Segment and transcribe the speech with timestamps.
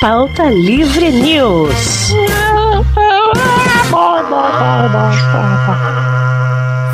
[0.00, 2.12] Pauta Livre News.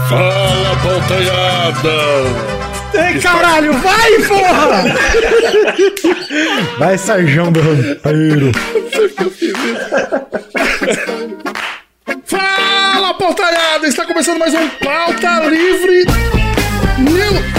[0.08, 1.90] Fala, pautanhada!
[2.94, 4.84] Ei, caralho, vai, porra!
[6.78, 8.52] Vai, Sarjão do Rampeiro.
[12.24, 13.86] Fala, pautanhada!
[13.86, 16.06] Está começando mais um Pauta Livre
[16.98, 17.53] News!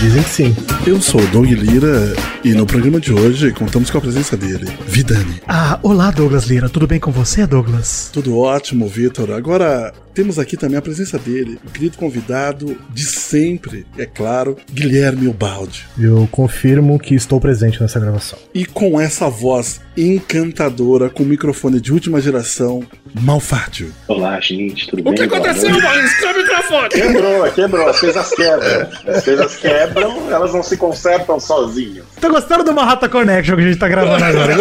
[0.00, 0.56] Dizem que sim.
[0.86, 4.66] Eu sou o Doug Lira e no programa de hoje contamos com a presença dele,
[4.86, 5.40] Vidani.
[5.48, 6.68] Ah, olá, Douglas Lira.
[6.68, 8.10] Tudo bem com você, Douglas?
[8.12, 9.32] Tudo ótimo, Vitor.
[9.32, 15.28] Agora, temos aqui também a presença dele, o querido convidado de sempre, é claro, Guilherme
[15.28, 15.84] Ubaldi.
[15.98, 18.38] Eu confirmo que estou presente nessa gravação.
[18.54, 22.82] E com essa voz encantadora, com microfone de última geração,
[23.20, 23.90] Malfátio.
[24.08, 25.14] Olá, gente, tudo O bem?
[25.14, 25.70] que aconteceu.
[25.70, 26.30] Maurício?
[26.30, 26.88] O microfone!
[26.90, 28.88] Quebrou, quebrou, as coisas quebram.
[29.06, 32.04] As coisas quebram, elas não se consertam sozinhas.
[32.20, 34.54] Tô gostando do Manhattan Connection que a gente tá gravando agora.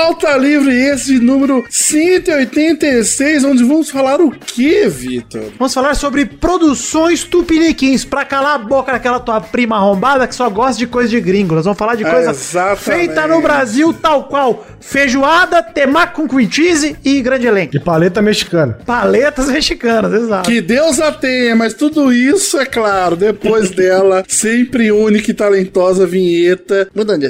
[0.00, 5.52] Pauta Livre, esse número 186, onde vamos falar o que, Vitor?
[5.58, 10.48] Vamos falar sobre produções tupiniquins pra calar a boca daquela tua prima arrombada que só
[10.48, 11.54] gosta de coisa de gringo.
[11.54, 12.80] Nós vamos falar de coisa Exatamente.
[12.80, 17.76] feita no Brasil tal qual feijoada, temaki com cream cheese e grande elenco.
[17.76, 18.78] E paleta mexicana.
[18.86, 20.48] Paletas mexicanas, exato.
[20.48, 26.06] Que Deus a tenha, mas tudo isso, é claro, depois dela, sempre única e talentosa
[26.06, 26.88] vinheta.
[26.94, 27.26] Mudando de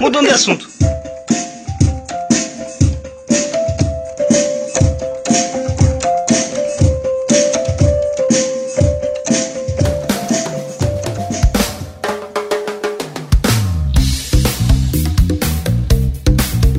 [0.00, 0.68] Mudando de assunto.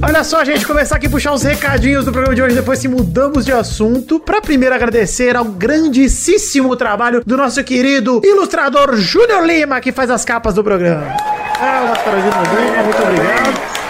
[0.04, 2.88] Olha só, gente, começar aqui a puxar os recadinhos do programa de hoje, depois se
[2.88, 4.20] mudamos de assunto.
[4.20, 10.24] Pra primeiro agradecer ao grandíssimo trabalho do nosso querido ilustrador Júnior Lima, que faz as
[10.24, 11.31] capas do programa.
[11.62, 11.82] Cara
[12.20, 13.81] Júnior Lima, muito obrigado.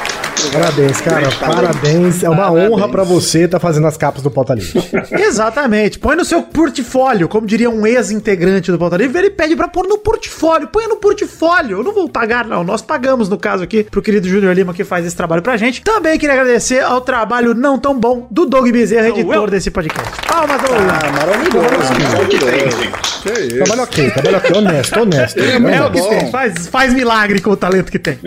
[0.52, 1.30] Parabéns, cara.
[1.40, 2.24] Parabéns.
[2.24, 4.84] É uma honra pra você estar fazendo as capas do Pauta Livre.
[5.12, 6.00] Exatamente.
[6.00, 9.88] Põe no seu portfólio, como diria um ex-integrante do Pauta Livre, ele pede pra pôr
[9.88, 10.68] no portfólio.
[10.68, 11.80] Põe no portfólio.
[11.80, 12.64] Eu não vou pagar, não.
[12.64, 15.81] Nós pagamos, no caso aqui, pro querido Júnior Lima, que faz esse trabalho pra gente.
[15.81, 20.12] Também queria agradecer ao trabalho não tão bom do Doug Bezerra, editor desse podcast.
[20.28, 20.81] Palmas, Doug.
[22.18, 23.12] É o que tem, gente.
[23.22, 23.64] Que isso?
[23.64, 24.58] Trabalho ok, trabalho ok.
[24.58, 25.40] Honesto, honesto.
[25.40, 28.18] É É o que tem, faz, faz milagre com o talento que tem.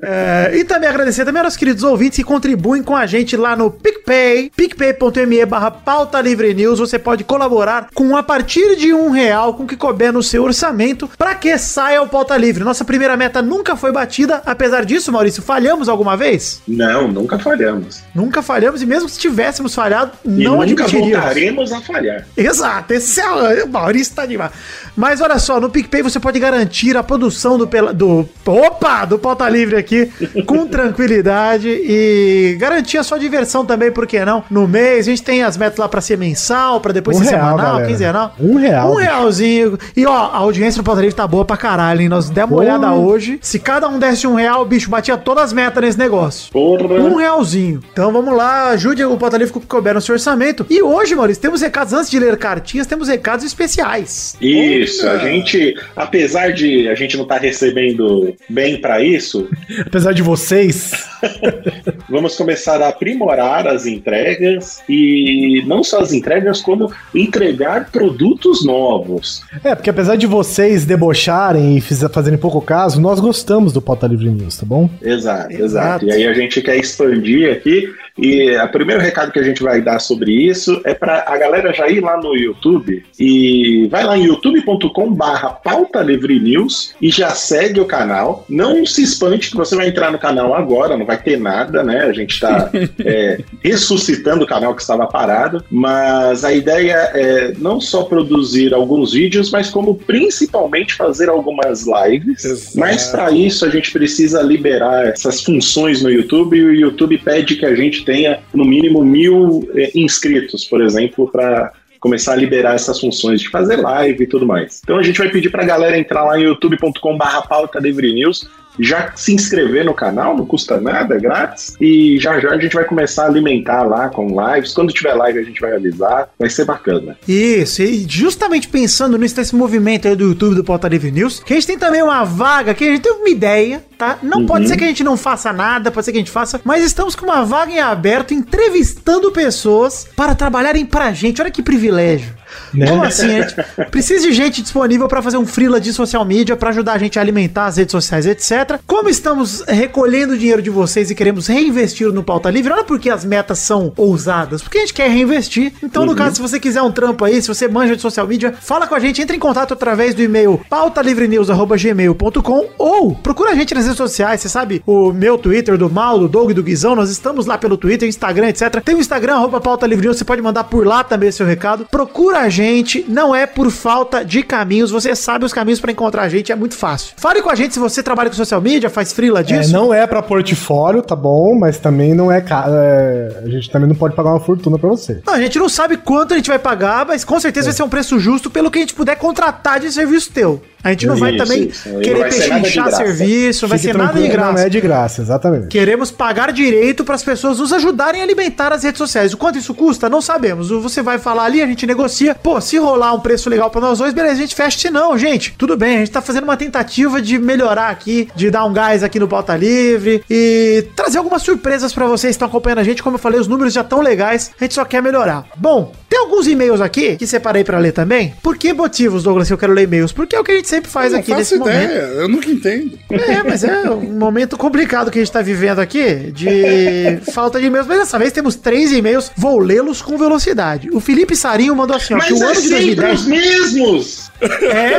[0.00, 3.70] É, e também agradecer também aos queridos ouvintes que contribuem com a gente lá no
[3.70, 6.78] PicPay, picpay.me barra pauta livre news.
[6.78, 10.42] Você pode colaborar com a partir de um real com o que couber no seu
[10.44, 12.64] orçamento para que saia o pauta livre.
[12.64, 16.60] Nossa primeira meta nunca foi batida, apesar disso, Maurício, falhamos alguma vez?
[16.66, 18.02] Não, nunca falhamos.
[18.14, 21.10] Nunca falhamos e mesmo se tivéssemos falhado, E não nunca admitiríamos.
[21.24, 22.26] voltaremos a falhar.
[22.36, 24.52] Exato, esse é o Maurício tá demais.
[24.98, 29.18] Mas olha só, no PicPay você pode garantir a produção do, pela- do opa, do
[29.18, 30.10] Pauta Livre aqui
[30.44, 34.42] com tranquilidade e garantir a sua diversão também, por que não?
[34.50, 37.30] No mês, a gente tem as metas lá pra ser mensal, pra depois Um ser
[37.36, 37.86] real, semanal, galera.
[37.88, 38.34] quinzenal.
[38.40, 39.08] Um real, Um bicho.
[39.08, 39.78] realzinho.
[39.96, 42.08] E ó, a audiência do Pauta Livre tá boa pra caralho, hein?
[42.08, 42.78] Nós demos uma Porra.
[42.78, 43.38] olhada hoje.
[43.40, 46.50] Se cada um desse um real, o bicho batia todas as metas nesse negócio.
[46.52, 46.94] Porra.
[46.94, 47.80] Um realzinho.
[47.92, 50.66] Então vamos lá, ajude o Pauta Livre com o que couber no seu orçamento.
[50.68, 54.36] E hoje, Maurício, temos recados, antes de ler cartinhas, temos recados especiais.
[54.40, 55.12] Isso, Olha.
[55.12, 59.48] a gente, apesar de a gente não estar recebendo bem pra isso,
[59.86, 60.92] Apesar de vocês,
[62.08, 69.42] vamos começar a aprimorar as entregas e não só as entregas, como entregar produtos novos.
[69.64, 74.28] é, porque apesar de vocês debocharem e fazerem pouco caso, nós gostamos do Pauta Livre
[74.30, 74.88] News, tá bom?
[75.02, 75.64] Exato, Exato.
[75.64, 76.04] exato.
[76.06, 77.88] E aí a gente quer expandir aqui.
[78.18, 81.72] E o primeiro recado que a gente vai dar sobre isso é para a galera
[81.72, 87.10] já ir lá no YouTube e vai lá em youtube.com barra pauta livre news e
[87.10, 88.44] já segue o canal.
[88.48, 92.02] Não se espante que você vai entrar no canal agora, não vai ter nada, né?
[92.02, 92.70] A gente está
[93.62, 99.50] ressuscitando o canal que estava parado, mas a ideia é não só produzir alguns vídeos,
[99.50, 102.44] mas como principalmente fazer algumas lives.
[102.44, 102.78] Exato.
[102.78, 107.56] Mas para isso a gente precisa liberar essas funções no YouTube e o YouTube pede
[107.56, 112.74] que a gente tenha no mínimo mil eh, inscritos, por exemplo, para começar a liberar
[112.74, 114.80] essas funções de fazer live e tudo mais.
[114.82, 118.48] Então a gente vai pedir para a galera entrar lá em youtube.com/barra pauta livre news
[118.80, 121.74] já se inscrever no canal, não custa nada, é grátis.
[121.80, 124.72] E já já a gente vai começar a alimentar lá com lives.
[124.72, 126.30] Quando tiver live, a gente vai avisar.
[126.38, 127.16] Vai ser bacana.
[127.26, 131.56] Isso, e justamente pensando nesse movimento aí do YouTube do Pauta Livre News, que a
[131.56, 134.18] gente tem também uma vaga, que a gente tem uma ideia, tá?
[134.22, 136.60] Não pode ser que a gente não faça nada, pode ser que a gente faça,
[136.64, 141.42] mas estamos com uma vaga em aberto, entrevistando pessoas para trabalharem pra gente.
[141.42, 142.38] Olha que privilégio.
[142.72, 143.34] Como assim?
[143.38, 143.54] A gente
[143.90, 147.18] precisa de gente disponível para fazer um freela de social media, para ajudar a gente
[147.18, 148.78] a alimentar as redes sociais, etc.
[148.86, 153.10] Como estamos recolhendo o dinheiro de vocês e queremos reinvestir no Pauta Livre, é porque
[153.10, 155.72] as metas são ousadas, porque a gente quer reinvestir.
[155.82, 158.54] Então, no caso, se você quiser um trampo aí, se você manja de social media,
[158.60, 163.74] fala com a gente, entre em contato através do e-mail pautalivrenews.gmail.com ou procura a gente
[163.74, 167.10] nas redes sociais, você sabe, o meu Twitter, do Mal, do Doug, do Guizão, nós
[167.10, 168.80] estamos lá pelo Twitter, Instagram, etc.
[168.84, 171.86] Tem o Instagram, arroba pauta livre você pode mandar por lá também seu recado.
[171.90, 176.22] Procura a gente, não é por falta de caminhos, você sabe os caminhos pra encontrar
[176.22, 177.14] a gente, é muito fácil.
[177.16, 179.72] Fale com a gente se você trabalha com social media, faz freela É, disso.
[179.72, 183.96] não é pra portfólio, tá bom, mas também não é, é, A gente também não
[183.96, 185.20] pode pagar uma fortuna pra você.
[185.26, 187.82] Não, a gente não sabe quanto a gente vai pagar, mas com certeza vai ser
[187.82, 190.60] um preço justo pelo que a gente puder contratar de serviço teu.
[190.82, 191.98] A gente não vai Isso, também isso.
[192.00, 194.52] Querer vai pechinchar serviço, não vai ser nada de graça.
[194.52, 195.68] Não é de graça, exatamente.
[195.68, 199.32] Queremos pagar direito para as pessoas nos ajudarem a alimentar as redes sociais.
[199.32, 200.70] O quanto isso custa, não sabemos.
[200.70, 202.34] Você vai falar ali, a gente negocia.
[202.34, 204.78] Pô, se rolar um preço legal para nós dois, beleza, a gente fecha.
[204.78, 205.96] Se não, gente, tudo bem.
[205.96, 209.26] A gente tá fazendo uma tentativa de melhorar aqui, de dar um gás aqui no
[209.26, 213.02] Pauta Livre e trazer algumas surpresas para vocês que estão acompanhando a gente.
[213.02, 214.52] Como eu falei, os números já estão legais.
[214.60, 215.46] A gente só quer melhorar.
[215.56, 218.34] Bom, tem alguns e-mails aqui que separei para ler também.
[218.42, 220.12] Por que motivos, Douglas, que eu quero ler e-mails?
[220.12, 221.82] Porque é o que a gente sempre faz aqui faço nesse momento.
[221.84, 222.98] ideia, eu nunca entendo.
[223.10, 227.66] É, mas é um momento complicado que a gente tá vivendo aqui, de falta de
[227.66, 227.86] e-mails.
[227.86, 230.88] Mas dessa vez temos três e-mails, vou lê-los com velocidade.
[230.92, 233.20] O Felipe Sarinho mandou assim, ó, Mas que o é ano de sempre 2010...
[233.20, 234.28] os mesmos!
[234.40, 234.98] É,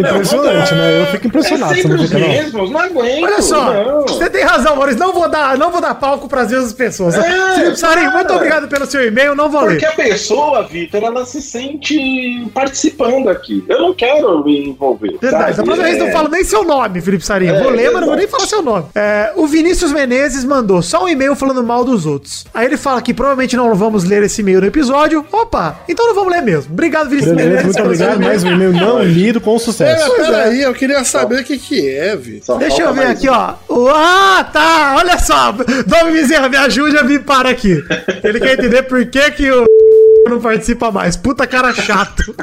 [0.00, 1.00] Impressionante, né?
[1.00, 1.72] Eu fico impressionado.
[1.72, 2.20] é sempre os não?
[2.20, 3.24] mesmos, não aguento.
[3.24, 4.02] olha só, não.
[4.02, 7.14] você tem razão, Maurício, não vou dar, não vou dar palco pras mesmas pessoas.
[7.14, 9.92] É, Felipe Sarinho, muito obrigado pelo seu e-mail, não vou Porque ler.
[9.92, 13.64] a pessoa, Vitor, ela se sente participando aqui.
[13.68, 14.07] Eu não quero
[14.44, 15.16] me envolver.
[15.20, 15.66] Verdade, da sabe?
[15.66, 16.04] próxima vez É.
[16.04, 17.54] não falo nem seu nome, Felipe Sarinho.
[17.54, 18.86] É, vou ler, mas não vou nem falar seu nome.
[18.94, 22.44] É, o Vinícius Menezes mandou só um e-mail falando mal dos outros.
[22.54, 25.24] Aí ele fala que provavelmente não vamos ler esse e-mail no episódio.
[25.32, 26.72] Opa, então não vamos ler mesmo.
[26.72, 27.76] Obrigado, Vinícius Beleza, Menezes.
[27.76, 28.20] muito obrigado.
[28.20, 30.14] Mais um e-mail não lido com É, sucesso.
[30.18, 32.58] mas peraí, eu queria saber o que que é, Vitor.
[32.58, 33.32] Deixa eu ver aqui, um.
[33.32, 33.54] ó.
[33.94, 34.94] Ah, tá.
[34.98, 35.52] Olha só.
[35.52, 37.82] Dom Bezerra, me ajude a me para aqui.
[38.22, 39.64] Ele quer entender por que que o
[40.28, 41.16] não participa mais.
[41.16, 42.34] Puta cara chato.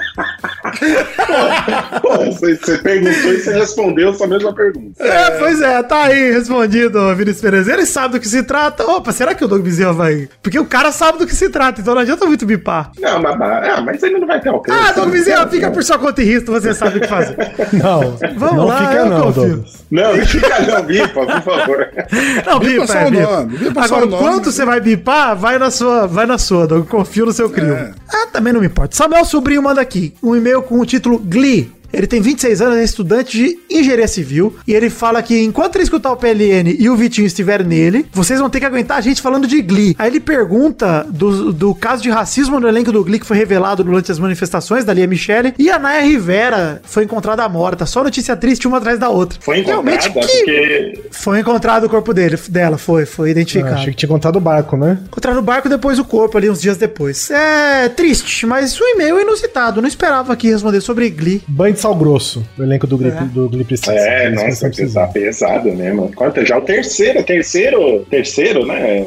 [2.01, 5.04] Pô, você, você perguntou e você respondeu essa mesma pergunta.
[5.04, 7.74] É, pois é, tá aí respondido, Vinícius Pereira.
[7.74, 8.83] Ele sabe do que se trata.
[8.86, 10.30] Opa, será que o Doug Bezerra vai.
[10.42, 12.92] Porque o cara sabe do que se trata, então não adianta muito bipar.
[13.00, 14.80] Não, mas, ah, mas ele não vai ter alcance.
[14.80, 17.36] Ah, Doug Bezerra, Não, fica por sua conta e risco, você sabe o que fazer.
[17.74, 19.66] Não, Vamos não lá, fica eu não, confio.
[19.92, 21.88] Não, não fica não, Bipa, por favor.
[22.45, 23.24] Não, Bipa bipa, só é, o bipa.
[23.31, 24.24] nome, bipa Agora, o nome.
[24.24, 26.88] quanto você vai bipar, vai na sua, vai na sua, Doug.
[26.88, 27.74] Confio no seu crime.
[27.74, 27.92] É.
[28.10, 28.95] Ah, também não me importa.
[28.95, 31.71] Samuel Sobrinho manda aqui um e-mail com o título Glee.
[31.95, 34.56] Ele tem 26 anos, é estudante de engenharia civil.
[34.68, 38.39] E ele fala que enquanto ele escutar o PLN e o Vitinho estiver nele, vocês
[38.39, 39.95] vão ter que aguentar a gente falando de Glee.
[39.97, 43.83] Aí ele pergunta do, do caso de racismo no elenco do Glee que foi revelado
[43.83, 45.53] durante as manifestações da Lia Michele.
[45.57, 47.86] E a Naya Rivera foi encontrada morta.
[47.86, 49.39] Só notícia triste uma atrás da outra.
[49.41, 53.75] Foi encontrada, que porque foi encontrado o corpo dele, dela, foi, foi Ah, identificado.
[53.75, 55.00] achei que tinha contado o barco, né?
[55.07, 57.30] Encontraram no barco depois o corpo ali uns dias depois.
[57.31, 59.81] É triste, mas o e-mail é inusitado.
[59.81, 61.41] Não esperava aqui responder sobre Glee.
[61.48, 63.23] Banho de sal grosso, o elenco do Glee, É.
[63.25, 63.93] do Glee precisa.
[63.93, 66.11] É, Eles nossa, precisam pesado, pesado mesmo.
[66.15, 66.43] Quanto?
[66.43, 69.05] Já o terceiro, terceiro, terceiro, né?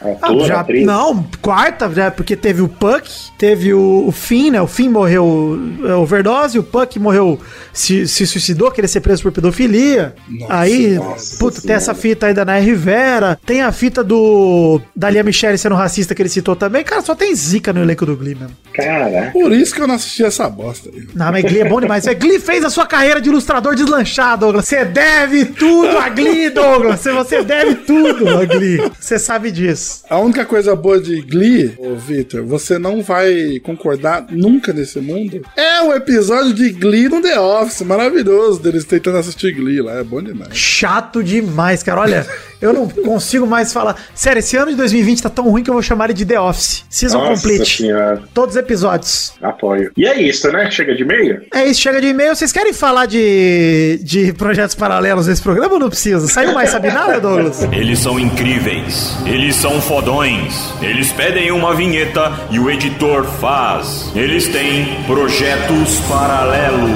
[0.00, 0.84] Ah, Ator, já, atriz.
[0.86, 3.08] não, quarta, já, porque teve o Puck,
[3.38, 4.60] teve o, o Finn, né?
[4.60, 7.40] O Finn morreu é, overdose, o Puck morreu,
[7.72, 10.14] se, se suicidou, queria ser preso por pedofilia.
[10.28, 11.76] Nossa, aí, nossa puta, tem senhora.
[11.78, 14.80] essa fita aí da Naya Rivera, tem a fita do.
[14.94, 16.84] da Lia Michele sendo racista que ele citou também.
[16.84, 18.54] Cara, só tem zica no elenco do Glee mesmo.
[18.74, 21.06] Cara, Por isso que eu não assisti essa bosta aí.
[21.14, 22.06] Não, mas Glee é bom demais.
[22.06, 24.66] É, Glee fez a sua carreira de ilustrador deslanchar, Douglas.
[24.68, 27.00] Você deve tudo a Glee, Douglas.
[27.00, 28.78] Você- Você deve tudo a Glee.
[29.00, 29.95] Você sabe disso.
[30.08, 35.42] A única coisa boa de Glee, ô Victor, você não vai concordar nunca nesse mundo,
[35.56, 37.82] é o episódio de Glee no The Office.
[37.82, 39.94] Maravilhoso deles tentando assistir Glee lá.
[39.94, 40.56] É bom demais.
[40.56, 42.00] Chato demais, cara.
[42.00, 42.26] Olha,
[42.60, 43.96] eu não consigo mais falar.
[44.14, 46.40] Sério, esse ano de 2020 tá tão ruim que eu vou chamar ele de The
[46.40, 46.84] Office.
[46.88, 47.76] Season nossa Complete.
[47.82, 49.32] senhora, Todos os episódios.
[49.42, 49.90] apoio.
[49.96, 50.70] E é isso, né?
[50.70, 51.42] Chega de e-mail?
[51.54, 52.34] É isso, chega de e-mail.
[52.34, 56.26] Vocês querem falar de, de projetos paralelos nesse programa ou não precisa?
[56.28, 57.62] Saiu mais, sabe nada, Douglas?
[57.72, 60.54] Eles são incríveis, eles são fodões.
[60.80, 64.10] Eles pedem uma vinheta e o editor faz.
[64.14, 66.90] Eles têm projetos paralelos.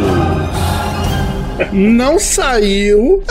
[1.72, 3.22] Não saiu.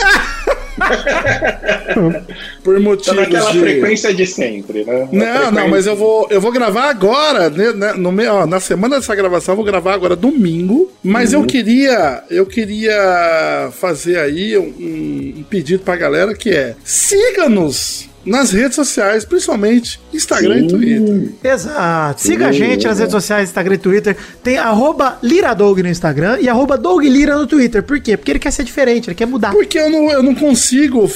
[2.64, 3.60] Por Tá motivos naquela de...
[3.60, 5.08] frequência de sempre, né?
[5.12, 8.60] Não, frequência- não, mas eu vou, eu vou gravar agora, né, né, no ó, na
[8.60, 10.92] semana dessa gravação, eu vou gravar agora domingo.
[11.04, 18.09] Mas eu queria, eu queria fazer aí um, um pedido pra galera que é siga-nos
[18.26, 21.30] nas redes sociais, principalmente Instagram e Twitter.
[21.44, 22.22] Exato.
[22.22, 24.18] Siga a gente nas redes sociais, Instagram e Twitter.
[24.44, 27.84] Tem arroba Liradog no Instagram e arroba no Twitter.
[27.84, 28.18] Por quê?
[28.18, 29.52] Porque ele quer ser diferente, ele quer mudar.
[29.52, 31.10] Porque eu não, eu não consigo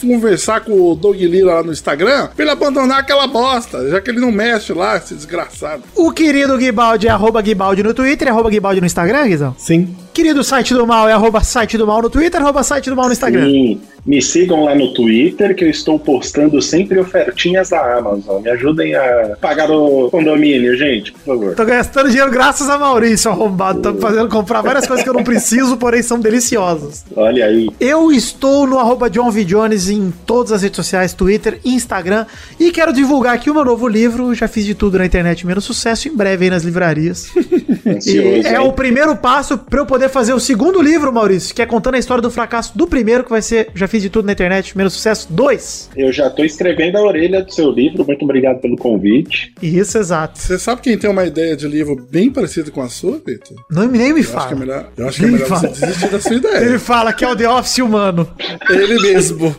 [0.00, 4.10] conversar com o Doug Lira lá no Instagram pra ele abandonar aquela bosta, já que
[4.10, 5.82] ele não mexe lá, esse desgraçado.
[5.94, 9.54] O querido Guibaldi é arroba Guibaldi no Twitter e arroba Guibaldi no Instagram, Guizão?
[9.58, 9.94] Sim.
[10.12, 13.06] Querido site do mal é arroba site do mal no Twitter, arroba site do mal
[13.06, 13.44] no Instagram.
[13.44, 13.80] Sim.
[14.04, 18.42] Me sigam lá no Twitter, que eu estou postando sempre ofertinhas da Amazon.
[18.42, 21.54] Me ajudem a pagar o condomínio, gente, por favor.
[21.54, 23.80] Tô gastando dinheiro graças a Maurício, arrombado.
[23.82, 27.04] Tô fazendo comprar várias coisas que eu não preciso, porém são deliciosas.
[27.14, 27.68] Olha aí.
[27.78, 29.44] Eu estou no arroba John V.
[29.44, 32.24] Jones em todas as redes sociais, Twitter Instagram.
[32.58, 34.34] E quero divulgar aqui o meu novo livro.
[34.34, 36.08] Já fiz de tudo na internet, menos sucesso.
[36.08, 37.30] Em breve aí nas livrarias.
[37.86, 38.28] Ansioso.
[38.28, 38.58] E é hein?
[38.58, 41.98] o primeiro passo para eu poder fazer o segundo livro, Maurício, que é contando a
[41.98, 44.92] história do fracasso do primeiro, que vai ser Já Fiz de Tudo na Internet, menos
[44.94, 45.90] sucesso 2.
[45.96, 48.04] Eu já estou escrevendo a orelha do seu livro.
[48.06, 49.52] Muito obrigado pelo convite.
[49.62, 50.38] Isso, exato.
[50.38, 53.56] Você sabe quem tem uma ideia de livro bem parecida com a sua, Peter?
[53.70, 54.56] Não, nem me Eu acho que é fala.
[54.56, 55.68] melhor, eu acho que é melhor você fala.
[55.68, 56.78] desistir da sua Ele ideia.
[56.78, 58.28] fala que é o The Office humano.
[58.68, 59.54] Ele mesmo.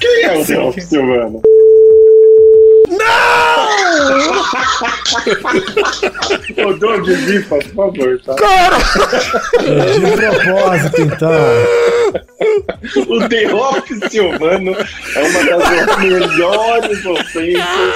[0.00, 1.40] Quem é o The Office, Silvano?
[6.64, 8.34] Ô, Doug, viva, por favor, tá?
[9.94, 11.30] De propósito, então.
[13.08, 17.94] O The Office Silvano é uma das melhores ofensas.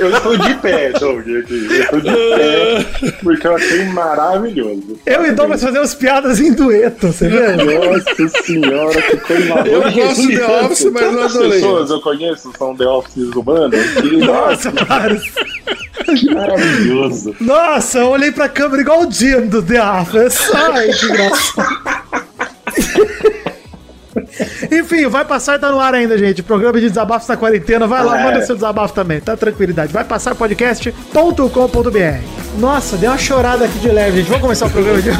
[0.00, 1.66] Eu estou de pé, Doug, aqui.
[1.70, 4.98] Eu estou de pé, porque eu achei maravilhoso.
[5.04, 7.56] Eu e Douglas fazemos piadas em dueto, você vê?
[7.56, 11.50] Nossa senhora, que coisa Eu gosto de The Office, mas não Quantas adorei.
[11.52, 13.80] pessoas eu conheço são The Offices humanos?
[14.00, 17.36] Que, Nossa, que maravilhoso.
[17.40, 20.50] Nossa, eu olhei pra câmera igual o Jim do The Office.
[20.54, 21.90] Ai, que engraçado.
[24.70, 26.42] Enfim, vai passar tá no ar ainda, gente.
[26.42, 27.86] Programa de desabafos na quarentena.
[27.86, 28.24] Vai lá, É.
[28.24, 29.36] manda seu desabafo também, tá?
[29.36, 29.92] Tranquilidade.
[29.92, 32.58] Vai passar podcast.com.br.
[32.58, 34.26] Nossa, deu uma chorada aqui de leve, gente.
[34.28, 35.18] Vamos começar o programa de hoje.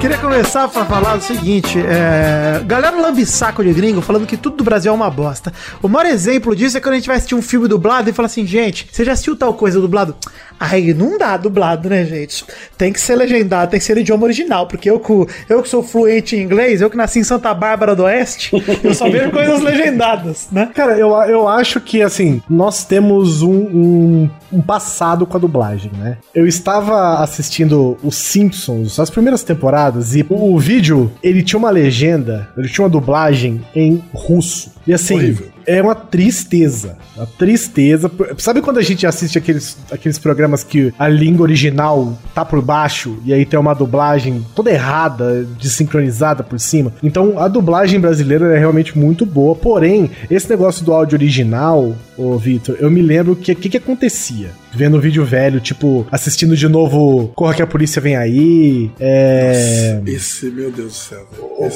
[0.00, 2.62] Queria começar pra falar o seguinte: é...
[2.64, 5.52] galera lambisaco de gringo falando que tudo do Brasil é uma bosta.
[5.82, 8.24] O maior exemplo disso é quando a gente vai assistir um filme dublado e fala
[8.24, 10.16] assim, gente, você já assistiu tal coisa dublado?
[10.62, 12.44] Ai, não dá dublado, né, gente?
[12.76, 15.82] Tem que ser legendado, tem que ser idioma original, porque eu, que- eu que sou
[15.82, 18.50] fluente em inglês, eu que nasci em Santa Bárbara do Oeste,
[18.84, 20.68] eu só vejo coisas legendadas, né?
[20.74, 25.90] Cara, eu, eu acho que, assim, nós temos um, um, um passado com a dublagem,
[25.98, 26.18] né?
[26.34, 31.70] Eu estava assistindo os Simpsons, as primeiras temporadas, e o, o vídeo, ele tinha uma
[31.70, 34.72] legenda, ele tinha uma dublagem em russo.
[34.86, 35.48] E assim, Horrível.
[35.66, 36.96] é uma tristeza.
[37.16, 38.10] Uma tristeza.
[38.38, 43.18] Sabe quando a gente assiste aqueles, aqueles programas que a língua original tá por baixo
[43.24, 46.92] e aí tem uma dublagem toda errada, desincronizada por cima?
[47.02, 49.54] Então a dublagem brasileira é realmente muito boa.
[49.54, 53.76] Porém, esse negócio do áudio original, ô Vitor, eu me lembro que o que, que
[53.76, 54.50] acontecia?
[54.72, 58.90] Vendo o vídeo velho, tipo, assistindo de novo Corra que a polícia vem aí.
[58.98, 60.00] É.
[60.06, 61.26] Esse, meu Deus do céu.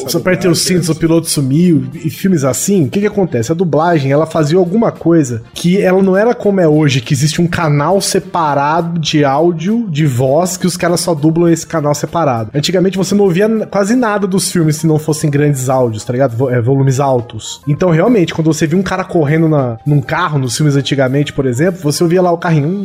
[0.04, 3.52] Você apertei os cintos, o piloto sumiu, e filmes assim, o que que acontece?
[3.52, 7.40] A dublagem, ela fazia alguma coisa que ela não era como é hoje, que existe
[7.40, 12.50] um canal separado de áudio, de voz, que os caras só dublam esse canal separado.
[12.54, 16.50] Antigamente você não ouvia quase nada dos filmes se não fossem grandes áudios, tá ligado?
[16.50, 17.60] É, volumes altos.
[17.66, 21.46] Então, realmente, quando você via um cara correndo na, num carro, nos filmes antigamente, por
[21.46, 22.83] exemplo, você ouvia lá o carrinho.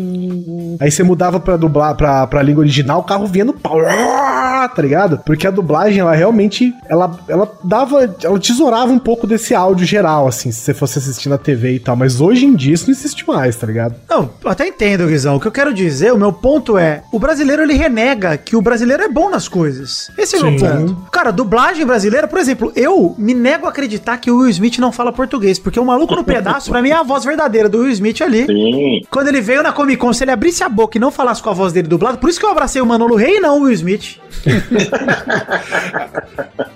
[0.80, 3.78] Aí você mudava pra dublar, pra, pra língua original, o carro vinha no pau.
[3.80, 5.20] Tá ligado?
[5.26, 10.28] Porque a dublagem, ela realmente, ela, ela dava, ela tesourava um pouco desse áudio geral,
[10.28, 11.96] assim, se você fosse assistir na TV e tal.
[11.96, 13.96] Mas hoje em dia isso não existe mais, tá ligado?
[14.10, 15.36] Não, eu até entendo, Guizão.
[15.36, 18.62] O que eu quero dizer, o meu ponto é: o brasileiro ele renega que o
[18.62, 20.12] brasileiro é bom nas coisas.
[20.18, 20.96] Esse é o meu ponto.
[21.12, 24.92] Cara, dublagem brasileira, por exemplo, eu me nego a acreditar que o Will Smith não
[24.92, 27.92] fala português, porque o maluco no pedaço, pra mim, é a voz verdadeira do Will
[27.92, 28.46] Smith ali.
[28.46, 29.02] Sim.
[29.10, 31.54] Quando ele veio na Comic se ele abrisse a boca e não falasse com a
[31.54, 33.74] voz dele dublada, por isso que eu abracei o Manolo Rey e não o Will
[33.74, 34.18] Smith.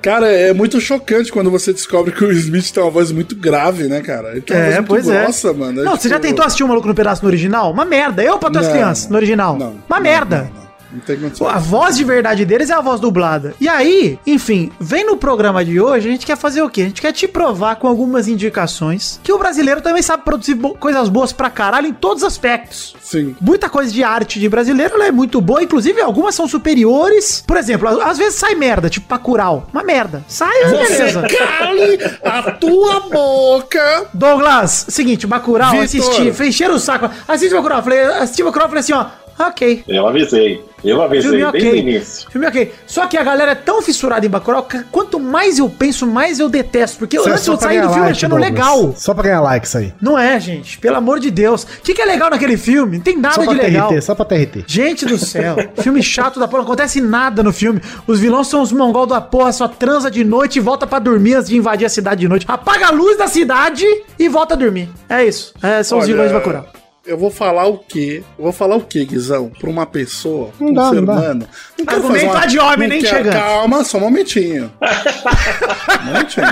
[0.01, 3.35] Cara, é muito chocante quando você descobre que o Will Smith tem uma voz muito
[3.35, 4.31] grave, né, cara?
[4.31, 5.23] Ele tem uma É, voz muito pois é.
[5.23, 5.81] grossa, mano.
[5.81, 7.71] É não, você já tipo- tentou assistir o maluco no pedaço no original?
[7.71, 8.23] Uma merda.
[8.23, 9.57] Eu pra tuas Não, crianças, no original.
[9.57, 10.51] não, Uma não, merda.
[10.53, 10.63] não,
[10.93, 10.99] não.
[10.99, 11.47] Não tem condição.
[11.47, 13.53] A voz de verdade deles é a voz dublada.
[13.59, 16.81] E aí, enfim, vem no programa de hoje, a gente quer fazer o quê?
[16.81, 20.75] A gente quer te provar com algumas indicações que o brasileiro também sabe produzir bo-
[20.75, 22.95] coisas boas pra caralho em todos os aspectos.
[23.01, 23.35] Sim.
[23.41, 27.43] Muita coisa de arte de brasileiro ela é muito boa, inclusive algumas são superiores.
[27.45, 29.67] Por exemplo, às vezes sai merda, tipo Bacurau.
[29.73, 30.23] Uma merda.
[30.27, 31.23] Sai, Você beleza.
[31.27, 34.05] cale a tua boca.
[34.13, 35.83] Douglas, seguinte, Bacurau, Vitor.
[35.85, 37.09] assisti, fez cheiro o saco.
[37.27, 39.05] Assiste Bacurau, falei, assisti Bacurau, falei assim, ó,
[39.39, 39.83] ok.
[39.87, 40.63] Eu avisei.
[40.83, 42.29] Eu avisei Filme desde o início.
[42.29, 42.73] Filme ok.
[42.85, 46.39] Só que a galera é tão fissurada em Bacurau que quanto mais eu penso, mais
[46.39, 46.97] eu detesto.
[46.99, 48.51] Porque é antes só eu saí do ganhar filme like, achando Douglas.
[48.51, 48.93] legal.
[48.97, 49.93] Só pra ganhar like isso aí.
[50.01, 50.77] Não é, gente.
[50.79, 51.63] Pelo amor de Deus.
[51.63, 52.97] O que, que é legal naquele filme?
[52.97, 53.87] Não tem nada Só de pra legal.
[53.87, 54.65] TRT, só pra TRT.
[54.67, 57.81] Gente do céu, filme chato da porra, não acontece nada no filme.
[58.05, 61.35] Os vilões são os mongol da porra, só transa de noite e volta pra dormir
[61.35, 62.45] antes de invadir a cidade de noite.
[62.45, 63.85] Apaga a luz da cidade
[64.19, 64.89] e volta a dormir.
[65.07, 65.53] É isso.
[65.63, 66.65] É, são os Olha, vilões de Bacurau.
[67.05, 68.23] Eu vou falar o quê?
[68.39, 69.51] Eu vou falar o quê, Guizão?
[69.59, 71.45] Pra uma pessoa, Não um dá, ser não humano.
[71.77, 73.33] Não quero Argumento fazer uma- de homem, não nem quero- chegando.
[73.33, 74.71] Calma, só um momentinho.
[74.81, 76.45] um momentinho.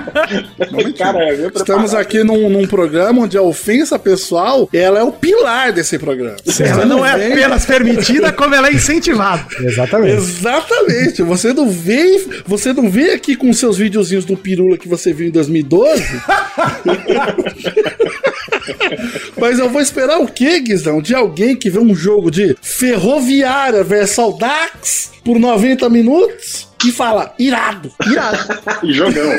[0.59, 0.97] Um momentinho.
[0.97, 5.71] Cara, viu, Estamos aqui num, num programa onde a ofensa pessoal, ela é o pilar
[5.71, 6.35] desse programa.
[6.59, 9.45] Ela não é vem- apenas permitida, como ela é incentivada.
[9.57, 10.17] Exatamente.
[10.17, 11.21] Exatamente.
[11.23, 15.29] Você não vem, você não vem aqui com seus videozinhos do Pirula que você viu
[15.29, 16.03] em 2012.
[19.39, 21.01] Mas eu vou esperar o quê, Guizão?
[21.01, 27.33] De alguém que vê um jogo de Ferroviária versus Audax por 90 minutos e fala,
[27.37, 28.37] irado, irado.
[28.91, 29.31] Jogão.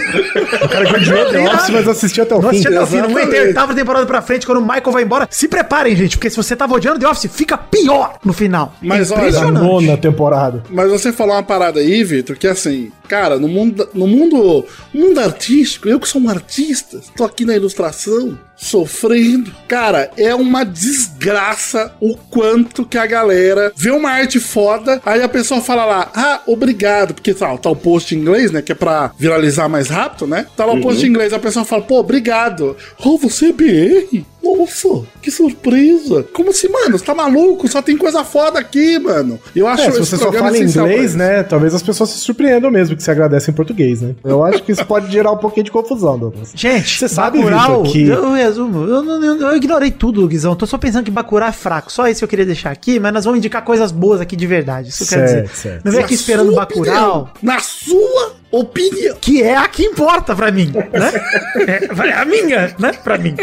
[0.63, 2.67] O cara que odiou The Office, mas assistiu até o fim.
[2.67, 5.29] até o fim, não tem oitava temporada pra frente, quando o Michael vai embora.
[5.31, 8.75] Se preparem, gente, porque se você tava odiando The Office, fica pior no final.
[8.81, 10.63] Mas olha, nona temporada.
[10.71, 15.01] Mas você falou uma parada aí, Vitor, que assim, cara, no mundo, no mundo, no
[15.09, 19.53] mundo artístico, eu que sou um artista, tô aqui na ilustração, sofrendo.
[19.67, 25.29] Cara, é uma desgraça o quanto que a galera vê uma arte foda, aí a
[25.29, 28.75] pessoa fala lá, ah, obrigado, porque tá, tá o post em inglês, né, que é
[28.75, 30.47] pra viralizar mais rápido, né?
[30.57, 32.77] Tá lá o post em inglês, a pessoa fala, pô, obrigado.
[33.05, 34.32] Oh, você é BR?
[34.43, 36.25] Nossa, que surpresa.
[36.33, 36.99] Como assim, mano?
[36.99, 37.69] Você tá maluco?
[37.69, 39.39] Só tem coisa foda aqui, mano.
[39.55, 41.43] Eu acho É, se você só fala inglês, né?
[41.43, 44.15] Talvez as pessoas se surpreendam mesmo que você agradece em português, né?
[44.25, 46.53] Eu acho que isso pode gerar um pouquinho de confusão, Douglas.
[46.55, 50.55] Gente, Você sabe, Bacurau, Vitor, que- eu resumo, eu, eu- eu ignorei tudo, Guizão.
[50.57, 51.93] Tô só pensando que Bacurau é fraco.
[51.93, 54.47] Só isso que eu queria deixar aqui, mas nós vamos indicar coisas boas aqui de
[54.47, 54.89] verdade.
[54.89, 55.57] Isso que eu quero Certo, dizer.
[55.57, 55.85] certo.
[55.85, 59.17] Não vem aqui esperando sua Bacurau, opinião, Na sua opinião.
[59.21, 61.13] que é a que importa pra mim, né?
[62.03, 62.93] É, a minha, né?
[63.03, 63.35] Pra mim.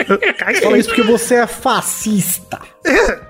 [0.62, 2.60] Fala isso porque você é fascista.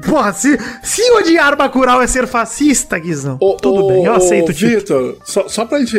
[0.05, 4.15] Porra, se, se odiar Bacurau é ser fascista, Guizão, Ô, tudo ô, bem, eu ô,
[4.15, 4.53] aceito o.
[4.53, 5.97] Vitor, só, só pra gente.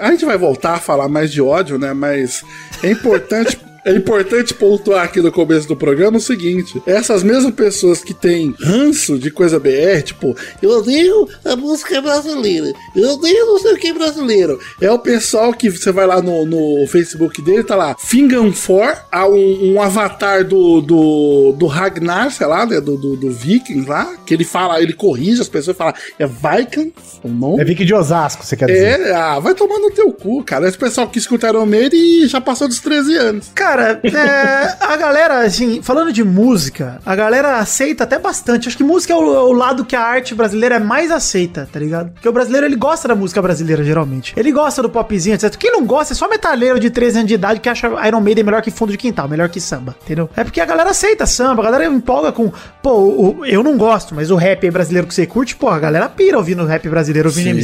[0.00, 1.92] A gente vai voltar a falar mais de ódio, né?
[1.92, 2.44] Mas
[2.82, 3.58] é importante.
[3.86, 8.52] É importante pontuar aqui no começo do programa o seguinte: essas mesmas pessoas que têm
[8.58, 13.78] ranço de coisa BR, tipo, eu odeio a música brasileira, eu odeio não sei o
[13.78, 14.58] que brasileiro.
[14.80, 19.04] É o pessoal que você vai lá no, no Facebook dele, tá lá, Fingan 4,
[19.12, 22.80] há um, um avatar do, do, do Ragnar, sei lá, né?
[22.80, 26.26] Do, do, do Vikings lá, que ele fala, ele corrige as pessoas e fala, é
[26.26, 27.62] Vikings o nome?
[27.62, 29.00] É Vicky de Osasco, você quer dizer.
[29.00, 30.68] É, ah, vai tomar no teu cu, cara.
[30.68, 33.50] Esse pessoal que escuta Iron Maiden e já passou dos 13 anos.
[33.54, 38.68] Cara, é, a galera, assim, falando de música, a galera aceita até bastante.
[38.68, 41.68] Acho que música é o, é o lado que a arte brasileira é mais aceita,
[41.70, 42.10] tá ligado?
[42.12, 44.34] Porque o brasileiro, ele gosta da música brasileira, geralmente.
[44.36, 45.54] Ele gosta do popzinho, etc.
[45.56, 48.44] Quem não gosta é só metaleiro de 13 anos de idade que acha Iron Maiden
[48.44, 50.28] melhor que fundo de quintal, melhor que samba, entendeu?
[50.36, 52.52] É porque a galera aceita samba, a galera empolga com...
[52.82, 56.36] Pô, eu não gosto, mas o rap brasileiro que você curte, pô, a galera pira
[56.36, 57.58] ouvindo rap brasileiro, ouvindo.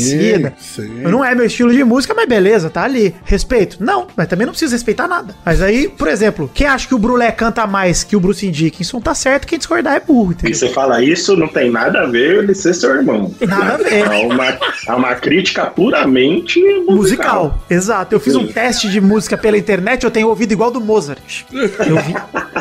[1.03, 3.15] Eu não é meu estilo de música, mas beleza, tá ali.
[3.25, 3.77] Respeito?
[3.81, 5.35] Não, mas também não preciso respeitar nada.
[5.45, 9.01] Mas aí, por exemplo, quem acha que o Brulé canta mais que o Bruce Dickinson
[9.01, 10.55] tá certo, quem discordar é burro, E entendeu?
[10.57, 13.33] você fala isso, não tem nada a ver ele ser seu irmão.
[13.41, 13.93] Nada a ver.
[13.93, 14.47] É uma,
[14.89, 16.97] é uma crítica puramente musical.
[16.97, 18.13] Musical, exato.
[18.17, 21.45] Eu fiz um teste de música pela internet, eu tenho ouvido igual do Mozart.
[21.53, 22.15] Eu vi.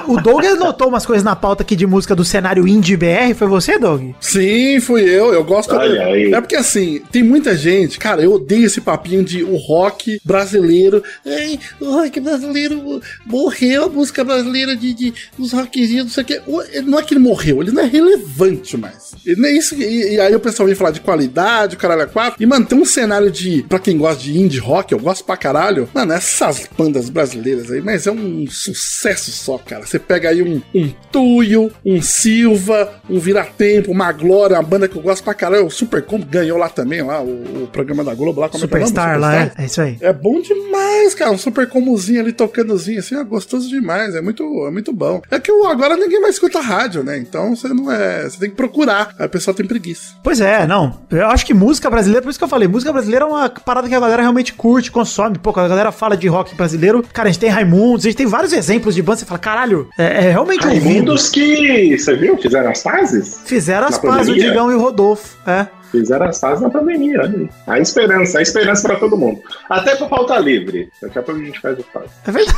[0.07, 3.47] O Doug notou umas coisas na pauta aqui de música do cenário indie BR, foi
[3.47, 4.11] você, Doug?
[4.19, 5.33] Sim, fui eu.
[5.33, 5.73] Eu gosto.
[5.75, 6.31] Olha aí.
[6.31, 11.01] É porque assim, tem muita gente, cara, eu odeio esse papinho de o rock brasileiro.
[11.25, 16.25] Ai, o rock brasileiro morreu, a música brasileira de, de os rockzinhos, não sei o
[16.25, 16.41] que.
[16.81, 19.11] Não é que ele morreu, ele não é relevante mais.
[19.25, 19.75] Ele não é isso.
[19.75, 22.41] E, e aí o pessoal vem falar de qualidade, o caralho é quatro.
[22.41, 23.63] E, mano, tem um cenário de.
[23.63, 25.89] Pra quem gosta de indie rock, eu gosto pra caralho.
[25.93, 29.85] Mano, essas bandas brasileiras aí, mas é um sucesso só, cara.
[29.85, 34.95] Você pega aí um, um Tuyo, um Silva, um Viratempo, uma Glória, uma banda que
[34.95, 35.65] eu gosto pra caralho.
[35.65, 38.49] O Supercombo ganhou lá também, lá, o, o programa da Globo lá.
[38.49, 38.89] Como é que é o nome?
[38.89, 39.51] Superstar lá, é?
[39.57, 39.97] É isso aí.
[40.01, 41.31] É bom demais, cara.
[41.31, 43.10] Um super comuzinho ali tocandozinho, assim.
[43.11, 45.21] Assim, é gostoso demais, é muito, é muito bom.
[45.29, 47.17] É que agora ninguém mais escuta rádio, né?
[47.17, 48.23] Então você não é.
[48.23, 49.13] Você tem que procurar.
[49.19, 50.15] Aí o pessoal tem preguiça.
[50.23, 50.99] Pois é, não.
[51.11, 53.87] Eu acho que música brasileira, por isso que eu falei, música brasileira é uma parada
[53.87, 55.37] que a galera realmente curte, consome.
[55.37, 58.27] Pô, a galera fala de rock brasileiro, cara, a gente tem Raimundos, a gente tem
[58.27, 60.85] vários exemplos de banda, você fala, caralho, é, é realmente ouvindo.
[60.85, 63.41] Raimundos que, você viu, fizeram as fases?
[63.45, 64.33] Fizeram as pazes, o?
[64.33, 65.37] Digão e o Rodolfo.
[65.45, 65.67] É.
[65.91, 67.49] Fizeram as fases na pandemia, olha aí.
[67.67, 69.41] A esperança, a esperança pra todo mundo.
[69.69, 70.89] Até pra falta livre.
[71.01, 72.05] Daqui a pouco a gente faz o fase.
[72.25, 72.57] É verdade.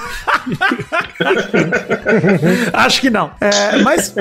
[2.74, 3.32] Acho que não.
[3.40, 4.14] É, mas,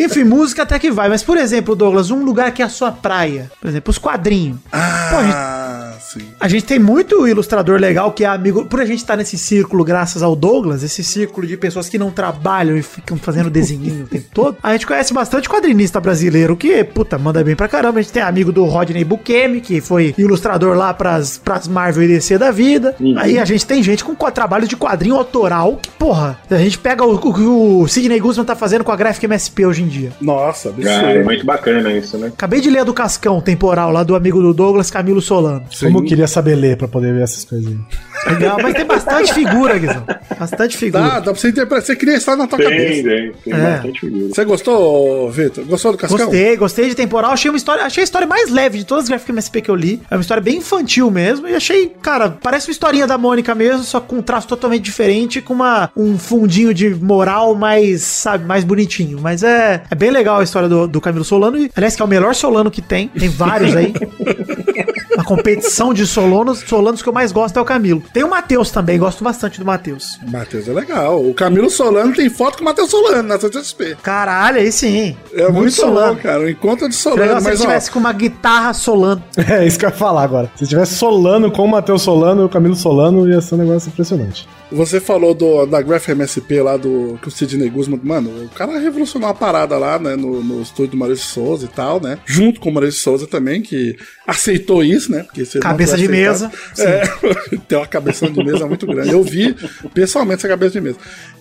[0.00, 1.08] enfim, música até que vai.
[1.08, 3.50] Mas, por exemplo, Douglas, um lugar que é a sua praia.
[3.60, 4.58] Por exemplo, os quadrinhos.
[4.70, 6.28] Pô, a gente- Ah, sim.
[6.40, 8.64] A gente tem muito ilustrador legal que é amigo.
[8.66, 12.10] Por a gente estar nesse círculo, graças ao Douglas, esse círculo de pessoas que não
[12.10, 16.82] trabalham e ficam fazendo desenho o tempo todo, a gente conhece bastante quadrinista brasileiro que,
[16.84, 17.98] puta, manda bem pra caramba.
[17.98, 22.08] A gente tem amigo do Rodney Bukemi, que foi ilustrador lá pras, pras Marvel e
[22.08, 22.94] DC da vida.
[23.18, 26.78] Aí a gente tem gente com co- trabalho de quadrinho autoral que, porra, a gente
[26.78, 29.88] pega o, o que o Sidney Guzman tá fazendo com a Gráfica MSP hoje em
[29.88, 30.10] dia.
[30.20, 32.28] Nossa, Ah, é muito bacana isso, né?
[32.28, 35.62] Acabei de ler a do Cascão temporal lá do amigo do Douglas, Camilo Solano.
[35.80, 37.76] Como eu queria saber ler pra poder ver essas coisas aí.
[38.26, 40.04] Legal, mas tem bastante figura, Guizão.
[40.38, 41.02] Bastante figura.
[41.02, 41.84] Dá, dá pra você interpretar.
[41.86, 43.02] Você cria história na tua Tem, cabeça.
[43.08, 43.72] tem, tem É.
[43.72, 44.28] bastante figura.
[44.34, 45.64] Você gostou, Vitor?
[45.64, 46.18] Gostou do Cascão?
[46.18, 47.32] Gostei, gostei de temporal.
[47.32, 49.74] Achei uma história, achei a história mais leve de todas as gráficas MSP que eu
[49.74, 50.00] li.
[50.10, 51.46] É uma história bem infantil mesmo.
[51.48, 55.40] E achei, cara, parece uma historinha da Mônica mesmo, só com um traço totalmente diferente,
[55.40, 59.18] com uma, um fundinho de moral mais, sabe, mais bonitinho.
[59.20, 61.56] Mas é, é bem legal a história do, do Camilo Solano.
[61.58, 63.08] E, aliás, que é o melhor Solano que tem.
[63.08, 63.92] Tem vários aí.
[65.26, 66.60] Competição de Solanos.
[66.60, 68.02] Solanos que eu mais gosto é o Camilo.
[68.12, 70.18] Tem o Matheus também, gosto bastante do Matheus.
[70.26, 71.24] Matheus é legal.
[71.24, 73.96] O Camilo Solano tem foto com o Matheus Solano na CCXP.
[74.02, 75.16] Caralho, aí sim.
[75.32, 76.42] É muito, bom, cara.
[76.42, 77.40] O encontro de Legal Solano.
[77.40, 79.22] se ele Mas, ó, tivesse com uma guitarra Solano.
[79.48, 80.50] É isso que eu ia falar agora.
[80.56, 83.88] Se tivesse Solano com o Matheus Solano e o Camilo Solano, ia ser um negócio
[83.88, 84.48] impressionante.
[84.70, 88.00] você falou do, da Graph MSP lá do que o Sidney Guzman.
[88.02, 90.16] Mano, o cara revolucionou a parada lá, né?
[90.16, 92.18] No, no estúdio do Maurício Souza e tal, né?
[92.24, 95.15] Junto com o Maurício Souza também, que aceitou isso, né?
[95.22, 96.50] Porque você não Cabeça de mesa.
[96.78, 97.02] É,
[97.68, 99.10] tem uma cabeça de mesa muito grande.
[99.10, 99.54] Eu vi
[99.94, 100.98] pessoalmente essa cabeça de mesa.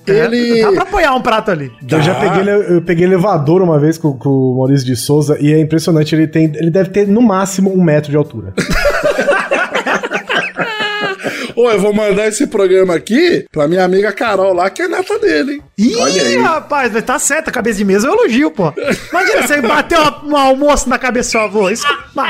[0.08, 0.62] Ele.
[0.62, 1.72] Dá pra apoiar um prato ali.
[1.90, 5.52] Eu já peguei, eu peguei elevador uma vez com, com o Maurício de Souza e
[5.52, 6.14] é impressionante.
[6.14, 8.54] Ele tem, ele deve ter no máximo um metro de altura.
[11.56, 15.18] Ô, eu vou mandar esse programa aqui pra minha amiga Carol lá, que é neta
[15.20, 15.62] dele, hein?
[15.78, 16.38] Ih, Olha aí.
[16.38, 18.74] rapaz, tá certo, a cabeça de mesa eu elogio, pô.
[19.12, 21.70] Imagina você bater um almoço na cabeça do seu avô.
[21.70, 22.28] Isso é uma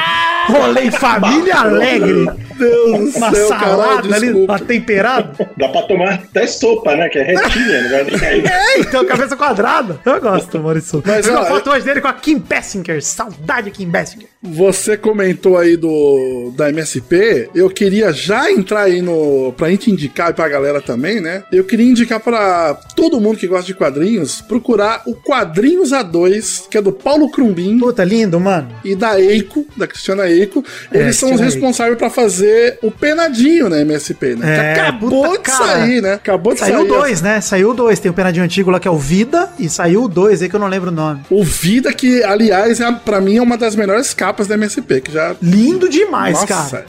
[0.47, 2.25] rolê em família alegre.
[2.55, 4.53] Deus do Uma céu, Carol, salada ali, desculpa.
[4.53, 5.49] uma temperada.
[5.57, 7.09] Dá pra tomar até sopa, né?
[7.09, 8.45] Que é retinha, não vai nem cair.
[8.47, 9.99] É, então, cabeça quadrada.
[10.05, 11.03] Eu gosto, Maurício.
[11.05, 13.03] Mas, Mas eu ó, foto hoje dele com a Kim Bessinger.
[13.03, 14.27] Saudade, Kim Bessinger.
[14.53, 20.33] Você comentou aí do da MSP, eu queria já entrar aí no pra gente indicar
[20.33, 21.43] pra galera também, né?
[21.51, 26.77] Eu queria indicar pra todo mundo que gosta de quadrinhos procurar o Quadrinhos A2, que
[26.77, 28.69] é do Paulo Crumbin Puta, lindo, mano.
[28.83, 30.63] e da Eiko, da Cristiana Eiko.
[30.91, 34.71] É, Eles são os responsáveis pra fazer o Penadinho na MSP, né?
[34.71, 35.65] É, que acabou puta, de cara.
[35.65, 36.13] sair, né?
[36.13, 36.87] Acabou de Saiu sair.
[36.87, 37.41] dois, né?
[37.41, 37.99] Saiu dois.
[37.99, 40.55] Tem o penadinho antigo lá que é o Vida e saiu o dois aí que
[40.55, 41.21] eu não lembro o nome.
[41.29, 45.11] O Vida, que aliás, é, pra mim é uma das melhores capas da MSP, que
[45.11, 46.85] já Lindo demais, Nossa, cara.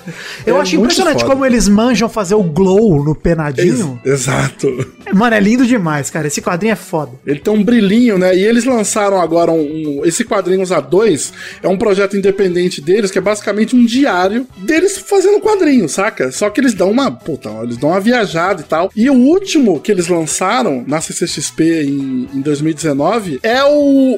[0.47, 1.33] Eu é acho impressionante foda.
[1.33, 4.01] como eles manjam fazer o glow no penadinho.
[4.05, 4.67] Ex- Exato.
[5.15, 6.27] Mano, é lindo demais, cara.
[6.27, 7.13] Esse quadrinho é foda.
[7.27, 8.37] Ele tem um brilhinho, né?
[8.37, 9.61] E eles lançaram agora um,
[10.01, 14.99] um- esse quadrinhos A2 é um projeto independente deles que é basicamente um diário deles
[14.99, 16.31] fazendo quadrinhos, saca?
[16.33, 18.91] Só que eles dão uma, puta, eles dão uma viajada e tal.
[18.97, 23.69] E o último que eles lançaram na CCXP em, em 2019 é o,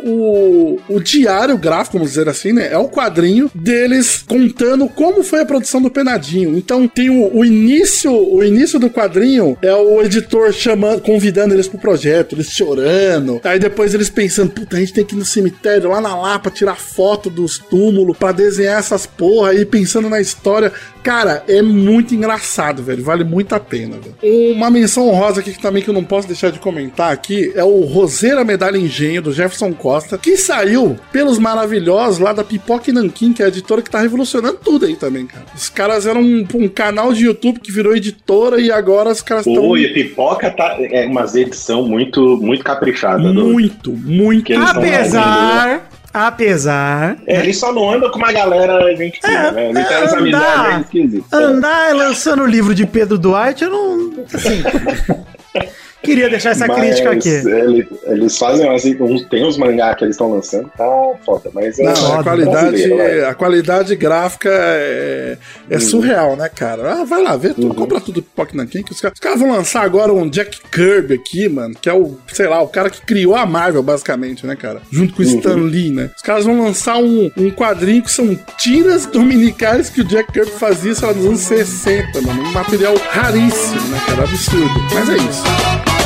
[0.04, 2.72] o, o diário gráfico, vamos dizer assim, né?
[2.72, 6.56] É o quadrinho deles contando como foi a produção do Penadinho.
[6.56, 11.68] Então tem o, o início, o início do quadrinho é o editor chamando, convidando eles
[11.68, 13.40] pro projeto, eles chorando.
[13.44, 16.50] Aí depois eles pensando, puta, a gente tem que ir no cemitério lá na Lapa
[16.50, 20.72] tirar foto dos túmulos pra desenhar essas porra aí pensando na história.
[21.02, 23.02] Cara, é muito engraçado, velho.
[23.02, 24.52] Vale muito a pena, velho.
[24.52, 27.64] Uma menção honrosa aqui que também que eu não posso deixar de comentar aqui é
[27.64, 32.92] o Roseira Medalha Engenho do Jefferson Costa, que saiu pelos maravilhosos lá da Pipoca e
[32.92, 35.46] Nanquim, que é a editora que tá revolucionando tudo aí também, cara.
[35.54, 39.46] Os caras eram um, um canal de YouTube que virou editora e agora os caras
[39.46, 43.32] estão Pô, e a pipoca tá, é uma edição muito, muito caprichada.
[43.32, 44.44] do- muito, muito.
[44.44, 49.50] Que eles tão Apesar, apesar, É, ele só não anda com uma galera gente É,
[49.52, 49.70] né?
[49.70, 50.04] Ele tem é,
[50.38, 50.68] andar.
[50.68, 51.32] meio esquisitas.
[51.32, 54.12] andar lançando o livro de Pedro Duarte, eu não.
[54.32, 54.62] Assim.
[56.02, 57.28] Queria deixar essa Mas crítica aqui.
[57.28, 58.96] ele- eles fazem assim,
[59.28, 60.84] tem uns mangá que eles estão lançando, tá
[61.26, 62.92] foda, mas é Não, foda, a qualidade,
[63.28, 65.36] a qualidade gráfica é,
[65.68, 67.00] é surreal, né, cara?
[67.00, 69.50] Ah, vai lá, vê, tu compra tudo pipoca nanquim, que os caras os caras vão
[69.50, 73.00] lançar agora um Jack Kirby aqui, mano, que é o, sei lá, o cara que
[73.02, 74.80] criou a Marvel, basicamente, né, cara?
[74.92, 76.10] Junto com o Stan Lee, né?
[76.16, 80.52] Os caras vão lançar um, um quadrinho que são tiras dominicais que o Jack Kirby
[80.52, 82.42] fazia, sei lá, nos anos 60, mano.
[82.42, 84.22] Um material raríssimo, né, cara?
[84.22, 84.80] Absurdo.
[84.94, 85.97] Mas é isso.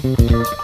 [0.00, 0.63] Thank you.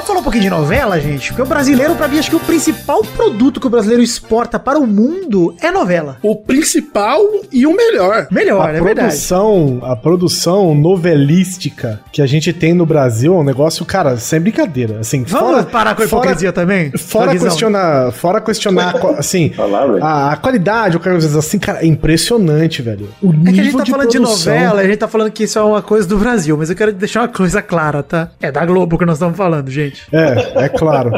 [0.00, 1.28] Vamos falar um pouquinho de novela, gente?
[1.28, 4.78] Porque o brasileiro, pra mim, acho que o principal produto que o brasileiro exporta para
[4.78, 6.16] o mundo é novela.
[6.22, 7.20] O principal
[7.52, 8.26] e o melhor.
[8.30, 9.08] Melhor, a é verdade.
[9.08, 14.40] produção, a produção novelística que a gente tem no Brasil é um negócio, cara, sem
[14.40, 15.00] brincadeira.
[15.00, 16.90] Assim, Vamos parar com a hipocrisia também?
[16.96, 19.52] Fora questionar, fora questionar, assim,
[20.00, 23.06] a, a qualidade, o cara assim, cara, é impressionante, velho.
[23.22, 25.30] O É que a gente tá nível falando de produção- novela, a gente tá falando
[25.30, 28.30] que isso é uma coisa do Brasil, mas eu quero deixar uma coisa clara, tá?
[28.40, 29.89] É da Globo que nós estamos falando, gente.
[30.12, 31.10] É, é claro.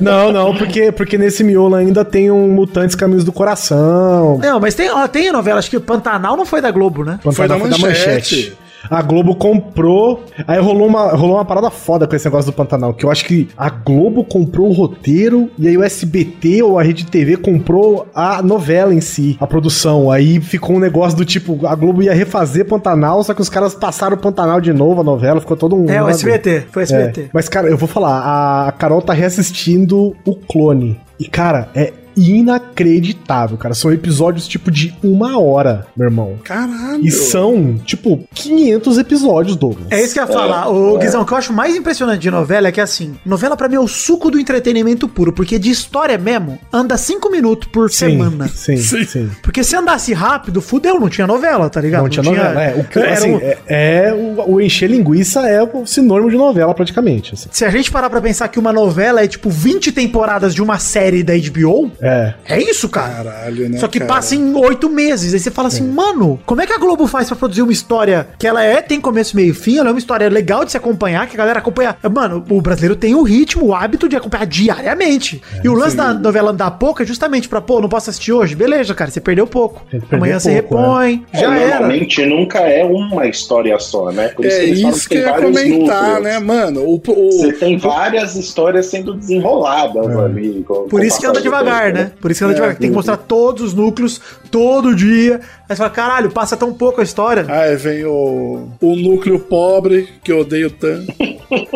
[0.00, 4.38] não, não, porque, porque nesse miolo ainda tem um Mutantes Caminhos do Coração.
[4.38, 7.18] Não, mas tem, ó, tem novela, acho que Pantanal não foi da Globo, né?
[7.22, 8.56] Foi da Pantanal Manchete.
[8.90, 10.24] A Globo comprou.
[10.46, 12.94] Aí rolou uma, rolou uma parada foda com esse negócio do Pantanal.
[12.94, 16.82] Que eu acho que a Globo comprou o roteiro e aí o SBT ou a
[16.82, 20.10] Rede TV comprou a novela em si, a produção.
[20.10, 23.74] Aí ficou um negócio do tipo: a Globo ia refazer Pantanal, só que os caras
[23.74, 25.88] passaram o Pantanal de novo, a novela, ficou todo um.
[25.88, 27.30] É, o SBT, foi o É, SBT.
[27.32, 30.98] mas, cara, eu vou falar, a Carol tá reassistindo o clone.
[31.18, 33.74] E, cara, é inacreditável, cara.
[33.74, 36.34] São episódios tipo de uma hora, meu irmão.
[36.44, 37.04] Caralho.
[37.04, 39.86] E são, tipo, 500 episódios, Douglas.
[39.90, 40.68] É isso que eu ia falar.
[40.68, 43.68] O Guizão, o que eu acho mais impressionante de novela é que, assim, novela pra
[43.68, 47.90] mim é o suco do entretenimento puro, porque de história mesmo, anda cinco minutos por
[47.90, 48.48] semana.
[48.54, 49.04] Sim, Sim.
[49.04, 49.30] sim.
[49.42, 52.02] Porque se andasse rápido, fudeu, não tinha novela, tá ligado?
[52.02, 52.62] Não tinha novela.
[52.62, 56.74] É, o, assim, um- é, é o, o encher linguiça é o sinônimo de novela,
[56.74, 57.34] praticamente.
[57.34, 57.48] assim.
[57.52, 60.78] Se a gente parar pra pensar que uma novela é tipo 20 temporadas de uma
[60.78, 62.34] série da HBO, É.
[62.46, 63.24] é isso, cara.
[63.24, 63.78] Caralho, né?
[63.78, 64.12] Só que cara?
[64.12, 65.32] passa em oito meses.
[65.34, 68.26] Aí você fala assim, mano, como é que a Globo faz pra produzir uma história
[68.38, 70.76] que ela é, tem começo, meio e fim, ela é uma história legal de se
[70.76, 71.96] acompanhar, que a galera acompanha.
[72.12, 75.40] Mano, o brasileiro tem o ritmo, o hábito de acompanhar diariamente.
[75.62, 78.54] e o lance da novela andar pouco é justamente pra, pô, não posso assistir hoje?
[78.54, 79.82] Beleza, cara, você perdeu pouco.
[79.90, 81.70] Perder Amanhã você pouco, repõe, É, já era.
[81.70, 84.28] normalmente nunca é uma história só, né?
[84.28, 86.22] Por É eles falam isso que eu ia comentar, núcleos.
[86.22, 86.80] né, mano?
[86.82, 90.64] O, o- Você tem várias histórias sendo desenroladas ali.
[90.66, 92.12] com- Por com isso que anda devagar, né?
[92.20, 92.76] Por isso que anda É, devagar.
[92.76, 95.40] Tem que mostrar todos os núcleos, todo dia.
[95.68, 97.46] Aí você fala, caralho, passa tão pouco a história.
[97.48, 101.12] Aí vem o, o núcleo pobre, que eu odeio tanto.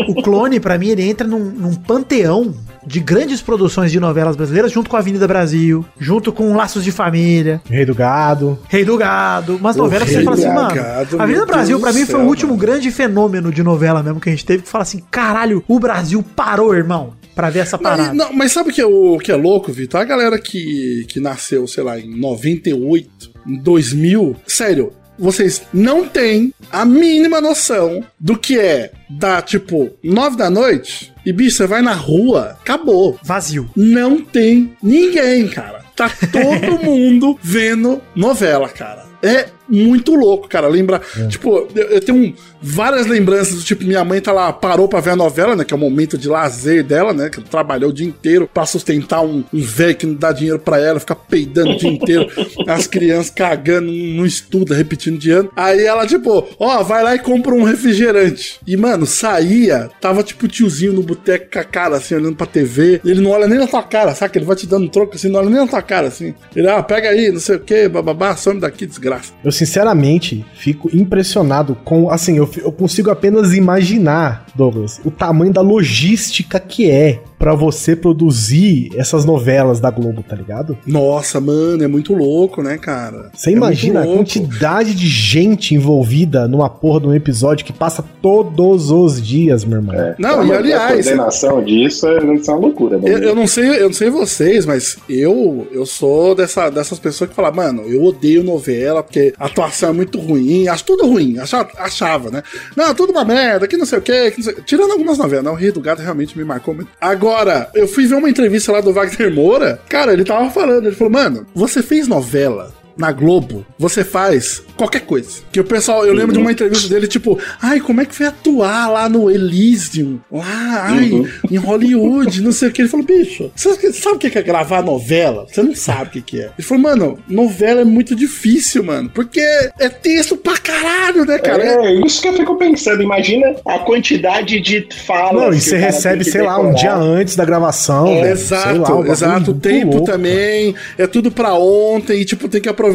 [0.09, 2.55] O clone, pra mim, ele entra num, num panteão
[2.87, 6.91] de grandes produções de novelas brasileiras, junto com a Avenida Brasil, junto com Laços de
[6.91, 8.59] Família, Rei do Gado.
[8.69, 10.75] Rei do Gado, umas novelas que você fala do assim, mano.
[10.75, 12.61] Gado, A Avenida Brasil, do mim, foi o céu, último mano.
[12.61, 16.25] grande fenômeno de novela mesmo que a gente teve, que fala assim, caralho, o Brasil
[16.35, 18.13] parou, irmão, pra ver essa Não, parada.
[18.13, 20.01] e- não, mas sabe o que é, o que é louco, Vitor?
[20.01, 26.53] A galera que, que nasceu, sei lá, em 98, em 2000, sério, vocês não têm
[26.73, 31.81] a mínima noção do que é dar, tipo, 9 da noite e, bicho, você vai
[31.81, 33.17] na rua, acabou.
[33.23, 33.71] Vazio.
[33.77, 35.85] Não tem ninguém, cara.
[35.95, 39.07] Tá todo mundo vendo novela, cara.
[39.23, 40.67] É muito louco, cara.
[40.69, 44.89] Lembra, tipo, eu, eu tenho um- várias lembranças do tipo, minha mãe tá lá, parou
[44.89, 45.65] pra ver a novela, né?
[45.65, 47.29] Que é o momento de lazer dela, né?
[47.31, 50.79] Que trabalhou o dia inteiro pra sustentar um, um velho que não dá dinheiro pra
[50.81, 52.29] ela, ficar peidando o dia inteiro,
[52.67, 55.51] as crianças cagando, não estuda, repetindo de ano.
[55.55, 58.59] Aí ela, tipo, ó, vai lá e compra um refrigerante.
[58.67, 62.47] E, mano, saía, tava tipo o tiozinho no boteco com a cara assim, olhando pra
[62.47, 63.01] TV.
[63.05, 64.39] Ele não olha nem na tua cara, saca?
[64.39, 66.35] Ele vai te dando um troco assim, não olha nem na tua cara assim.
[66.57, 69.33] Ele, ah, pega aí, não sei o que, bababá, some daqui, desgraça.
[69.45, 72.11] Eu sinceramente fico impressionado com.
[72.11, 77.95] Assim, eu, eu consigo apenas imaginar, Douglas, o tamanho da logística que é pra você
[77.95, 80.77] produzir essas novelas da Globo, tá ligado?
[80.87, 83.31] Nossa, mano, é muito louco, né, cara?
[83.35, 88.05] Você É imagina a quantidade de gente envolvida numa porra de um episódio que passa
[88.21, 89.95] todos os dias, meu irmão.
[89.95, 90.15] É.
[90.19, 92.99] Não, Então, e aliás- A coordenação disso é, isso é uma loucura.
[92.99, 93.09] né?
[93.11, 97.31] Eu, eu não sei, eu não sei vocês, mas eu eu sou dessa, dessas pessoas
[97.31, 101.39] que falam, mano, eu odeio novela porque a atuação é muito ruim, acho tudo ruim,
[101.39, 102.43] achava, achava né?
[102.77, 104.55] Não, tudo uma merda, que não sei o quê, que não sei...
[104.67, 106.89] tirando algumas novelas, não, o Rei do Gado realmente me marcou muito.
[107.01, 107.28] Agora,
[107.75, 111.13] eu fui ver uma entrevista lá do Wagner Moura, cara, ele tava falando, ele falou,
[111.13, 115.29] mano, você fez novela na Globo, você faz qualquer coisa.
[115.53, 118.27] Que o pessoal, eu lembro de uma entrevista dele, tipo, ai, como é que foi
[118.27, 120.19] atuar lá no Elysium?
[120.31, 121.29] Lá, ai, Uhum.
[121.51, 122.83] em Hollywood, não sei o que.
[122.83, 125.47] Ele falou, bicho, você sabe o que é gravar novela?
[125.51, 126.51] Você não sabe o que que é.
[126.59, 131.63] Ele falou, mano, novela é muito difícil, mano, porque é texto pra caralho, né, cara?
[131.65, 133.03] É, isso que eu fico pensando.
[133.03, 135.35] Imagina a quantidade de falas.
[135.43, 136.79] Não, e que você cara recebe, sei lá, um decorar.
[136.81, 138.07] dia antes da gravação.
[138.07, 138.37] velho.
[138.37, 139.51] Sei Exato, lá, exato.
[139.53, 140.75] O tempo louco, também.
[140.97, 142.21] É tudo pra ontem.
[142.21, 142.88] E, tipo, tem que aproveitar.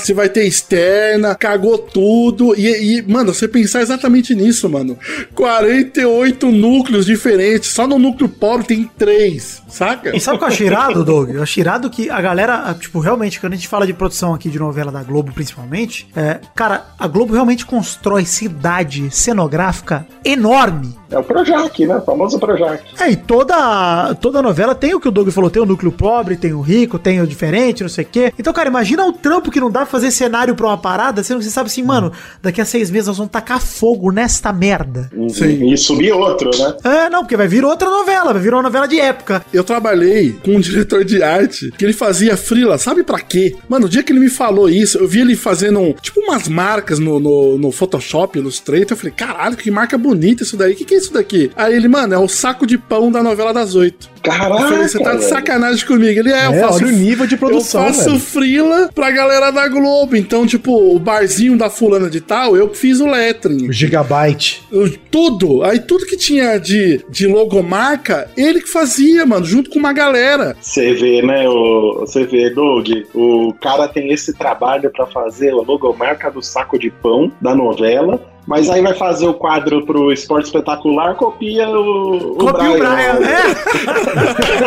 [0.00, 2.54] Se vai ter externa, cagou tudo.
[2.56, 4.98] E, e, mano, você pensar exatamente nisso, mano.
[5.34, 7.70] 48 núcleos diferentes.
[7.70, 10.14] Só no núcleo pobre tem três, saca?
[10.16, 11.30] E sabe o que eu acho irado, Doug?
[11.30, 14.48] Eu acho irado que a galera, tipo, realmente, quando a gente fala de produção aqui
[14.48, 20.96] de novela da Globo, principalmente, é, cara, a Globo realmente constrói cidade cenográfica enorme.
[21.10, 21.96] É o Projac, né?
[21.96, 22.82] O famoso Projac.
[22.98, 26.36] É, e toda, toda novela tem o que o Doug falou, tem o núcleo pobre,
[26.36, 28.32] tem o rico, tem o diferente, não sei o quê.
[28.38, 31.38] Então, cara, imagina o trampo que não dá pra fazer cenário pra uma parada, sendo
[31.38, 35.10] que você sabe assim, mano, daqui a seis meses nós vamos tacar fogo nesta merda.
[35.30, 35.72] Sim.
[35.72, 36.74] E subir outro, né?
[36.84, 39.44] É, não, porque vai vir outra novela, vai vir uma novela de época.
[39.52, 43.54] Eu trabalhei com um diretor de arte que ele fazia frila, sabe pra quê?
[43.68, 46.48] Mano, o dia que ele me falou isso, eu vi ele fazendo um, tipo umas
[46.48, 48.86] marcas no, no, no Photoshop, Illustrator.
[48.90, 50.72] Eu falei, caralho, que marca bonita isso daí.
[50.72, 51.50] O que, que é isso daqui?
[51.56, 54.10] Aí ele, mano, é o saco de pão da novela das oito.
[54.22, 54.62] Caraca!
[54.62, 56.18] Eu falei, você tá de sacanagem comigo.
[56.18, 56.74] Ele é, eu É, faço.
[56.84, 58.20] olha o nível de produção, Eu faço velho.
[58.20, 60.16] frila pra galera da Globo.
[60.16, 63.68] Então, tipo, o barzinho da fulana de tal, eu que fiz o lettering.
[63.68, 64.62] O Gigabyte.
[64.72, 65.62] Eu- Tudo.
[65.62, 70.56] Aí tudo que tinha de, de logomarca, ele que fazia, mano, junto com uma galera.
[70.60, 75.56] Você vê, né, o, você vê, Doug, o cara tem esse trabalho pra fazer a
[75.56, 80.46] logomarca do saco de pão da novela, mas aí vai fazer o quadro pro esporte
[80.46, 83.14] espetacular, copia o, Copia o Brian.
[83.20, 83.32] né?
[83.32, 84.62] É.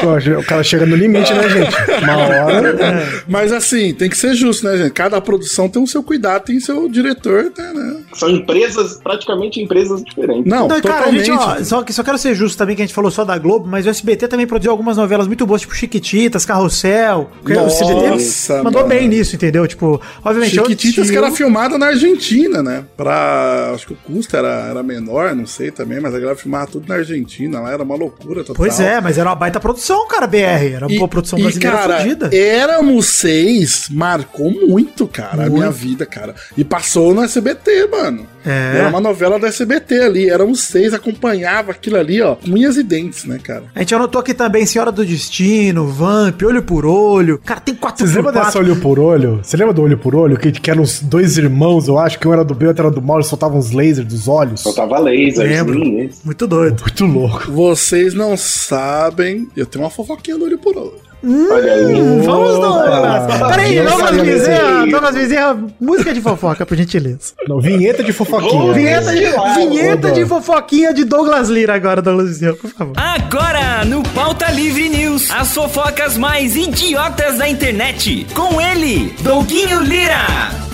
[0.00, 1.74] Pô, O cara chega no limite, né, gente?
[2.04, 2.76] Uma hora.
[3.28, 4.92] Mas assim, tem que ser justo, né, gente?
[4.92, 7.96] Cada produção tem o seu cuidado, tem seu diretor, tá, né?
[8.14, 10.50] São empresas, praticamente empresas diferentes.
[10.50, 11.26] Não, Não, e, cara, a totalmente.
[11.26, 13.36] gente, ó, só, que- só quero ser justo também, que a gente falou só da
[13.38, 17.30] Globo, mas o SBT também produziu algumas novelas muito boas, tipo Chiquititas, Carrossel.
[17.44, 18.88] que o Nossa, SBT mandou mano.
[18.94, 19.66] bem nisso, entendeu?
[19.66, 20.58] Tipo, obviamente.
[20.58, 21.24] é Chiquititas que estilo.
[21.26, 22.84] era filmada na Argentina, né?
[22.96, 23.72] Pra.
[23.74, 26.88] Acho que o custo era, era menor, não sei também, mas a galera filmava tudo
[26.88, 28.56] na Argentina, lá era uma loucura total.
[28.56, 30.74] Pois é, mas era uma baita produção, cara, BR.
[30.74, 32.30] Era uma produção brasileira cara, fodida.
[32.34, 35.54] Éramos seis, marcou muito, cara, a Muito.
[35.54, 36.34] minha vida, cara.
[36.56, 38.26] E passou no SBT, mano.
[38.44, 38.78] É.
[38.78, 40.30] Era uma novela do SBT ali.
[40.30, 43.64] Éramos seis, acompanhava aquilo ali, ó, unhas e dentes, né, cara?
[43.74, 47.38] A gente anotou aqui também Senhora do Destino, Vamp, Olho por Olho.
[47.44, 49.40] Cara, tem quatro Vocês por lembram dessa olho por olho?
[49.42, 50.38] Você lembra do olho por olho?
[50.38, 52.94] Que, que eram os dois irmãos, eu acho, que um era do bem, outro era
[52.94, 54.60] do mal, eles soltavam uns lasers dos olhos.
[54.60, 55.82] Soltava laser, Lembro.
[55.84, 56.10] sim.
[56.24, 56.80] Muito doido.
[56.82, 57.50] Muito louco.
[57.52, 60.94] Vocês não sabem, eu tenho uma fofoquinha no olho por olho.
[61.22, 62.20] Olha aí.
[62.24, 62.58] Vamos!
[62.58, 63.50] Douglas.
[63.50, 67.34] Peraí, Douglas Bezerra, Bezerra, música de fofoca, por gentileza.
[67.46, 68.50] Não, vinheta de fofoquinha.
[68.62, 70.46] Vou- Vinheta de, vinheta de Rodolfo.
[70.46, 72.94] fofoquinha de Douglas Lira agora, Douglas Bezerra, por favor.
[72.96, 78.26] Agora, no Pauta Livre News, as fofocas mais idiotas da internet.
[78.34, 80.69] Com ele, Douguinho Lira.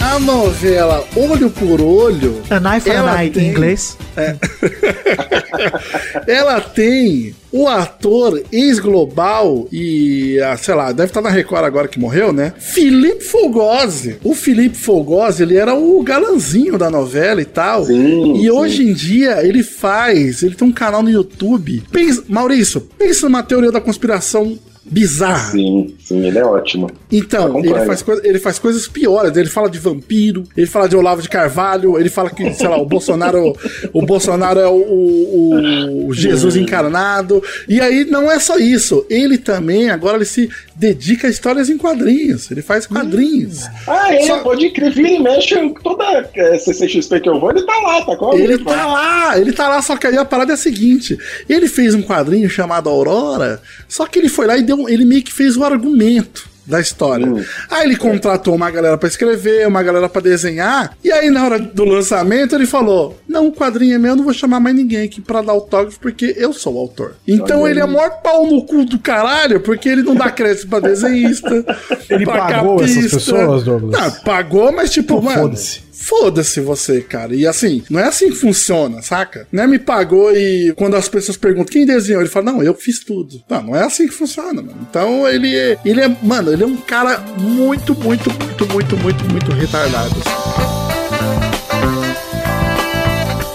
[0.00, 2.40] A novela Olho por Olho.
[2.50, 3.96] A Knife for an Eye em tem- inglês.
[6.26, 11.98] Ela tem o ator ex-global e, ah, sei lá, deve estar na Record agora que
[11.98, 12.52] morreu, né?
[12.58, 14.18] Felipe Fogosi.
[14.22, 17.84] O Felipe Fogosi, ele era o galanzinho da novela e tal.
[17.86, 18.50] Sim, e sim.
[18.50, 21.82] hoje em dia ele faz, ele tem um canal no YouTube.
[21.90, 24.58] Pensa, Maurício, pensa numa teoria da conspiração
[24.90, 25.50] bizarra.
[25.52, 26.90] Sim, sim, ele é ótimo.
[27.10, 29.36] Então, ele faz, ele faz coisas piores.
[29.36, 32.76] Ele fala de vampiro, ele fala de Olavo de Carvalho, ele fala que, sei lá,
[32.78, 33.52] o Bolsonaro,
[33.92, 37.42] o Bolsonaro é o, o- o Jesus encarnado.
[37.68, 39.04] E aí não é só isso.
[39.08, 42.50] Ele também, agora ele se dedica a histórias em quadrinhos.
[42.50, 43.64] Ele faz quadrinhos.
[43.86, 47.62] Ah, ele Só- pode crer, vira e mexe toda é, CCXP que eu vou, ele
[47.62, 50.52] tá lá, tá com Ele tá lá, ele tá lá, só que aí a parada
[50.52, 54.62] é a seguinte: ele fez um quadrinho chamado Aurora, só que ele foi lá e
[54.62, 57.26] deu, um- ele meio que fez o argumento da história.
[57.26, 57.42] Hum.
[57.70, 61.58] Aí ele contratou uma galera pra escrever, uma galera pra desenhar, e aí na hora
[61.58, 65.02] do lançamento ele falou: "Não, o quadrinho é meu, eu não vou chamar mais ninguém
[65.04, 67.14] aqui pra dar autógrafo porque eu sou o autor".
[67.26, 67.88] Então Olha ele é aí.
[67.90, 71.64] maior pau no cu do caralho, porque ele não dá crédito pra desenhista.
[72.10, 73.98] Ele pra pagou essas pessoas, Douglas?
[73.98, 75.54] Não, pagou, mas tipo, Então, mano.
[75.98, 77.34] Foda-se você, cara.
[77.34, 79.46] E assim, não é assim que funciona, saca?
[79.52, 82.74] Não é me pagou e quando as pessoas perguntam quem desenhou, ele fala, não, eu
[82.74, 83.42] fiz tudo.
[83.48, 84.86] Não, não é assim que funciona, mano.
[84.88, 89.24] Então ele é, ele é, mano, ele é um cara muito, muito, muito, muito, muito,
[89.24, 90.14] muito retardado.
[90.20, 90.87] assim.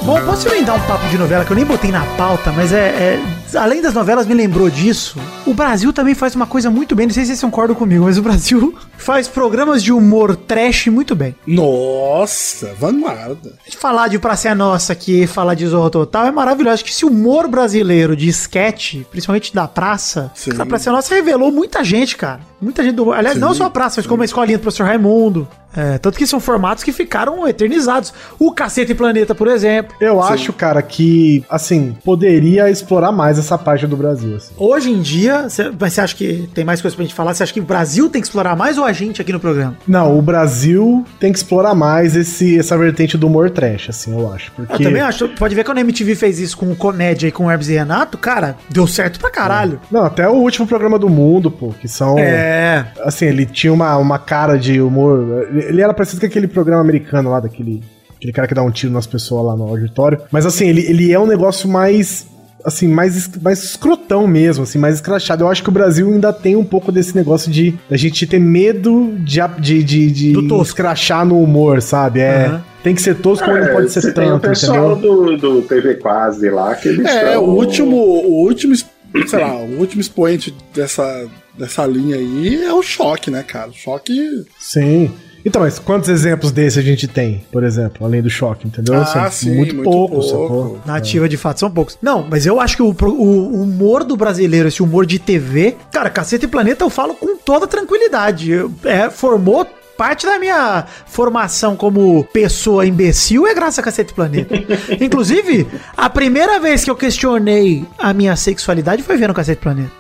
[0.06, 2.90] Bom, posso emendar um papo de novela que eu nem botei na pauta, mas é,
[2.90, 5.18] é- Além das novelas, me lembrou disso.
[5.46, 8.18] O Brasil também faz uma coisa muito bem, não sei se vocês concordam comigo, mas
[8.18, 11.36] o Brasil faz programas de humor trash muito bem.
[11.46, 13.54] Nossa, vanguarda.
[13.78, 16.74] Falar de Praça Nossa aqui, falar de Zorro Total é maravilhoso.
[16.74, 20.52] Acho que se o humor brasileiro de sketch, principalmente da praça, Sim.
[20.58, 22.40] a Praça Nossa revelou muita gente, cara.
[22.60, 23.14] Muita gente do.
[23.14, 25.48] Aliás, Sim, não só a praça, mas como a escolinha do professor Raimundo.
[25.76, 28.14] É, tanto que são formatos que ficaram eternizados.
[28.38, 29.96] O Cacete e Planeta, por exemplo.
[30.00, 34.36] Eu acho, cara, que, assim, poderia explorar mais essa parte do Brasil.
[34.36, 34.54] assim.
[34.58, 35.48] Hoje em dia,
[35.78, 37.34] você acha que tem mais coisa pra gente falar?
[37.34, 39.76] Você acha que o Brasil tem que explorar mais ou a gente aqui no programa?
[39.88, 44.32] Não, o Brasil tem que explorar mais esse, essa vertente do humor trash, assim, eu
[44.32, 44.52] acho.
[44.58, 44.84] Eu Porque...
[44.84, 45.28] também acho.
[45.30, 48.18] Pode ver que quando a MTV fez isso com comédia e com Hermes e Renato,
[48.18, 49.80] cara, deu certo pra caralho.
[49.90, 52.18] Não, até o último programa do mundo, pô, que são...
[52.20, 52.86] É.
[53.02, 55.48] Assim, ele tinha uma, uma cara de humor...
[55.70, 57.82] Ele era parecido com aquele programa americano lá, daquele...
[58.16, 60.22] Aquele cara que dá um tiro nas pessoas lá no auditório.
[60.32, 62.28] Mas assim, ele, ele é um negócio mais...
[62.66, 65.44] Assim, mais, mais escrotão mesmo, assim, mais escrachado.
[65.44, 68.40] Eu acho que o Brasil ainda tem um pouco desse negócio de a gente ter
[68.40, 72.22] medo de, de, de, de escrachar no humor, sabe?
[72.22, 72.46] É.
[72.46, 72.64] Aham.
[72.82, 75.38] Tem que ser tosco, mas não pode ser É, você tem o tanto, pessoal entendeu?
[75.38, 79.80] do, do TV Quase lá, que eles É, o último, o último, sei lá, o
[79.80, 83.72] último expoente dessa, dessa linha aí é o choque, né, cara?
[83.72, 84.46] O choque.
[84.58, 85.12] Sim.
[85.46, 88.96] Então, mas quantos exemplos desse a gente tem, por exemplo, além do choque, entendeu?
[88.96, 90.28] Ah, Assim, sim, muito, muito pouco, pouco.
[90.30, 90.80] sacou?
[90.86, 91.98] Na ativa de fato são poucos.
[92.02, 96.10] Não, mas eu acho que o, o humor do brasileiro, esse humor de TV, cara,
[96.10, 98.52] Caceta e Planeta eu falo com toda tranquilidade.
[98.86, 99.68] É, formou
[99.98, 104.56] parte da minha formação como pessoa imbecil é graças a Caceta e Planeta.
[105.00, 109.92] Inclusive, a primeira vez que eu questionei a minha sexualidade foi vendo Caceta e Planeta.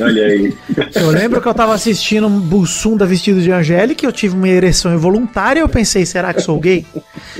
[0.00, 0.56] Olha aí.
[0.94, 4.92] Eu lembro que eu tava assistindo um Bussunda vestido de Angélica, eu tive uma ereção
[4.94, 6.84] involuntária e eu pensei, será que sou gay?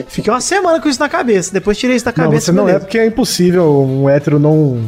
[0.08, 2.46] Fiquei uma semana com isso na cabeça, depois tirei isso da Não, cabeça.
[2.46, 4.80] você não é porque é impossível um hétero não,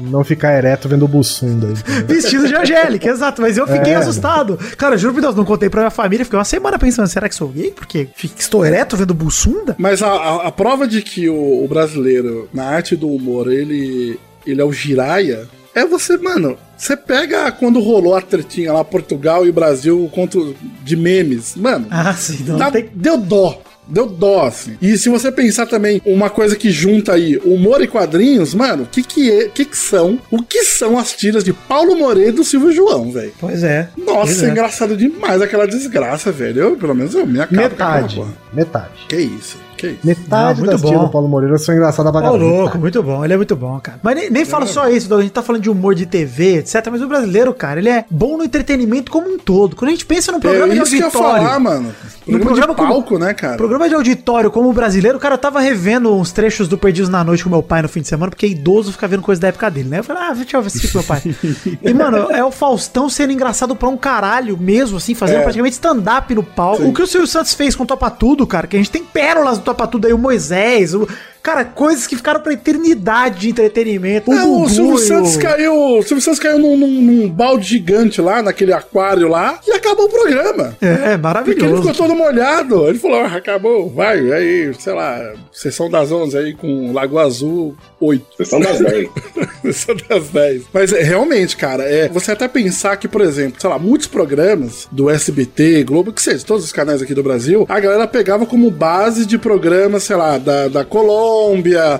[0.00, 1.68] não ficar ereto vendo o Bussunda.
[2.06, 3.96] Vestido de Angélica, exato, mas eu fiquei É.
[3.96, 4.58] assustado.
[4.76, 7.34] Cara, juro por Deus, não contei pra minha família, fiquei uma semana pensando, será que
[7.34, 7.70] sou gay?
[7.70, 9.74] Porque estou ereto vendo Bussunda?
[9.78, 14.18] Mas a, a- a prova de que o, o brasileiro, na arte do humor, ele,
[14.46, 16.56] ele é o giraia, é você, mano.
[16.76, 20.40] Você pega quando rolou a tretinha lá, Portugal e Brasil contra,
[20.82, 21.54] de memes.
[21.56, 22.88] Mano, Ah, sim, não dá- tem...
[22.94, 23.60] deu dó.
[23.92, 24.78] Deu dó, assim.
[24.80, 28.86] E se você pensar também uma coisa que junta aí humor e quadrinhos, mano, o
[28.86, 30.18] que que, é, que que são?
[30.30, 33.34] O que são as tiras de Paulo Moreira e do Silvio João, velho?
[33.38, 33.90] Pois é.
[33.98, 36.60] Nossa, Pois é engraçado demais aquela desgraça, velho.
[36.62, 38.16] Eu, pelo menos, eu me acabo com aquela Metade.
[38.16, 38.32] porra.
[38.52, 38.90] Metade.
[39.08, 39.58] Que isso?
[39.82, 39.98] Que isso?
[40.06, 41.04] Metade Não, muito das bom.
[41.04, 43.98] do Paulo Moreira são engraçadas pra Ô, louco, muito bom, ele é muito bom, cara.
[44.02, 46.58] Mas nem, nem falo só isso, Douglas, a gente tá falando de humor de TV,
[46.58, 46.86] etc.
[46.90, 49.74] Mas o brasileiro, cara, ele é bom no entretenimento como um todo.
[49.74, 51.42] Quando a gente pensa num programa é de isso que eu ia auditório.
[51.42, 51.92] falar, mano.
[52.24, 53.56] No Programa, programa de como- palco, né, cara?
[53.56, 57.24] Programa de auditório como o brasileiro, cara, eu tava revendo uns trechos do Perdidos na
[57.24, 59.68] Noite com meu pai no fim de semana, porque idoso fica vendo coisa da época
[59.68, 59.98] dele, né?
[59.98, 61.20] Eu falei, ah, deixa eu ver assistir com meu pai.
[61.82, 65.42] e, mano, é o Faustão sendo engraçado pra um caralho mesmo, assim, fazendo É.
[65.42, 66.82] praticamente stand-up no palco.
[66.84, 66.88] Sim.
[66.90, 69.02] O que o Silvio Santos fez com o Topa Tudo, cara, que a gente tem
[69.02, 71.08] pérolas do Topa Tudo aí, o Moisés, o...
[71.42, 74.32] Cara, coisas que ficaram pra eternidade de entretenimento.
[74.32, 75.74] É, o Silvio Santos caiu.
[75.98, 80.06] O Silvio Santos caiu num, num- num balde gigante lá, naquele aquário lá, e acabou
[80.06, 80.76] o programa.
[80.80, 81.76] É, Porque ele maravilhoso.
[81.78, 82.86] ficou todo molhado.
[82.88, 87.74] Ele falou: ah, acabou, vai, aí, sei lá, sessão das 11 aí com Lagoa Azul
[88.00, 88.24] 8.
[88.36, 89.08] Sessão das 10.
[89.62, 90.62] Sessão das 10.
[90.72, 94.86] Mas é, realmente, cara, é você até pensar que, por exemplo, sei lá, muitos programas
[94.92, 98.70] do SBT, Globo, que seja, todos os canais aqui do Brasil, a galera pegava como
[98.70, 101.31] base de programas, sei lá, da, da Colômbia,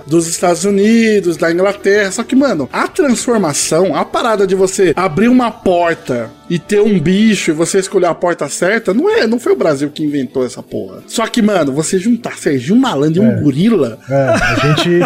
[0.05, 2.11] dos Estados Unidos, da Inglaterra.
[2.11, 6.99] Só que, mano, a transformação, a parada de você abrir uma porta e ter um
[6.99, 10.45] bicho e você escolher a porta certa, não é, não foi o Brasil que inventou
[10.45, 10.99] essa porra.
[11.07, 14.99] Só que, mano, você juntar Serginho Malandro e um gorila, É, a gente,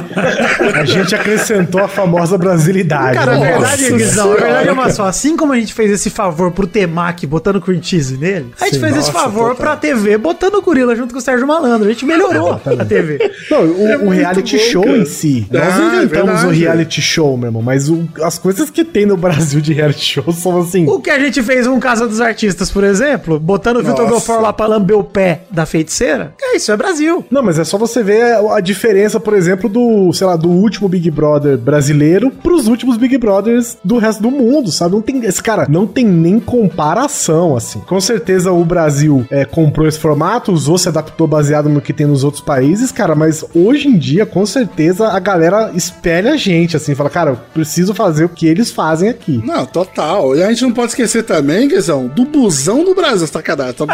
[0.76, 3.18] a gente acrescentou a famosa brasilidade.
[3.18, 3.52] Cara, a né?
[3.52, 5.06] verdade, Nossa Guizão, a verdade é uma só.
[5.06, 8.76] Assim como a gente fez esse favor pro Temaki botando cream cheese nele, a gente
[8.76, 9.56] Sim, fez esse nossa, favor total.
[9.56, 11.88] pra TV botando o gorila junto com o Sérgio Malandro.
[11.88, 13.32] A gente melhorou a TV.
[13.50, 14.98] Não, o, É o reality bom, show cara.
[14.98, 15.48] em si.
[15.52, 16.60] Ah, Nós é inventamos o verdade.
[16.60, 17.62] reality show, meu irmão.
[17.62, 20.86] Mas o- as coisas que tem no Brasil de reality show são assim.
[20.88, 24.08] O que a gente fez com Casa dos Artistas, por exemplo, botando o Vitor.
[24.08, 27.26] Belfort lá pra lamber o pé da feiticeira, é isso, é Brasil.
[27.30, 30.50] Não, mas é só você ver a, a diferença, por exemplo, do, sei lá, do
[30.50, 34.96] último Big Brother brasileiro pros últimos Big Brothers do resto do mundo, sabe?
[34.96, 37.80] Não tem, esse cara, não tem nem comparação, assim.
[37.80, 42.06] Com certeza o Brasil é, comprou esse formato, usou, se adaptou baseado no que tem
[42.06, 46.78] nos outros países, cara, mas hoje em dia, com certeza, a galera espelha a gente,
[46.78, 49.42] assim, fala, cara, eu preciso fazer o que eles fazem aqui.
[49.46, 50.36] Não, total.
[50.36, 53.26] E a gente não pode esquecer esquecer também, Guizão, do busão do Brasil.
[53.28, 53.74] Sacanagem.
[53.74, 53.86] Tá...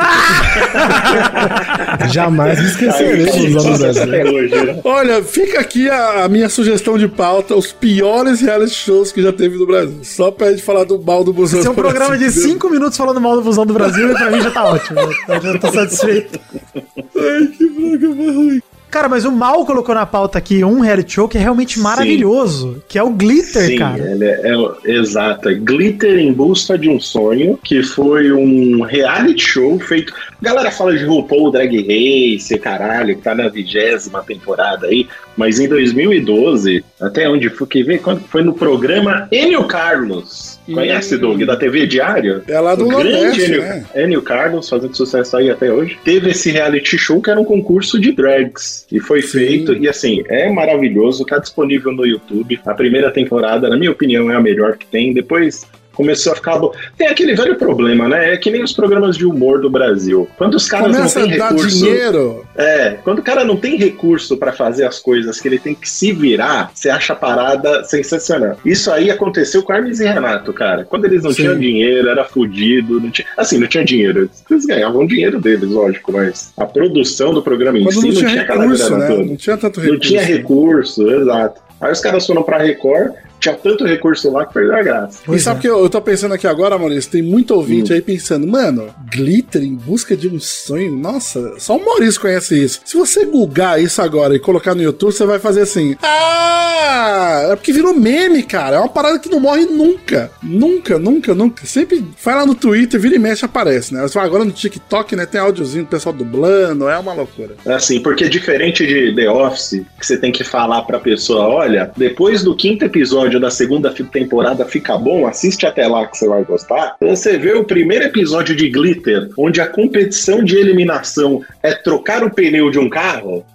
[2.12, 4.34] Jamais me esquecerei dos anos até brasileiros.
[4.34, 4.82] hoje, né?
[4.84, 9.32] Olha, fica aqui a, a minha sugestão de pauta: os piores reality shows que já
[9.32, 10.00] teve no Brasil.
[10.04, 12.44] Só pra gente falar do mal do busão Esse é um do programa de Brasil.
[12.54, 15.00] 5 minutos falando mal do busão do Brasil e pra mim já tá ótimo.
[15.00, 16.40] Eu já tô satisfeito.
[16.76, 18.62] Ai, que programa ruim.
[18.94, 22.84] Cara, mas o Mal colocou na pauta aqui um reality show que é realmente maravilhoso,
[22.88, 23.98] que é o Glitter, Sim, cara.
[24.12, 25.50] ele é, é o- exato.
[25.50, 30.14] É Glitter em Busca de um Sonho, que foi um reality show feito.
[30.40, 35.08] A galera fala de RuPaul Drag Race, caralho, que tá na vigésima temporada aí.
[35.36, 38.00] Mas em 2012, até onde foi, quer ver?
[38.00, 40.53] Quando foi no programa Enio Carlos.
[40.72, 42.44] Conhece, Doug, da TV Diário?
[42.48, 43.86] É lá do O grande Nordeste, Enio, né?
[43.96, 45.98] Enio Carlos, fazendo sucesso aí até hoje.
[46.04, 48.86] Teve esse reality show que era um concurso de drags.
[48.92, 49.40] E foi Sim.
[49.40, 52.60] feito, e assim, é maravilhoso, tá disponível no YouTube.
[52.66, 55.14] A primeira temporada, na minha opinião, é a melhor que tem.
[55.14, 56.58] Depois começou a ficar.
[56.58, 58.34] bo- Tem aquele velho problema, né?
[58.34, 60.28] É que nem os programas de humor do Brasil.
[60.38, 61.70] Quando os caras Começa não têm recurso.
[61.80, 62.46] dinheiro.
[62.56, 65.90] É, quando o cara não tem recurso pra fazer as coisas que ele tem que
[65.90, 68.58] se virar, você acha a parada sensacional.
[68.66, 70.84] Isso aí aconteceu com Hermes e Renato, cara.
[70.84, 71.44] Quando eles não Sim.
[71.44, 74.30] tinham dinheiro, era fudido, não tinha, assim, não tinha dinheiro.
[74.50, 78.42] Eles ganhavam dinheiro deles, lógico, mas a produção do programa em Quando si não tinha
[78.42, 79.08] aquela recurso, grana né?
[79.16, 79.26] toda.
[79.28, 80.10] Não tinha tanto Não recurso.
[80.10, 81.62] tinha recurso, exato.
[81.82, 83.12] Aí os caras foram pra Record,
[83.44, 85.20] tinha tanto recurso lá que perdeu a graça.
[85.22, 85.62] E Pois sabe é.
[85.62, 87.12] que eu, eu tô pensando aqui agora, Maurício?
[87.12, 87.96] Tem muito ouvinte Hum.
[87.96, 90.96] aí pensando, mano, glitter em busca de um sonho?
[90.96, 92.82] Nossa, só o Maurício conhece isso.
[92.84, 95.96] Se você googar isso agora e colocar no YouTube, você vai fazer assim.
[96.02, 97.50] Ah!
[97.52, 98.78] É porque virou meme, cara.
[98.78, 100.32] É uma parada que não morre nunca.
[100.42, 101.66] Nunca, nunca, nunca.
[101.66, 104.06] Sempre vai lá no Twitter, vira e mexe aparece, né?
[104.16, 105.26] Agora no TikTok, né?
[105.26, 107.56] Tem áudiozinho do pessoal dublando, é uma loucura.
[107.66, 112.44] Assim, porque diferente de The Office, que você tem que falar pra pessoa, olha, depois
[112.44, 116.96] do quinto episódio da segunda temporada fica bom, assiste até lá que você vai gostar.
[117.02, 119.03] Você vê o primeiro episódio de Glitter,
[119.38, 123.46] onde a competição de eliminação é trocar o pneu de um carro,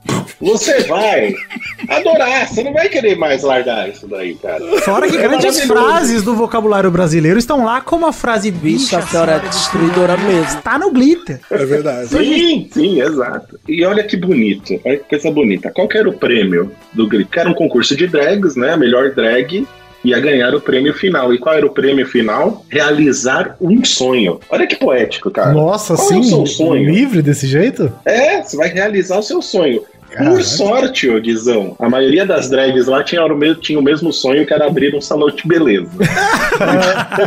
[0.41, 1.35] você vai
[1.89, 4.65] adorar, você não vai querer mais largar isso daí, cara.
[4.81, 9.01] Fora que É grandes frases do vocabulário brasileiro estão lá como a frase Bicho, a
[9.01, 10.63] bicha, senhora é destruidora mesmo.
[10.63, 11.41] Tá no glitter.
[11.51, 12.09] É verdade.
[12.09, 13.59] Sim, sim, exato.
[13.69, 15.71] E olha que bonito, olha que coisa bonita.
[15.71, 17.33] Qual que era o prêmio do Glitter?
[17.33, 18.73] Que Era um concurso de drags, né?
[18.73, 19.67] A melhor drag
[20.05, 21.33] ia ganhar o prêmio final.
[21.33, 22.65] E qual era o prêmio final?
[22.69, 24.41] Realizar um sonho.
[24.51, 25.53] Olha que poético, cara.
[25.53, 26.91] Nossa, Qual é o seu sonho?
[26.91, 27.93] livre desse jeito?
[28.05, 29.83] É, você vai realizar o seu sonho.
[30.11, 30.37] Caralho.
[30.37, 34.11] Por sorte, ô Guizão, a maioria das drags lá tinha o, mesmo, tinha o mesmo
[34.11, 35.91] sonho que era abrir um salão de beleza.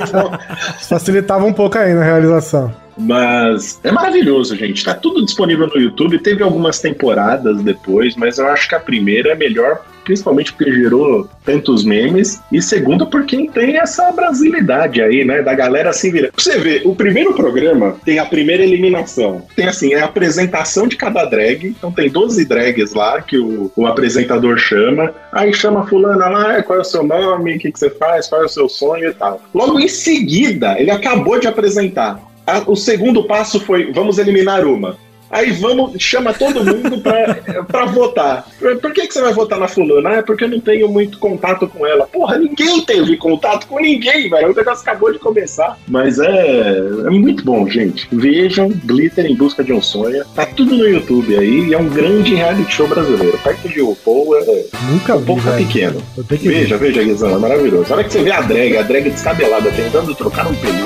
[0.90, 2.74] Facilitava um pouco aí na realização.
[2.98, 4.84] Mas é maravilhoso, gente.
[4.84, 6.20] Tá tudo disponível no YouTube.
[6.20, 11.28] Teve algumas temporadas depois, mas eu acho que a primeira é melhor, principalmente porque gerou
[11.44, 12.42] tantos memes.
[12.52, 15.42] E segundo, porque tem essa brasilidade aí, né?
[15.42, 16.32] Da galera se virar.
[16.32, 19.44] Pra você ver, o primeiro programa tem a primeira eliminação.
[19.56, 21.68] Tem assim, é a apresentação de cada drag.
[21.68, 25.14] Então tem 12 drags lá que o, o apresentador chama.
[25.32, 28.28] Aí chama fulana lá, "Ah, qual é o seu nome, o que, que você faz,
[28.28, 29.42] qual é o seu sonho e tal.
[29.54, 32.20] Logo em seguida, ele acabou de apresentar.
[32.68, 34.98] O segundo passo foi: vamos eliminar uma.
[35.32, 38.46] Aí vamos, chama todo mundo pra, pra votar.
[38.60, 40.10] Por que, que você vai votar na fulana?
[40.10, 42.06] Ah, é porque eu não tenho muito contato com ela.
[42.08, 44.52] Porra, ninguém teve contato com ninguém, velho.
[44.52, 45.78] O negócio acabou de começar.
[45.88, 48.08] Mas é, é muito bom, gente.
[48.12, 50.26] Vejam Glitter em Busca de um Sonho.
[50.36, 53.38] Tá tudo no YouTube aí e é um grande reality show brasileiro.
[53.38, 55.68] Perto de RuPaul, é, Nunca vi, tá velho.
[55.68, 56.04] pequeno.
[56.28, 56.62] Que ver.
[56.62, 57.92] Veja, veja, Guizão, é maravilhoso.
[57.94, 60.86] A hora que você vê a drag, a drag descabelada tentando trocar um pneu,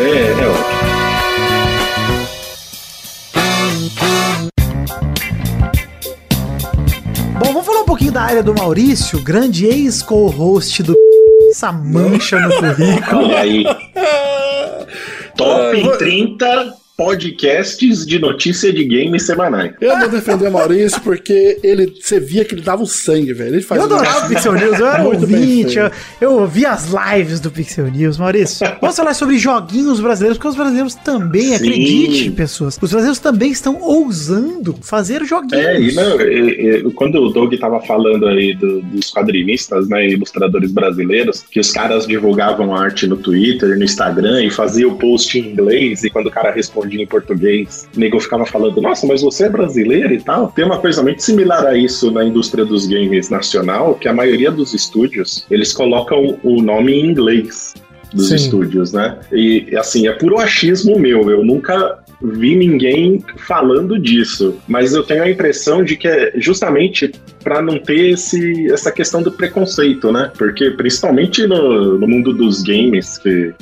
[0.00, 0.95] é, é ótimo.
[7.38, 10.94] Bom, vamos falar um pouquinho da área do Maurício, grande ex-co-host do
[11.50, 13.24] essa mancha no currículo.
[13.26, 13.64] Olha aí.
[13.96, 14.86] Ah,
[15.36, 19.72] Top vou- 30 podcasts de notícia de games semanais.
[19.80, 23.50] Eu vou defender o Maurício porque ele, você via que ele dava o sangue, velho.
[23.50, 25.90] Ele Eu fazia adorava o Pixel News, eu era Muito bem ouvinte, eu,
[26.20, 28.16] eu ouvia as lives do Pixel News.
[28.18, 31.54] Maurício, vamos falar sobre joguinhos brasileiros, porque os brasileiros também, Sim.
[31.54, 35.64] acredite, pessoas, os brasileiros também estão ousando fazer joguinhos.
[35.66, 40.08] É, e não, e- e- quando o Doug tava falando aí do- dos quadrinistas, né,
[40.08, 45.38] ilustradores brasileiros, que os caras divulgavam arte no Twitter, no Instagram e faziam o post
[45.38, 49.22] em inglês, e quando o cara respondia em português, o nego ficava falando, nossa, mas
[49.22, 50.48] você é brasileiro e tal.
[50.52, 54.50] Tem uma coisa muito similar a isso na indústria dos games nacional, que a maioria
[54.50, 57.74] dos estúdios, eles colocam o nome em inglês
[58.12, 58.36] dos Sim.
[58.36, 59.18] estúdios, né?
[59.32, 61.30] E assim, é puro achismo meu.
[61.30, 67.12] Eu nunca vi ninguém falando disso, mas eu tenho a impressão de que é justamente
[67.44, 70.32] para não ter esse, essa questão do preconceito, né?
[70.36, 73.52] Porque principalmente no, no mundo dos games, que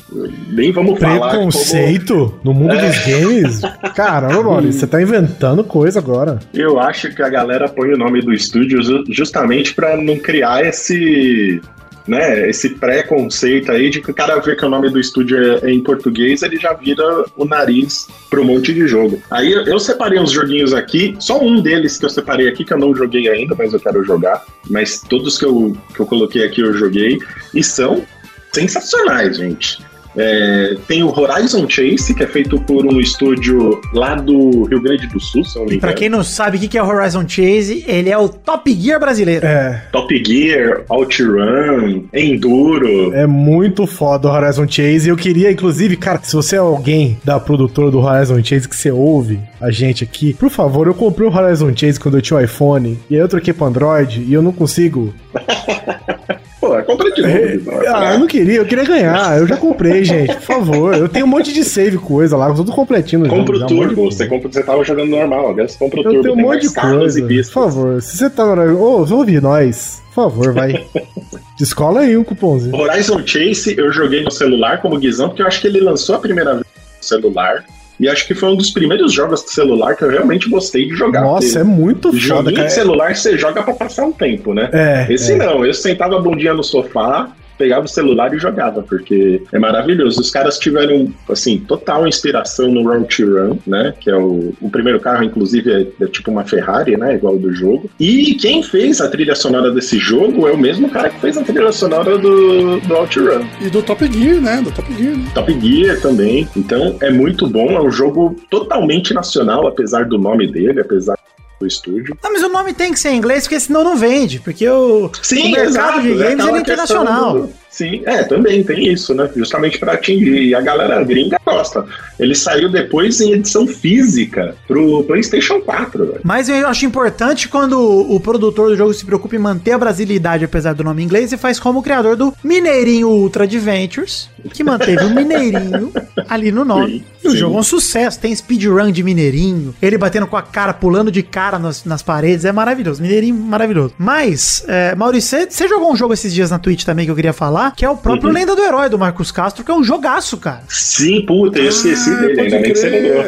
[0.48, 1.30] nem vamos falar.
[1.30, 2.86] Preconceito no mundo É.
[2.88, 3.60] dos games?
[3.94, 6.38] Caramba, Maurício, você tá inventando coisa agora.
[6.54, 10.64] Eu acho que a galera põe o nome do estúdio ju- justamente para não criar
[10.64, 11.60] esse.
[12.06, 15.70] Né, esse preconceito aí de que o cara vê que o nome do estúdio é,
[15.70, 19.22] é em português, ele já vira o nariz para um monte de jogo.
[19.30, 22.74] Aí eu, eu separei uns joguinhos aqui, só um deles que eu separei aqui, que
[22.74, 24.44] eu não joguei ainda, mas eu quero jogar.
[24.68, 27.18] Mas todos que eu, que eu coloquei aqui eu joguei.
[27.54, 28.04] E são
[28.52, 29.78] sensacionais, gente.
[30.16, 35.06] É, tem o Horizon Chase, que é feito por um estúdio lá do Rio Grande
[35.08, 36.86] do Sul, se eu não me Pra quem não sabe o que que é o
[36.86, 39.46] Horizon Chase, ele é o Top Gear brasileiro.
[39.46, 43.12] É, Top Gear, OutRun, Enduro.
[43.14, 45.06] é muito foda o Horizon Chase.
[45.06, 48.76] E eu queria, inclusive, cara, se você é alguém da produtora do Horizon Chase que
[48.76, 52.38] você ouve a gente aqui, por favor, eu comprei o Horizon Chase quando eu tinha
[52.38, 52.98] o iPhone.
[53.10, 55.12] E aí eu troquei pro Android e eu não consigo.
[56.64, 57.70] Pô, compra de novo.
[57.82, 59.38] é Ah, eu não queria, eu queria ganhar.
[59.38, 60.32] Eu já comprei, gente.
[60.34, 60.94] Por favor.
[60.94, 64.10] Eu tenho um monte de save coisa lá, tudo completinho Compra o turbo.
[64.10, 66.22] Você, compra, você tava jogando normal, agora você compra o turbo.
[66.22, 67.26] tenho um tem monte de coisa.
[67.26, 68.44] Por favor, se você tá.
[68.44, 70.02] Ô, ouve nós.
[70.14, 70.86] Por favor, vai.
[71.58, 72.74] Descola aí um cupomzinho.
[72.74, 76.18] Horizon Chase eu joguei no celular como Guizão, porque eu acho que ele lançou a
[76.18, 77.64] primeira vez no celular.
[77.98, 80.94] E acho que foi um dos primeiros jogos de celular que eu realmente gostei de
[80.94, 81.22] jogar.
[81.22, 82.68] Nossa, é muito foda, Joguinho cara.
[82.68, 84.68] de celular você joga pra passar um tempo, né?
[84.72, 85.06] É.
[85.12, 85.36] Esse é.
[85.36, 90.20] não, eu sentava a bundinha no sofá, pegava o celular e jogava, porque é maravilhoso.
[90.20, 93.94] Os caras tiveram, assim, total inspiração no Road to Run, né?
[93.98, 97.14] Que é o, o primeiro carro, inclusive, é, é tipo uma Ferrari, né?
[97.14, 97.90] Igual do jogo.
[97.98, 101.42] E quem fez a trilha sonora desse jogo é o mesmo cara que fez a
[101.42, 103.46] trilha sonora do, do to Run.
[103.60, 104.60] E do Top Gear, né?
[104.62, 105.30] Do Top Gear, né?
[105.34, 106.48] Top Gear também.
[106.56, 111.16] Então é muito bom, é um jogo totalmente nacional, apesar do nome dele, apesar
[111.60, 112.16] do estúdio.
[112.22, 114.40] Não, mas o nome tem que ser em inglês, porque senão não vende.
[114.40, 117.32] Porque o, Sim, o mercado exato, de é games ele é internacional.
[117.40, 119.28] do- Sim, é, também tem isso, né?
[119.34, 120.44] Justamente para atingir.
[120.44, 121.84] E a galera gringa gosta.
[122.20, 126.20] Ele saiu depois em edição física pro PlayStation 4, velho.
[126.22, 130.44] Mas eu acho importante quando o, produtor do jogo se preocupa em manter a brasilidade,
[130.44, 135.04] apesar do nome inglês, e faz como o criador do Mineirinho Ultra Adventures, que manteve
[135.04, 135.92] o Mineirinho
[136.30, 136.98] ali no nome.
[136.98, 137.36] Sim, e o sim.
[137.38, 141.24] jogo é um sucesso, tem speedrun de Mineirinho, ele batendo com a cara, pulando de
[141.24, 143.02] cara nas, nas paredes, é maravilhoso.
[143.02, 143.94] Mineirinho maravilhoso.
[143.98, 147.32] Mas, é, Maurício, você jogou um jogo esses dias na Twitch também que eu queria
[147.32, 148.34] falar, que é o próprio Uhum.
[148.34, 150.62] Lenda do Herói do Marcos Castro, que é um jogaço, cara.
[150.68, 153.22] Sim, puta, eu esqueci Ah, dele, ainda bem que você lembrou.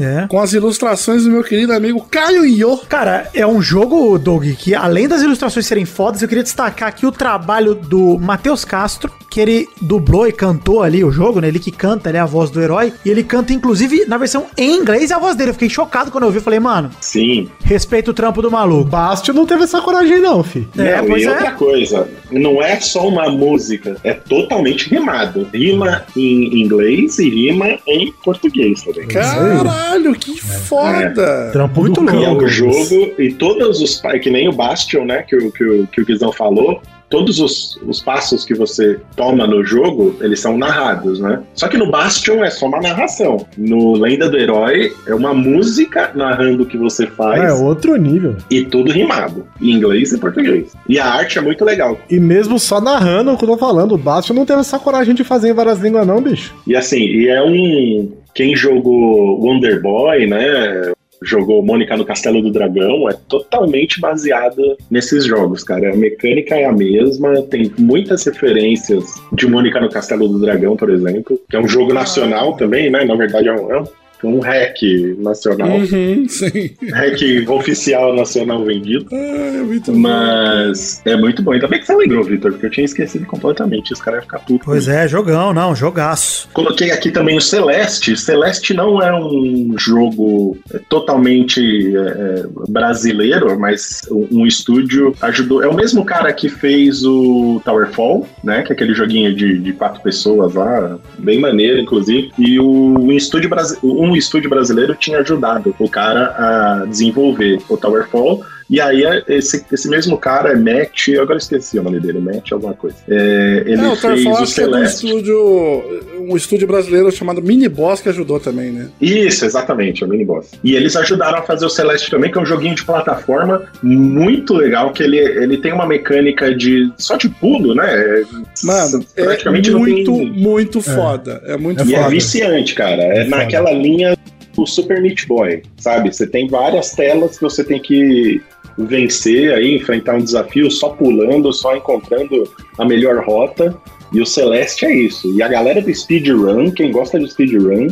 [0.00, 0.26] É.
[0.28, 2.78] Com as ilustrações do meu querido amigo Caio Iô.
[2.88, 7.06] Cara, é um jogo, Doug, que além das ilustrações serem fodas, eu queria destacar aqui
[7.06, 11.48] o trabalho do Matheus Castro, que ele dublou e cantou ali o jogo, né?
[11.48, 12.92] Ele que canta, ele é a voz do herói.
[13.04, 15.50] E ele canta, inclusive, na versão em inglês, a voz dele.
[15.50, 16.38] Eu fiquei chocado quando eu vi.
[16.38, 17.48] Eu falei, mano, Sim.
[17.62, 18.84] respeita o trampo do maluco.
[18.88, 20.66] Bastion não teve essa coragem, não, fi.
[20.78, 21.30] É, Não, pois e é.
[21.30, 25.48] outra coisa, não é só uma música, é totalmente rimado.
[25.52, 29.06] Rima em inglês e rima em português também.
[29.08, 31.50] Caralho, que foda.
[31.52, 32.16] Trampo Muito louco.
[32.20, 34.00] E é um jogo, e todos os.
[34.22, 35.22] Que nem o Bastion, né?
[35.22, 36.80] Que, o- que, o- que o Guizão falou.
[37.10, 41.40] Todos os, os passos que você toma no jogo, eles são narrados, né?
[41.54, 43.46] Só que no Bastion é só uma narração.
[43.56, 48.36] No Lenda do Herói é uma música narrando o que você faz É outro nível.
[48.50, 49.46] e tudo rimado.
[49.60, 50.72] Em inglês e português.
[50.88, 51.98] E a arte é muito legal.
[52.10, 55.14] E mesmo só narrando o que eu tô falando, o Bastion não teve essa coragem
[55.14, 56.54] de fazer em várias línguas, não, bicho.
[56.66, 58.12] E assim, e é um.
[58.34, 60.92] Quem jogou Wonder Boy, né?
[61.22, 65.92] Jogou Mônica no Castelo do Dragão, é totalmente baseada nesses jogos, cara.
[65.92, 70.90] A mecânica é a mesma, tem muitas referências de Mônica no Castelo do Dragão, por
[70.90, 73.04] exemplo, que é um jogo nacional também, né?
[73.04, 73.84] Na verdade, é um, é
[74.24, 74.76] um, é hack
[75.18, 76.70] nacional, Uhum, sim.
[76.92, 79.06] hack oficial nacional vendido.
[79.12, 79.98] Ah, muito bom.
[79.98, 81.52] Mas é muito bom.
[81.52, 83.92] Ainda bem que você lembrou, Vitor, porque eu tinha esquecido completamente.
[83.92, 84.64] Os caras iam ficar putos.
[84.64, 86.48] Pois é, jogão, não, jogaço.
[86.52, 88.16] Coloquei aqui também o Celeste.
[88.16, 91.60] Celeste não é um jogo é, totalmente
[91.96, 95.62] é, é, brasileiro, mas um, um estúdio ajudou.
[95.62, 98.62] É o mesmo cara que fez o Towerfall, né?
[98.62, 102.30] Que é aquele joguinho de, de quatro pessoas lá, bem maneiro, inclusive.
[102.38, 103.78] E o, um, estúdio, brasi-
[104.08, 108.42] um estúdio brasileiro tinha ajudado o cara a desenvolver o Towerfall.
[108.70, 112.52] E aí, esse, esse mesmo cara é Matt, eu agora esqueci o nome dele, Matt
[112.52, 112.96] alguma coisa.
[113.08, 115.06] É, ele É, o fez o que é um Celeste.
[115.06, 115.82] estúdio,
[116.28, 118.88] um estúdio brasileiro chamado Mini Boss que ajudou também, né?
[119.00, 120.50] Isso, exatamente, é o Miniboss.
[120.62, 124.52] E eles ajudaram a fazer o Celeste também, que é um joguinho de plataforma muito
[124.54, 128.22] legal, que ele, ele tem uma mecânica de só de pulo, né?
[128.64, 131.42] Mano, é Praticamente não muito, tem- muito foda.
[131.46, 132.10] É muito E é foda.
[132.10, 133.02] viciante, cara.
[133.02, 134.16] É, É naquela linha
[134.56, 136.12] o Super Meat Boy, sabe?
[136.12, 138.42] Você tem várias telas que você tem que
[138.78, 142.44] vencer aí, enfrentar um desafio só pulando, só encontrando
[142.78, 143.76] a melhor rota.
[144.12, 145.30] E o Celeste é isso.
[145.34, 147.88] E a galera do speedrun, quem gosta de speedrun,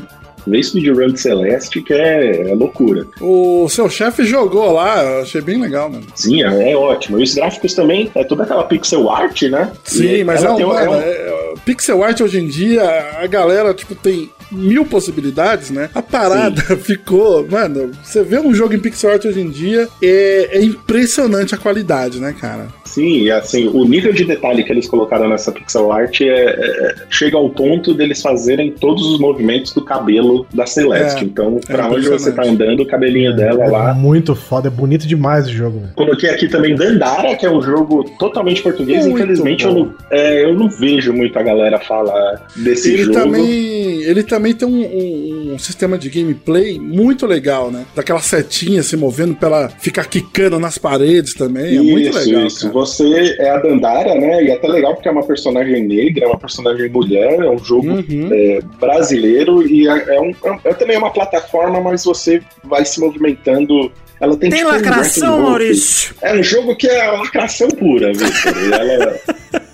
[0.47, 3.07] vê speedrun de Celeste que é, é loucura.
[3.21, 6.07] O seu chefe jogou lá, eu achei bem legal, mano.
[6.15, 7.19] Sim, é, é ótimo.
[7.21, 9.71] E os gráficos também, é toda aquela pixel art, né?
[9.85, 12.83] Sim, E mas é um, é um- é- pixel art hoje em dia,
[13.21, 15.91] a galera, tipo, tem mil possibilidades, né?
[15.95, 20.59] A parada ficou, mano, você vê um jogo em pixel art hoje em dia, é,
[20.59, 22.69] é impressionante a qualidade, né, cara?
[22.85, 26.95] Sim, e assim, o nível de detalhe que eles colocaram nessa pixel art é, é-
[27.11, 31.25] chega ao ponto deles fazerem todos os movimentos do cabelo da Celeste.
[31.25, 33.95] É, então, é pra onde você tá andando, o cabelinho dela É lá.
[33.95, 35.83] muito foda, é bonito demais o jogo.
[35.95, 39.05] Coloquei aqui também Dandara, que é um jogo totalmente português.
[39.05, 43.15] Muito Infelizmente, eu não, é, eu não vejo muita galera falar desse Ele jogo.
[43.19, 47.85] também, ele também tem um, um- um sistema de gameplay muito legal, né?
[47.95, 51.77] Daquela setinha se movendo pra ela ficar quicando nas paredes também.
[51.77, 52.47] É muito isso, legal.
[52.47, 52.61] isso.
[52.63, 52.73] cara.
[52.75, 54.45] Você é a Dandara, né?
[54.45, 57.59] E é até legal porque é uma personagem negra, é uma personagem mulher, é um
[57.59, 58.29] jogo Uhum.
[58.33, 60.33] é, brasileiro e é, é um,
[60.65, 63.91] é, também uma plataforma, mas você vai se movimentando.
[64.21, 65.43] Ela tem, Tem tipo, um lacração, hook.
[65.51, 66.15] Maurício.
[66.23, 68.55] É um jogo que é lacração pura, Victor.
[68.57, 69.21] E ela,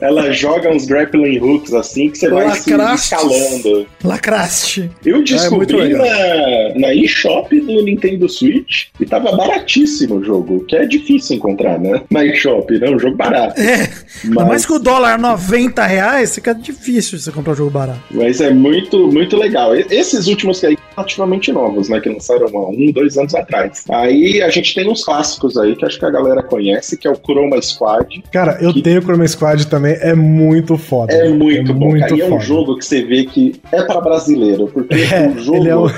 [0.00, 3.86] ela joga uns grappling hooks assim que você vai se escalando.
[4.04, 4.90] Lacraste.
[5.04, 6.06] Eu É descobri legal.
[6.06, 11.78] na, na eShop do Nintendo Switch e tava baratíssimo o jogo, que é difícil encontrar,
[11.78, 12.02] né?
[12.10, 12.90] Na eShop, né?
[12.90, 13.60] Um jogo barato.
[13.60, 13.90] É,
[14.24, 18.00] Mas- mais que o dólar é 90 reais, fica difícil você comprar um jogo barato.
[18.10, 19.74] Mas é muito, muito legal.
[19.74, 22.00] Esses últimos que aí relativamente novos, né?
[22.00, 23.84] Que lançaram há um, dois anos atrás.
[23.90, 27.10] Aí a gente tem uns clássicos aí que acho que a galera conhece, que é
[27.10, 28.22] o Chroma Squad.
[28.32, 31.12] Cara, eu Que- tenho o Chroma Squad também, é muito foda.
[31.12, 32.16] É muito bom, muito cara.
[32.16, 32.40] E é um foda.
[32.42, 35.88] jogo que você vê que é para brasileiro, porque É, o jogo é um-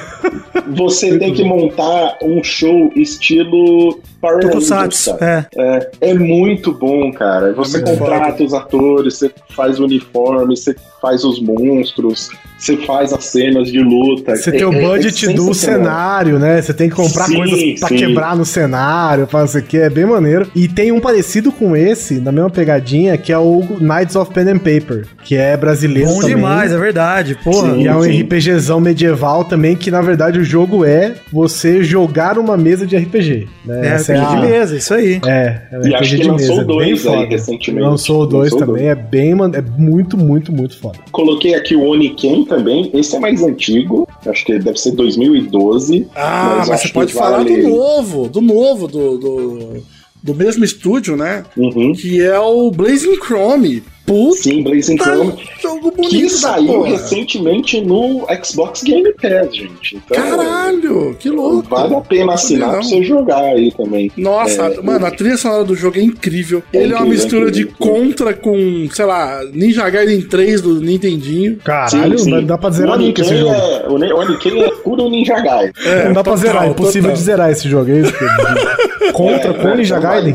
[0.74, 5.46] você tem que montar um show estilo Power Rangers, é.
[5.56, 7.52] É, é muito bom, cara.
[7.54, 12.30] Você muito contrata os atores, você faz o uniforme, você faz os monstros,
[12.62, 14.36] você faz as cenas de luta.
[14.36, 15.54] Você É- tem o é- é budget do sensacional.
[15.84, 16.62] cenário, né?
[16.62, 17.96] Você tem que comprar Sim, coisas pra sim.
[17.96, 20.46] quebrar no cenário, pra isso aqui, é bem maneiro.
[20.54, 24.48] E tem um parecido com esse, na mesma pegadinha, que é o Knights of Pen
[24.50, 26.36] and Paper, que é brasileiro Bom também.
[26.36, 27.72] demais, é verdade, porra.
[27.74, 27.82] Sim.
[27.82, 32.56] E é um RPGzão medieval também, que na verdade o jogo é você jogar uma
[32.56, 33.48] mesa de RPG.
[33.64, 33.80] Né?
[33.88, 35.20] É, Essa RPG de mesa, isso aí.
[35.26, 37.28] É, é um E acho que lançou é dois bem aí foda.
[37.28, 37.84] recentemente.
[37.88, 40.98] Lançou o dois Lançou também, é bem, é muito, muito, muito foda.
[41.10, 42.90] Coloquei aqui o Oniken também.
[42.94, 44.08] Esse é mais antigo.
[44.26, 46.08] Acho que deve ser 2012.
[46.14, 49.82] Ah, mas, acho você pode vale- falar do novo, do novo, do, do,
[50.22, 51.44] do mesmo estúdio, né?
[51.56, 51.92] Uhum.
[51.92, 53.82] Que é o Blazing Chrome.
[54.04, 55.34] Puta, Sim, Blazing Chrome.
[55.62, 56.88] jogo bonito Que saiu porra.
[56.90, 59.96] recentemente no Xbox Game Pass, gente.
[59.96, 61.68] Então, Caralho, que louco.
[61.68, 64.10] Vale a pena assinar pra você jogar aí também.
[64.16, 66.62] Nossa, É, mano, a trilha sonora do jogo é incrível.
[66.72, 70.80] Ele é uma incrível, mistura é de contra com, sei lá, Ninja Gaiden 3 do
[70.80, 71.56] Nintendinho.
[71.64, 72.46] Caralho, Sim, sim.
[72.46, 73.52] dá- pra zerar o nunca esse jogo.
[73.54, 75.72] é, o o Oniken é puro Ninja Gaiden.
[75.84, 77.16] É, Não dá pra total, zerar, é impossível total.
[77.16, 78.12] de zerar esse jogo, é isso?
[78.12, 78.92] Pedro?
[79.12, 80.34] Contra É, com é, Ninja Gaiden?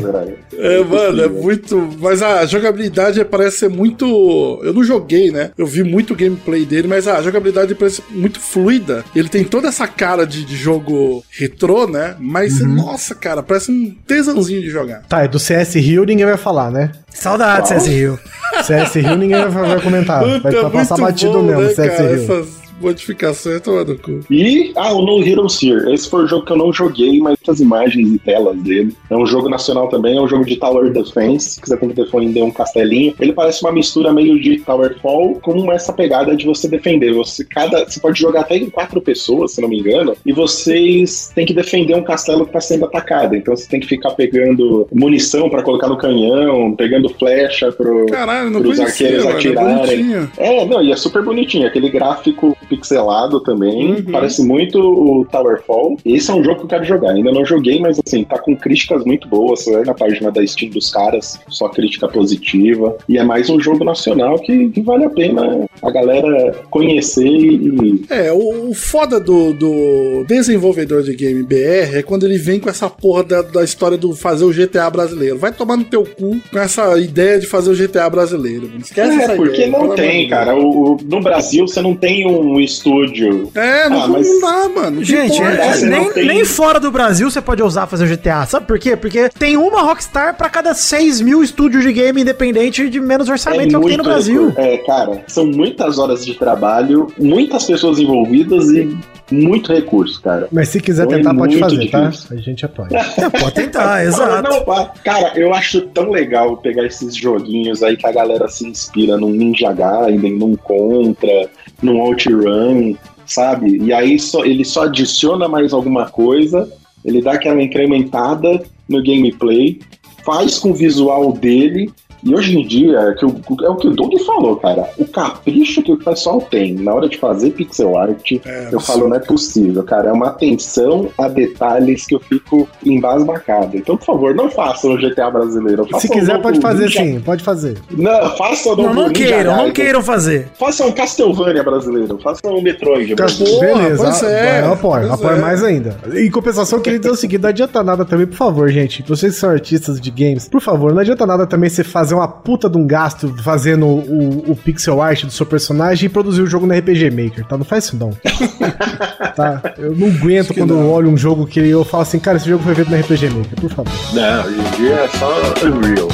[0.56, 1.88] É, mano, é muito.
[1.98, 4.60] Mas a jogabilidade parece ser muito.
[4.62, 5.50] Eu não joguei, né?
[5.56, 9.04] Eu vi muito gameplay dele, mas a jogabilidade parece muito fluida.
[9.14, 12.14] Ele tem toda essa cara de, de jogo retrô, né?
[12.18, 12.74] Mas, Uhum.
[12.74, 15.02] nossa, cara, parece um tesãozinho de jogar.
[15.08, 16.90] Tá, é do CS Rio ninguém vai falar, né?
[17.12, 18.18] Saudades, CS Rio.
[18.64, 20.24] CS Rio ninguém vai, vai comentar.
[20.24, 22.14] Vai Puta, pra passar batido bom, mesmo, né, CS cara?
[22.14, 22.22] Rio.
[22.24, 22.48] Essas
[22.80, 24.20] modificações tomando no cu.
[24.30, 25.92] E, ah, o No Heroes Here.
[25.92, 28.94] Esse foi o jogo que eu não joguei, mas as imagens e telas dele.
[29.10, 31.94] É um jogo nacional também, é um jogo de Tower Defense, que você tem que
[31.94, 33.14] defender um castelinho.
[33.20, 37.12] Ele parece uma mistura meio de Towerfall com essa pegada de você defender.
[37.14, 41.32] Você, cada, você pode jogar até em quatro pessoas, se não me engano, e vocês
[41.34, 43.34] têm que defender um castelo que está sendo atacado.
[43.34, 48.50] Então você tem que ficar pegando munição para colocar no canhão, pegando flecha pro, Caralho,
[48.50, 49.36] não pros conhecia, arqueiros mano.
[49.36, 50.28] É atirarem.
[50.36, 51.66] É, não, e é super bonitinho.
[51.66, 53.92] Aquele gráfico pixelado também.
[53.92, 54.04] Uhum.
[54.12, 55.96] Parece muito o Towerfall.
[56.04, 57.10] Esse é um jogo que eu quero jogar.
[57.12, 59.62] Ainda não joguei, mas assim, tá com críticas muito boas.
[59.64, 62.96] Você vai na página da Steam dos caras, só crítica positiva.
[63.08, 68.04] E é mais um jogo nacional que, que vale a pena a galera conhecer e.
[68.10, 72.68] É, o, o foda do, do desenvolvedor de game BR é quando ele vem com
[72.68, 75.38] essa porra da, da história do fazer o GTA brasileiro.
[75.38, 78.70] Vai tomar no teu cu com essa ideia de fazer o GTA brasileiro.
[78.78, 79.70] Esquece É, essa porque ideia.
[79.70, 80.56] não tem, cara.
[80.56, 83.50] O- no Brasil você não tem um estúdio.
[83.54, 85.04] É, não, Ah, mas- não dá, mano.
[85.04, 88.06] Gente, é- é- você nem, tem- nem fora do Brasil você pode ousar fazer o
[88.08, 88.46] GTA.
[88.46, 88.96] Sabe por quê?
[88.96, 93.68] Porque tem uma Rockstar pra cada 6 mil estúdios de game independente de menos orçamento
[93.68, 94.52] que é o que tem no Brasil.
[94.56, 98.96] É, cara, são muitas horas de trabalho, muitas pessoas envolvidas e
[99.30, 100.48] muito recurso, cara.
[100.50, 102.00] Mas se quiser Foi tentar, pode muito fazer, tá?
[102.08, 102.36] difícil.
[102.36, 102.88] A gente apoia.
[103.18, 104.48] É, pode tentar, exato.
[104.50, 109.16] Não, cara, eu acho tão legal pegar esses joguinhos aí que a galera se inspira
[109.18, 111.48] num Ninja Gaiden, num Contra,
[111.82, 112.94] num OutRun,
[113.26, 113.78] sabe?
[113.78, 116.70] E aí só, ele só adiciona mais alguma coisa,
[117.04, 119.80] ele dá aquela incrementada no gameplay,
[120.24, 121.90] faz com o visual dele.
[122.24, 124.88] E hoje em dia, é, que o- é o que o Doug falou, cara.
[124.98, 129.08] O capricho que o pessoal tem na hora de fazer pixel art, É, eu falo,
[129.08, 130.10] não é possível, cara.
[130.10, 133.76] É uma atenção a detalhes que eu fico embasbacado.
[133.76, 135.84] Então, por favor, não façam o GTA brasileiro.
[135.84, 137.78] Se façam quiser, um pode fazer Ninja- sim, pode fazer.
[137.90, 140.48] Não, façam o Não, não Ninja queiram, não queiram fazer.
[140.58, 142.18] Façam um Castlevania brasileiro.
[142.22, 143.60] Façam um Metroid brasileiro.
[143.60, 145.40] Beleza, pois é, eu apoio, pois apoio é.
[145.40, 145.96] mais ainda.
[146.14, 149.02] Em compensação, eu queria dizer o seguinte: não adianta nada também, por favor, gente.
[149.06, 152.28] Vocês que são artistas de games, por favor, não adianta nada também você fazer uma
[152.28, 156.46] puta de um gasto fazendo o, o pixel art do seu personagem e produzir o
[156.46, 157.56] jogo no RPG Maker, tá?
[157.56, 158.10] Não faz isso não.
[159.34, 159.74] tá?
[159.78, 160.82] Eu não aguento quando não.
[160.82, 163.30] eu olho um jogo que eu falo assim, cara, esse jogo foi feito no RPG
[163.30, 163.92] Maker, por favor.
[164.12, 166.08] Não, hoje em dia é só Unreal.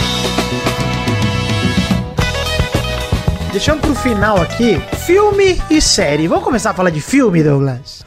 [3.55, 6.27] Deixando pro final aqui, filme e série.
[6.27, 8.03] Vamos começar a falar de filme, Douglas?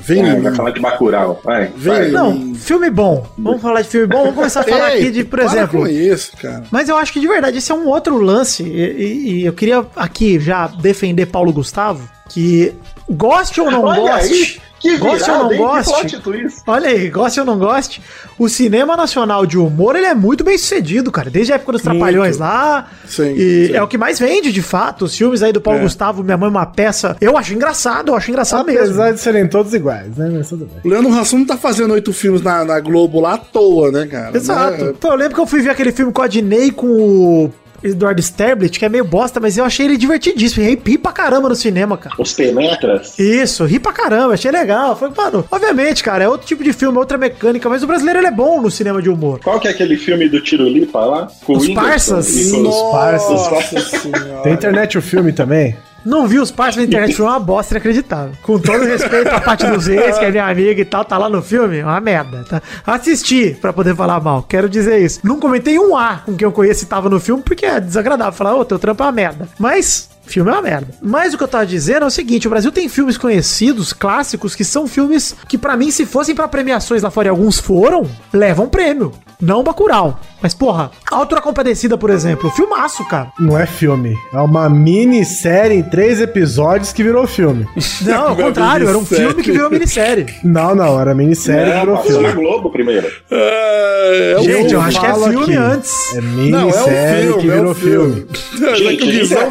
[0.00, 1.40] Vem, É, em vai falar de Bacurau.
[1.42, 1.92] Vai, Vem.
[1.94, 2.08] vai.
[2.10, 3.26] Não, filme bom.
[3.38, 4.18] Vamos falar de filme bom.
[4.18, 5.80] Vamos começar a falar Ei, aqui de, por exemplo.
[5.80, 6.62] com isso, cara.
[6.70, 8.62] Mas eu acho que de verdade esse é um outro lance.
[8.62, 12.74] E, e- e eu queria aqui já defender Paulo Gustavo, que
[13.08, 14.34] goste ou não Olha goste.
[14.34, 15.58] aí, que goste ou não hein?
[15.58, 16.22] Goste.
[16.66, 18.02] Olha aí, goste ou não goste,
[18.38, 21.30] o cinema nacional de humor ele é muito bem sucedido, cara.
[21.30, 22.88] Desde a época dos Trapalhões lá.
[23.06, 23.72] Sim, e sim.
[23.74, 25.04] é o que mais vende, de fato.
[25.06, 25.82] Os filmes aí do Paulo É.
[25.82, 27.16] Gustavo, Minha Mãe é uma peça.
[27.20, 28.80] Eu acho engraçado, eu acho engraçado mesmo.
[28.82, 30.30] Apesar de serem todos iguais, né?
[30.32, 30.80] Mas tudo bem.
[30.84, 34.06] O Leandro Hassum não tá fazendo oito filmes na, na Globo lá à toa, né,
[34.06, 34.36] cara?
[34.36, 34.84] Exato.
[34.84, 34.94] Né?
[35.00, 37.52] Pô, eu lembro que eu fui ver aquele filme com a Diney com o
[37.82, 40.64] Eduardo Sterblit, que é meio bosta, mas eu achei ele divertidíssimo.
[40.66, 42.14] Ri, ri pra caramba no cinema, cara.
[42.18, 43.18] Os penetras.
[43.18, 44.96] Isso, ri pra caramba, achei legal.
[44.96, 48.26] Foi, mano, obviamente, cara, é outro tipo de filme, outra mecânica, mas o brasileiro ele
[48.28, 49.40] é bom no cinema de humor.
[49.42, 51.28] Qual que é aquele filme do Tirulipa lá?
[51.44, 52.36] Com Os o Whindersson Parsas.
[52.36, 53.30] e com os Parsas.
[53.50, 54.42] Nossa.
[54.42, 55.76] Tem internet o filme também?
[56.04, 58.32] Não vi os partes na internet, foi uma bosta inacreditável.
[58.42, 61.28] Com todo respeito à parte dos ex, que é minha amiga e tal, tá lá
[61.28, 62.62] no filme, uma merda, tá?
[62.86, 65.20] Assisti pra poder falar mal, quero dizer isso.
[65.24, 68.32] Não comentei um A com quem eu conheço e tava no filme, porque é desagradável
[68.32, 69.48] falar, ô, teu trampo é uma merda.
[69.58, 70.08] Mas...
[70.28, 70.86] Filme é uma merda.
[71.02, 74.54] Mas o que eu tava dizendo é o seguinte: o Brasil tem filmes conhecidos, clássicos,
[74.54, 78.06] que são filmes que, pra mim, se fossem pra premiações lá fora e alguns foram,
[78.32, 79.12] levam prêmio.
[79.40, 80.18] Não Bacurau.
[80.42, 83.28] Mas, porra, Altura Compadecida, por exemplo, filmaço, cara.
[83.38, 84.16] Não é filme.
[84.32, 87.66] É uma minissérie em três episódios que virou filme.
[88.02, 89.26] Não, ao contrário, era um minissérie.
[89.28, 90.26] filme que virou minissérie.
[90.42, 92.44] Não, não, era minissérie que Não, virou passou na filme.
[92.46, 93.06] Globo primeiro.
[93.30, 94.84] É, é Gente, eu filme.
[94.86, 95.56] acho que é filme aqui.
[95.56, 96.14] antes.
[96.14, 98.14] É Não, é minissérie o filme, que é virou o filme.
[98.14, 98.68] filme.
[98.68, 99.44] É Gente, que o isso é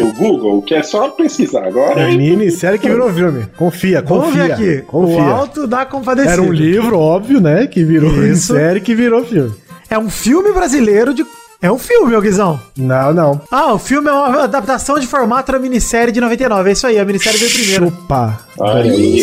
[0.00, 2.00] o Google, que é só pesquisar agora.
[2.00, 2.16] É hein?
[2.16, 3.46] minissérie que virou filme.
[3.56, 4.44] Confia, Vamos confia.
[4.44, 4.82] ver aqui.
[4.86, 5.16] Confia.
[5.16, 6.32] O Alto da Compadecida.
[6.32, 7.66] Era um livro, óbvio, né?
[7.66, 8.20] Que virou Isso.
[8.54, 9.52] minissérie que virou filme.
[9.90, 11.26] É um filme brasileiro de.
[11.60, 12.58] É um filme, ô Guizão.
[12.76, 13.40] Não, não.
[13.50, 16.68] Ah, o filme é uma adaptação de formato da minissérie de 99.
[16.68, 17.84] É isso aí, a minissérie veio primeiro.
[17.86, 18.40] Chupa.
[18.58, 19.22] Olha aí.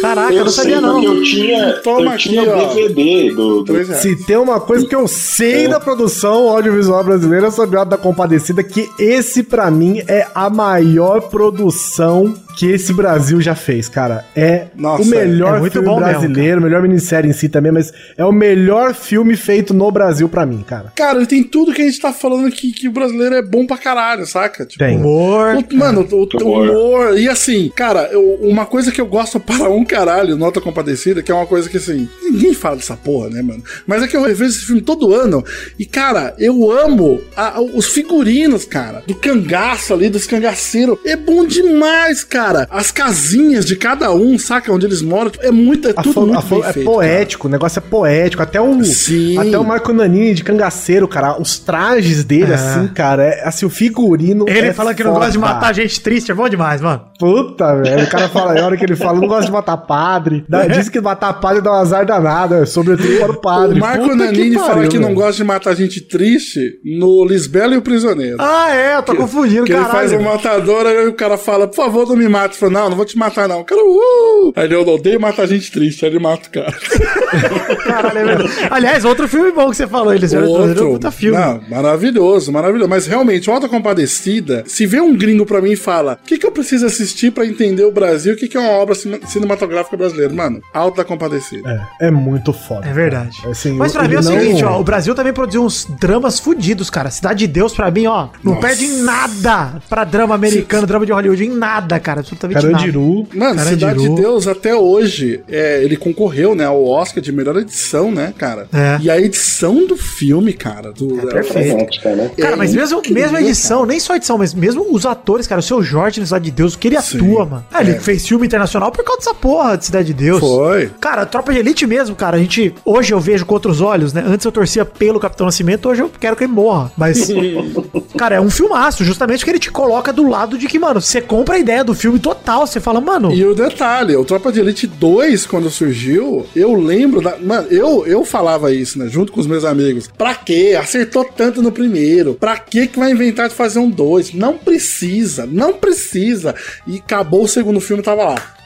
[0.00, 1.02] Caraca, eu não sabia não.
[1.02, 2.74] eu tinha, Toma eu tinha aqui.
[2.74, 3.96] DVD do, do reais.
[4.02, 7.98] Se tem uma coisa que eu sei da produção audiovisual brasileira sobre o Auto da
[7.98, 14.24] Compadecida, que esse pra mim é a maior produção que esse Brasil já fez, cara.
[14.34, 17.70] É Nossa, o melhor é muito filme bom mesmo, brasileiro, melhor minissérie em si também,
[17.70, 20.92] mas é o melhor filme feito no Brasil pra mim, cara.
[20.96, 23.64] Cara, ele tem tudo que a gente tá falando aqui, que o brasileiro é bom
[23.64, 24.66] pra caralho, saca?
[24.66, 24.96] Tipo, Tem.
[24.96, 25.54] Humor.
[25.56, 26.68] o- Mano, o, o Humor.
[26.68, 27.18] humor.
[27.18, 31.30] E assim, cara, eu- uma coisa que eu gosto para um caralho, Nota Compadecida, que
[31.30, 33.62] é uma coisa que assim, ninguém fala dessa porra, né, mano?
[33.86, 35.44] Mas é que eu revejo esse filme todo ano.
[35.78, 39.04] E, cara, eu amo a- os figurinos, cara.
[39.06, 40.98] Do cangaço ali, dos cangaceiros.
[41.04, 42.47] É bom demais, cara.
[42.70, 44.72] As casinhas de cada um, saca?
[44.72, 45.30] Onde eles moram.
[45.40, 48.42] É muito, é A tudo muito bem é feito, poético, o negócio é poético.
[48.42, 49.38] Até o, Sim.
[49.38, 51.40] até o Marco Nanini de cangaceiro, cara.
[51.40, 52.54] Os trajes dele, É.
[52.54, 53.24] assim, cara.
[53.24, 54.44] É, assim, o figurino.
[54.48, 57.02] Ele é fala que não gosta de matar gente triste, é bom demais, mano.
[57.18, 58.04] Puta, velho.
[58.04, 60.44] O cara fala, a hora que ele fala, não gosta de matar padre.
[60.48, 63.76] Dá, diz que matar padre dá um azar danado, é sobretudo para o padre.
[63.76, 67.74] O Marco Puta Nanini fala pariu, que não gosta de matar gente triste no Lisbela
[67.74, 68.36] e o Prisioneiro.
[68.40, 71.66] Ah, é, eu tô confundindo, que ele faz um uma matadora e o cara fala,
[71.66, 72.48] por favor, não me me mata.
[72.54, 73.60] Ele falou, não, não vou te matar, não.
[73.60, 74.52] O cara, uh!
[74.56, 76.04] Aí ele, eu odeio matar gente triste.
[76.04, 76.72] Aí ele mata o cara.
[77.84, 78.50] Caralho, é verdade.
[78.70, 80.90] Aliás, outro filme bom que você falou, eles Outro.
[80.92, 81.36] puta filme.
[81.38, 82.88] Não, maravilhoso, maravilhoso.
[82.88, 86.38] Mas realmente, o Alta Compadecida, se vê um gringo pra mim e fala, o que,
[86.38, 89.20] que eu preciso assistir pra entender o Brasil, o que, que é uma obra cine-
[89.26, 90.32] cinematográfica brasileira?
[90.32, 91.86] Mano, Alta Compadecida.
[92.00, 92.86] É, é muito foda.
[92.86, 93.36] É verdade.
[93.48, 96.38] Assim, Mas pra mim é o não- seguinte, ó, o Brasil também produziu uns dramas
[96.38, 97.10] fudidos, cara.
[97.10, 98.66] Cidade de Deus, pra mim, ó, não Nossa.
[98.66, 102.17] perde em nada pra drama americano, drama de Hollywood, em nada, cara.
[102.20, 102.70] Absolutamente nada.
[102.72, 103.26] Carandiru.
[103.34, 103.68] Mano, Carandiru.
[103.90, 108.32] Cidade de Deus até hoje, é, ele concorreu, né, ao Oscar de melhor edição, né,
[108.36, 108.66] cara?
[108.72, 108.98] É.
[109.02, 111.78] E a edição do filme, cara, do, É perfeito.
[111.78, 112.30] Fantástica, né?
[112.38, 115.04] Cara, mas É mesmo, incrível, mesmo a edição, nem só a edição, mas mesmo os
[115.06, 117.18] atores, cara, o seu Jorge na Cidade de Deus, o que ele Sim.
[117.18, 117.64] atua, mano.
[117.72, 118.00] Ah, ele É.
[118.00, 120.40] fez filme internacional por causa dessa porra de Cidade de Deus.
[120.40, 120.90] Foi.
[121.00, 124.24] Cara, Tropa de Elite mesmo, cara, a gente, hoje eu vejo com outros olhos, né?
[124.26, 126.90] Antes eu torcia pelo Capitão Nascimento, hoje eu quero que ele morra.
[126.96, 127.28] Mas,
[128.16, 131.20] cara, é um filmaço, justamente porque ele te coloca do lado de que, mano, você
[131.20, 134.60] compra a ideia do filme total, você fala, mano, E o detalhe, o Tropa de
[134.60, 137.36] Elite 2, quando surgiu, eu lembro da.
[137.38, 139.08] Mano, eu, eu falava isso, né?
[139.08, 140.08] Junto com os meus amigos.
[140.16, 140.78] Pra quê?
[140.80, 142.34] Acertou tanto no primeiro.
[142.34, 144.34] Pra quê que vai inventar de fazer um 2?
[144.34, 146.54] Não precisa, não precisa.
[146.86, 148.57] E acabou o segundo filme, tava lá.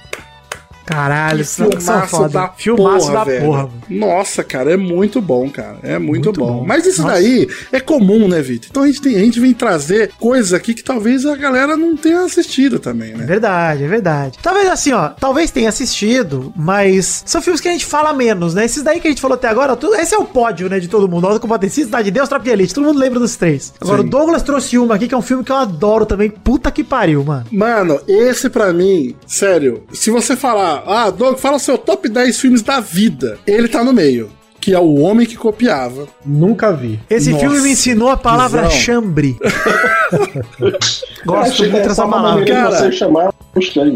[0.92, 2.28] Caralho, Filmaço foda.
[2.28, 3.44] da Filmaço porra, da velho.
[3.44, 3.72] porra, mano.
[3.90, 5.76] Nossa, cara, é muito bom, cara.
[5.82, 6.58] É muito, Muito bom.
[6.60, 6.64] bom.
[6.66, 7.14] Mas isso Nossa.
[7.14, 8.68] daí é comum, né, Vitor?
[8.70, 11.96] Então a gente, tem, a gente vem trazer coisas aqui que talvez a galera não
[11.96, 13.24] tenha assistido também, É né?
[13.26, 14.38] verdade, é verdade.
[14.42, 18.64] Talvez assim, ó, talvez tenha assistido, mas são filmes que a gente fala menos, né?
[18.64, 20.88] Esses daí que a gente falou até agora, tu- esse é o pódio, né, de
[20.88, 21.26] todo mundo.
[21.26, 23.72] Alta Compadecida, Cidade de Deus, Tropa de Elite, todo mundo lembra dos três.
[23.80, 24.06] Agora, Sim.
[24.06, 26.82] o Douglas trouxe uma aqui, que é um filme que eu adoro também, puta que
[26.84, 27.46] pariu, mano.
[27.50, 32.38] Mano, esse pra mim, sério, se você falar, ah, Doug, fala o seu top 10
[32.38, 34.30] filmes da vida, ele tá no meio.
[34.60, 36.06] Que é o homem que copiava.
[36.24, 37.00] Nunca vi.
[37.10, 38.78] Esse Nossa, filme me ensinou a palavra visão.
[38.78, 39.36] chambre.
[41.26, 42.44] Gosto que muito é dessa palavra.
[42.44, 42.70] Cara.
[42.70, 43.34] você chamar.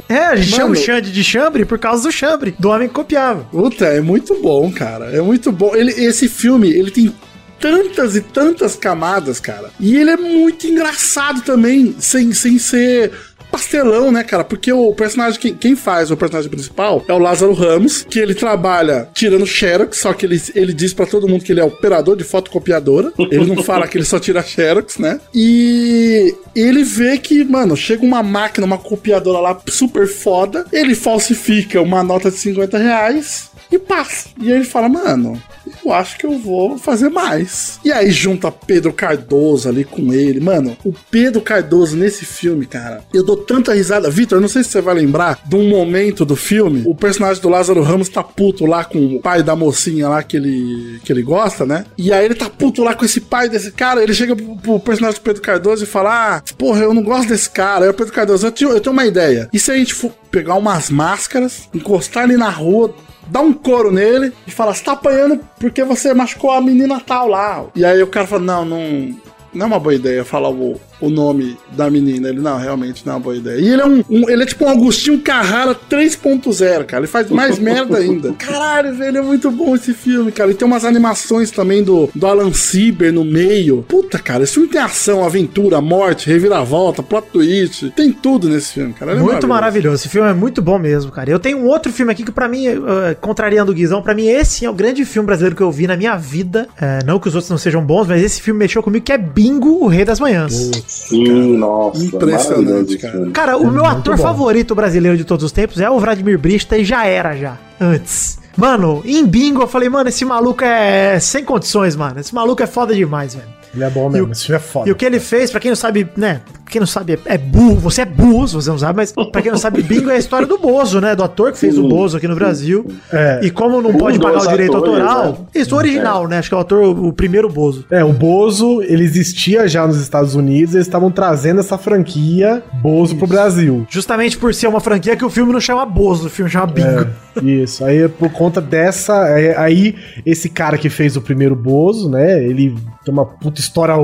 [0.08, 0.76] É, a gente chama o.
[0.76, 3.44] Xande de chambre por causa do chambre, do homem que copiava.
[3.44, 5.16] Puta, é muito bom, cara.
[5.16, 5.74] É muito bom.
[5.74, 7.14] Ele, esse filme, ele tem
[7.60, 9.70] tantas e tantas camadas, cara.
[9.80, 13.12] E ele é muito engraçado também, sem, sem ser
[13.50, 14.44] pastelão, né, cara?
[14.44, 18.34] Porque o personagem, quem, quem faz o personagem principal é o Lázaro Ramos, que ele
[18.34, 22.16] trabalha tirando xerox, só que ele, ele diz pra todo mundo que ele é operador
[22.16, 23.12] de fotocopiadora.
[23.36, 25.20] Ele não fala que ele só tira xerox, né?
[25.34, 31.80] E ele vê que, mano, chega uma máquina, uma copiadora lá super foda, ele falsifica
[31.82, 34.28] uma nota de 50 reais e passa.
[34.40, 35.40] E ele fala, mano,
[35.84, 37.80] eu acho que eu vou fazer mais.
[37.84, 40.40] E aí junta Pedro Cardoso ali com ele.
[40.40, 44.10] Mano, o Pedro Cardoso nesse filme, cara, eu dou tanta risada.
[44.10, 46.82] Vitor, não sei se você vai lembrar de um momento do filme.
[46.86, 50.36] O personagem do Lázaro Ramos tá puto lá com o pai da mocinha lá que
[50.36, 51.84] ele, que ele gosta, né?
[51.98, 54.02] E aí ele tá puto lá com esse pai desse cara.
[54.02, 57.28] Ele chega pro, pro personagem do Pedro Cardoso e fala: Ah, porra, eu não gosto
[57.28, 57.84] desse cara.
[57.84, 59.48] Aí o Pedro Cardoso, eu tenho, eu tenho uma ideia.
[59.52, 62.94] E se a gente for pegar umas máscaras, encostar ele na rua,
[63.26, 67.28] dá um couro nele e fala: Você tá apanhando porque você machucou a menina tal
[67.28, 67.64] lá.
[67.74, 69.16] E aí o cara fala: Não, não.
[69.54, 72.28] Não é uma boa ideia falar o, o nome da menina.
[72.28, 73.60] Ele, não, realmente não é uma boa ideia.
[73.60, 74.02] E ele é um.
[74.10, 77.00] um- ele é tipo um Agostinho Carrara 3.0, cara.
[77.02, 78.32] Ele faz mais merda ainda.
[78.38, 80.50] Caralho, velho, é muito bom esse filme, cara.
[80.50, 83.84] E tem umas animações também do, do Alan Sieber no meio.
[83.88, 87.90] Puta, cara, esse filme tem ação, aventura, morte, reviravolta, plot twist.
[87.90, 89.12] Tem tudo nesse filme, cara.
[89.12, 89.96] Ele é Muito maravilhoso.
[89.96, 91.30] Esse filme é muito bom mesmo, cara.
[91.30, 94.26] Eu tenho um outro filme aqui que, pra mim, eh, contrariando o Guizão, pra mim,
[94.28, 96.68] esse é o grande filme brasileiro que eu vi na minha vida.
[96.80, 99.18] Eh, não que os outros não sejam bons, mas esse filme mexeu comigo, que é
[99.18, 100.70] Bingo, o Rei das Manhãs.
[100.86, 102.04] Sim, nossa.
[102.04, 103.30] Impressionante, cara.
[103.32, 104.22] Cara, o meu ator bom.
[104.22, 108.38] favorito brasileiro de todos os tempos é o Vladimir Brista e já era já, antes.
[108.56, 112.20] Mano, em Bingo eu falei, mano, esse maluco é sem condições, mano.
[112.20, 113.46] Esse maluco é foda demais, velho.
[113.74, 114.28] Ele é bom E mesmo.
[114.28, 114.88] o- Esse filme é foda.
[114.88, 116.40] E o que ele fez, pra quem não sabe, né?
[116.68, 117.76] Quem não sabe, é burro.
[117.76, 120.18] Você é burro, se você não sabe, mas pra quem não sabe, Bingo é a
[120.18, 121.14] história do Bozo, né?
[121.14, 122.86] Do ator que fez o Bozo aqui no Brasil.
[123.12, 123.40] É.
[123.42, 125.32] E como não Um pode pagar o direito atores, autoral.
[125.32, 125.36] né?
[125.54, 126.38] Isso, o original, né?
[126.38, 127.84] Acho que é o ator, o primeiro Bozo.
[127.90, 133.16] É, o Bozo, ele existia já nos Estados Unidos, eles estavam trazendo essa franquia Bozo
[133.16, 133.86] pro Brasil.
[133.88, 137.06] Justamente por ser uma franquia que o filme não chama Bozo, o filme chama Bingo.
[137.42, 137.84] É, isso.
[137.84, 139.24] Aí, por conta dessa.
[139.58, 139.94] Aí,
[140.24, 142.42] esse cara que fez o primeiro Bozo, né?
[142.44, 143.94] Ele tem uma puta história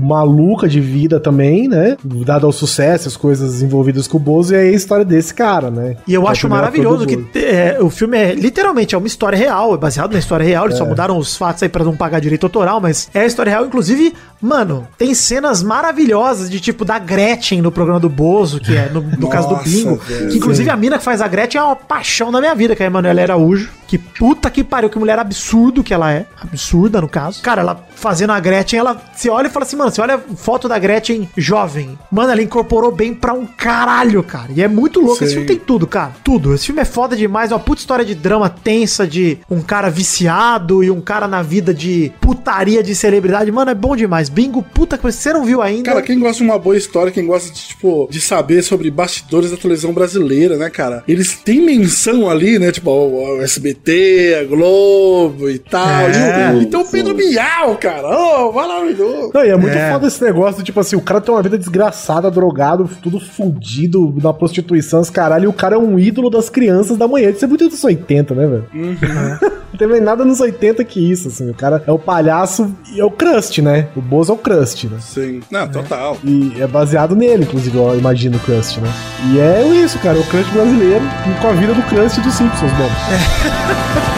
[0.00, 1.89] maluca de vida também, né?
[2.04, 5.70] Dado ao sucesso, as coisas envolvidas com o Bozo, e aí a história desse cara,
[5.70, 5.96] né?
[6.06, 9.74] E eu É acho maravilhoso que é, o filme é literalmente é uma história real,
[9.74, 10.64] é baseado na história real.
[10.66, 10.78] Eles É.
[10.78, 13.66] só mudaram os fatos aí pra não pagar direito autoral, mas é a história real.
[13.66, 18.88] Inclusive, mano, tem cenas maravilhosas de tipo da Gretchen no programa do Bozo, que é
[18.88, 19.96] no, no caso do Nossa, Bingo.
[19.96, 20.28] velho.
[20.30, 22.82] Que inclusive a mina que faz a Gretchen é uma paixão da minha vida, que
[22.82, 23.70] é a Emanuela Araújo.
[23.90, 26.24] Que puta que pariu, que mulher absurdo que ela é.
[26.40, 27.42] Absurda, no caso.
[27.42, 29.02] Cara, ela fazendo a Gretchen, ela.
[29.12, 31.98] Você olha e fala assim, mano, você olha a foto da Gretchen jovem.
[32.08, 34.52] Mano, ela incorporou bem pra um caralho, cara.
[34.54, 35.24] E é muito louco.
[35.24, 35.40] Esse Sim.
[35.40, 36.12] filme tem tudo, cara.
[36.22, 36.54] Tudo.
[36.54, 37.50] Esse filme é foda demais.
[37.50, 41.42] É uma puta história de drama tensa, de um cara viciado e um cara na
[41.42, 43.50] vida de putaria de celebridade.
[43.50, 44.28] Mano, é bom demais.
[44.28, 45.90] Bingo, puta que você não viu ainda.
[45.90, 49.50] Cara, quem gosta de uma boa história, quem gosta de, tipo, de saber sobre bastidores
[49.50, 51.02] da televisão brasileira, né, cara?
[51.08, 52.70] Eles têm menção ali, né?
[52.70, 53.42] Tipo, o o
[53.84, 55.86] SBT, a Globo e tal.
[55.88, 56.54] É.
[56.54, 58.06] E então o Pedro Bial, cara.
[58.08, 59.30] Oh, maravilhoso.
[59.34, 59.92] Não, e é muito É.
[59.92, 64.32] foda esse negócio, tipo assim, o cara tem uma vida desgraçada, drogado, tudo fudido, na
[64.32, 67.30] prostituição, os caralho, e o cara é um ídolo das crianças da manhã.
[67.30, 68.66] Isso é muito dos 80, né, velho?
[69.70, 71.48] Não teve nada nos 80 que isso, assim.
[71.48, 73.86] O cara é o palhaço e é o crust, né?
[73.96, 74.98] O Bozo é o crust, né?
[75.00, 75.40] Sim.
[75.50, 76.18] Não, total.
[76.24, 78.90] E é baseado nele, inclusive, eu imagino o Crust, né?
[79.32, 81.04] E é isso, cara, o Crust brasileiro
[81.40, 82.90] com a vida do Crust e dos Simpsons, mano.
[83.08, 84.09] Cara, Ha ha ha!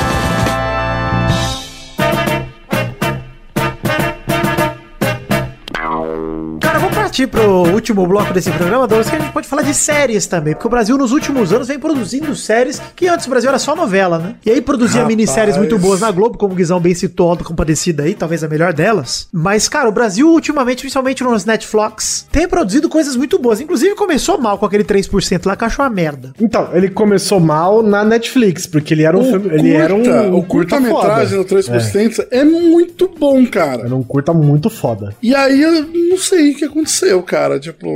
[7.12, 10.54] Partir pro último bloco desse programa, Douglas, que a gente pode falar de séries também,
[10.54, 13.76] porque o Brasil nos últimos anos vem produzindo séries que antes o Brasil era só
[13.76, 14.34] novela, né?
[14.46, 15.14] E aí produzia Rapaz.
[15.14, 18.48] minisséries muito boas na Globo, como o Guizão bem citou, Auto Compadecida aí, talvez a
[18.48, 19.28] melhor delas.
[19.30, 23.60] Mas, cara, o Brasil ultimamente, principalmente nos Netflix, tem produzido coisas muito boas.
[23.60, 26.32] Inclusive começou mal com aquele 3% lá, que eu acho uma merda.
[26.40, 29.50] Então, ele começou mal na Netflix, porque ele era um filme.
[29.52, 30.34] Ele era um.
[30.34, 31.62] o curta-metragem do foda.
[31.62, 32.42] 3% é.
[32.42, 33.82] muito bom, cara.
[33.82, 35.14] Era um curta muito foda.
[35.22, 37.58] E aí eu não sei o que aconteceu, cara.
[37.58, 37.86] Tipo,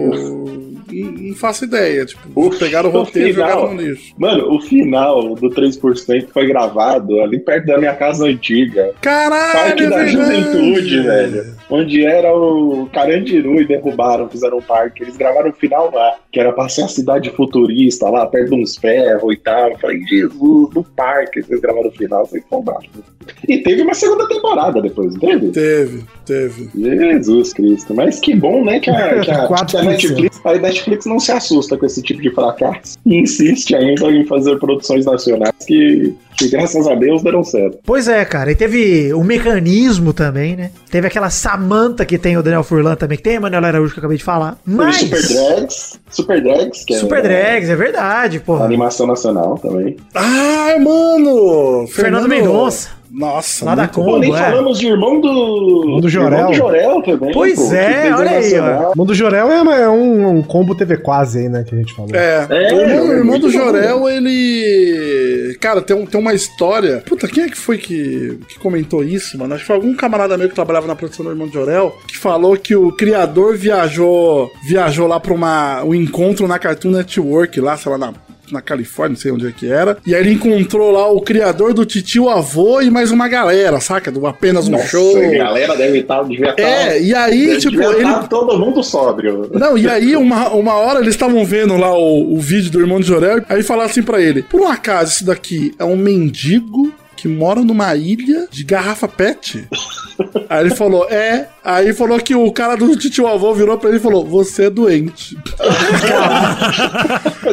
[0.93, 2.05] não faço ideia.
[2.07, 4.15] Tipo, O- pegaram o roteiro e jogaram no lixo.
[4.19, 8.93] Mano, o final do 3% foi gravado ali perto da minha casa antiga.
[9.01, 10.13] Caralho, Parque é da verdade.
[10.13, 11.57] Juventude, velho.
[11.69, 15.03] Onde era o Carandiru e derrubaram, fizeram um parque.
[15.03, 18.63] Eles gravaram o final lá, que era pra ser a cidade futurista, lá perto de
[18.63, 19.71] uns ferros e tal.
[19.71, 21.43] Eu falei, Jesus, no parque.
[21.43, 22.87] Vocês gravaram o final, vocês bombaram.
[23.49, 25.49] E teve uma segunda temporada depois, não teve?
[25.51, 26.71] Teve, teve.
[26.75, 27.93] Jesus Cristo.
[27.95, 29.67] Mas que bom, né, que a, que a, 4%.
[29.67, 33.75] que a Netflix, a Netflix não se assusta com esse tipo de fracasso e insiste
[33.75, 37.79] ainda em fazer produções nacionais que, que graças a Deus deram certo.
[37.85, 38.53] Pois é, cara.
[38.53, 40.71] E teve o mecanismo também, né?
[40.91, 43.99] Teve aquela Samantha que tem o Daniel Furlan também, que tem a Manuela Araújo que
[43.99, 44.59] eu acabei de falar.
[44.65, 44.97] Mas.
[44.97, 48.65] Super Drags, Super Drags, que Super é Drags, é verdade, porra.
[48.65, 49.97] animação nacional também.
[50.15, 51.87] Ah, mano!
[51.89, 52.91] Fernando Mendonça.
[53.17, 54.37] Nossa, Lá da muito Combo, Pô, nem é.
[54.37, 55.83] falamos de irmão do.
[55.85, 56.39] Irmão do Jorel.
[56.39, 57.33] Irmão do Jorel também.
[57.33, 58.53] Pois pô, é, olha aí.
[58.95, 61.65] O Mundo Jorel é, é um, um combo TV quase aí, né?
[61.67, 62.11] Que a gente falou.
[62.15, 63.53] É, É, o irmão, é irmão do bom.
[63.53, 65.57] Jorel, ele.
[65.61, 67.03] Cara, tem, um- tem uma história.
[67.07, 69.55] Puta, quem é que foi que, que comentou isso, mano?
[69.55, 72.17] Acho que foi algum camarada meu que trabalhava na produção do irmão do Jorel que
[72.19, 77.77] falou que o criador viajou viajou lá pra uma, um encontro na Cartoon Network, lá,
[77.77, 78.13] sei lá, na.
[78.51, 79.97] Na Califórnia, não sei onde é que era.
[80.07, 84.11] E aí ele encontrou lá o criador do Titio Avô e mais uma galera, saca?
[84.11, 85.17] Do apenas um Nossa, show.
[85.17, 86.23] a galera deve estar.
[86.23, 89.51] Devia estar É, e aí, tipo, devia ele, todo mundo sóbrio.
[89.53, 93.01] não, e aí, uma, uma hora eles estavam vendo lá o, o vídeo do irmão
[93.01, 96.93] de Jorel, aí falaram assim pra ele: Por um acaso, isso daqui é um mendigo
[97.27, 99.69] que mora numa ilha de garrafa pet?
[100.49, 101.49] aí ele falou: É.
[101.65, 104.71] Aí falou que o cara do tio avô virou pra ele e falou: Você é
[104.71, 105.37] doente.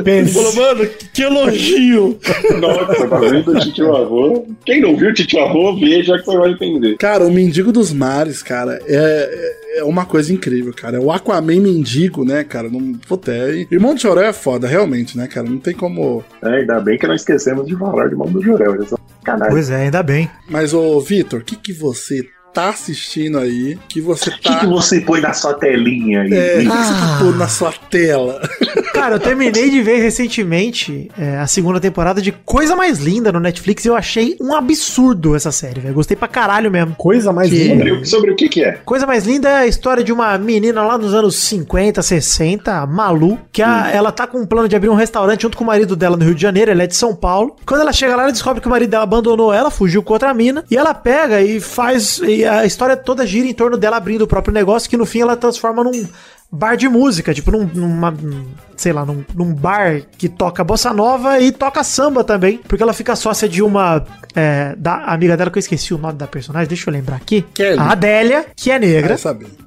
[0.06, 2.20] Ele falou, mano, que, elogio.
[2.60, 4.46] Nossa, tá vendo o Titio Avô?
[4.66, 6.98] Quem não viu o Titio Avô, veja que você vai entender.
[6.98, 10.98] Cara, o mendigo dos mares, cara, é, é uma coisa incrível, cara.
[10.98, 12.70] É o Aquaman mendigo, né, cara?
[12.70, 15.50] Não, puta, é, Irmão de Jorel é foda, realmente, né, cara?
[15.50, 16.24] Não tem como.
[16.44, 18.78] É, ainda bem que não esquecemos de falar de mão do Jorel.
[19.50, 20.30] Pois é, ainda bem.
[20.48, 23.78] Mas, ô, Vitor, o que, que você tá assistindo aí?
[23.90, 24.60] Que você O que, tá.
[24.60, 26.34] que você põe na sua telinha aí?
[26.34, 26.84] É, o que, que Ah.
[26.84, 28.42] você tá pondo na sua tela?
[28.94, 33.40] Cara, eu terminei de ver recentemente é, a segunda temporada de Coisa Mais Linda no
[33.40, 35.94] Netflix e eu achei um absurdo essa série, velho.
[35.94, 36.96] Gostei pra caralho mesmo.
[36.96, 38.06] Coisa mais Que- linda.
[38.06, 38.74] Sobre, o- que que é?
[38.86, 42.86] Coisa mais linda é a história de uma menina lá nos anos 50, 60, a
[42.88, 45.68] Malu, que a- ela tá com um plano de abrir um restaurante junto com o
[45.68, 47.56] marido dela no Rio de Janeiro, ela é de São Paulo.
[47.66, 50.34] Quando ela chega lá, ela descobre que o marido dela abandonou ela, fugiu com outra
[50.34, 52.20] mina, e ela pega e faz.
[52.20, 55.22] E a história toda gira em torno dela abrindo o próprio negócio, que no fim
[55.22, 56.08] ela transforma num
[56.52, 58.12] bar de música, tipo num, numa.
[58.12, 58.46] num,
[58.78, 62.94] sei lá, num, num bar que toca bossa nova e toca samba também, porque ela
[62.94, 64.06] fica sócia de uma.
[64.36, 67.44] é, da amiga dela, que eu esqueci o nome da personagem, deixa eu lembrar aqui.
[67.54, 67.80] Kelly.
[67.80, 69.18] A Adélia, que é negra.
[69.18, 69.48] Saber.
[69.48, 69.64] Sabia.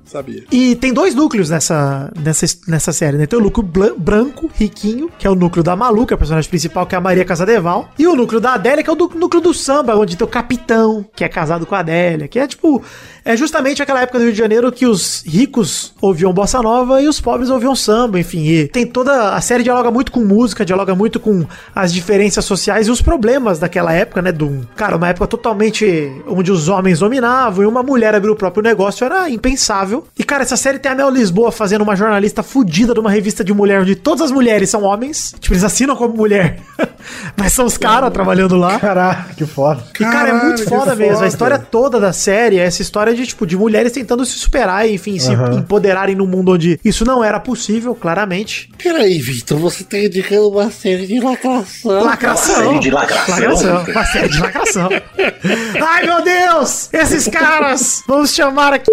[0.51, 3.27] E tem dois núcleos nessa, nessa, nessa série, né?
[3.27, 6.95] Tem o núcleo branco, riquinho, que é o núcleo da Maluca, a personagem principal, que
[6.95, 7.91] é a Maria Casadeval.
[7.99, 11.05] E o núcleo da Adélia, que é o núcleo do samba, onde tem o capitão,
[11.15, 12.29] que é casado com a Adélia.
[12.29, 12.83] Que é tipo.
[13.25, 17.09] É justamente aquela época do Rio de Janeiro que os ricos ouviam bossa nova e
[17.09, 18.47] os pobres ouviam samba, enfim.
[18.47, 19.35] E tem toda.
[19.35, 21.45] A série dialoga muito com música, dialoga muito com
[21.75, 24.31] as diferenças sociais e os problemas daquela época, né?
[24.31, 28.63] Do, cara, uma época totalmente onde os homens dominavam e uma mulher abrir o próprio
[28.63, 29.96] negócio era impensável.
[30.19, 33.45] E, cara, essa série tem a Mel Lisboa fazendo uma jornalista fudida de uma revista
[33.45, 35.35] de mulher onde todas as mulheres são homens.
[35.39, 36.61] Tipo, eles assinam como mulher,
[37.37, 38.79] mas são os caras trabalhando lá.
[38.79, 39.83] Caraca, que foda.
[39.95, 41.13] E, cara, é Caralho, muito que foda mesmo.
[41.13, 41.27] A foda.
[41.29, 44.95] história toda da série é essa história de, tipo, de mulheres tentando se superar e,
[44.95, 45.59] enfim, se Aham.
[45.59, 48.71] empoderarem num mundo onde isso não era possível, claramente.
[48.83, 52.03] Peraí, Vitor, você tá indicando uma série de lacração.
[52.03, 52.55] Lacração.
[52.65, 53.85] série de lacração.
[53.89, 54.89] Uma série de lacração.
[55.89, 56.89] Ai, meu Deus!
[56.93, 58.03] Esses caras!
[58.07, 58.91] Vamos chamar aqui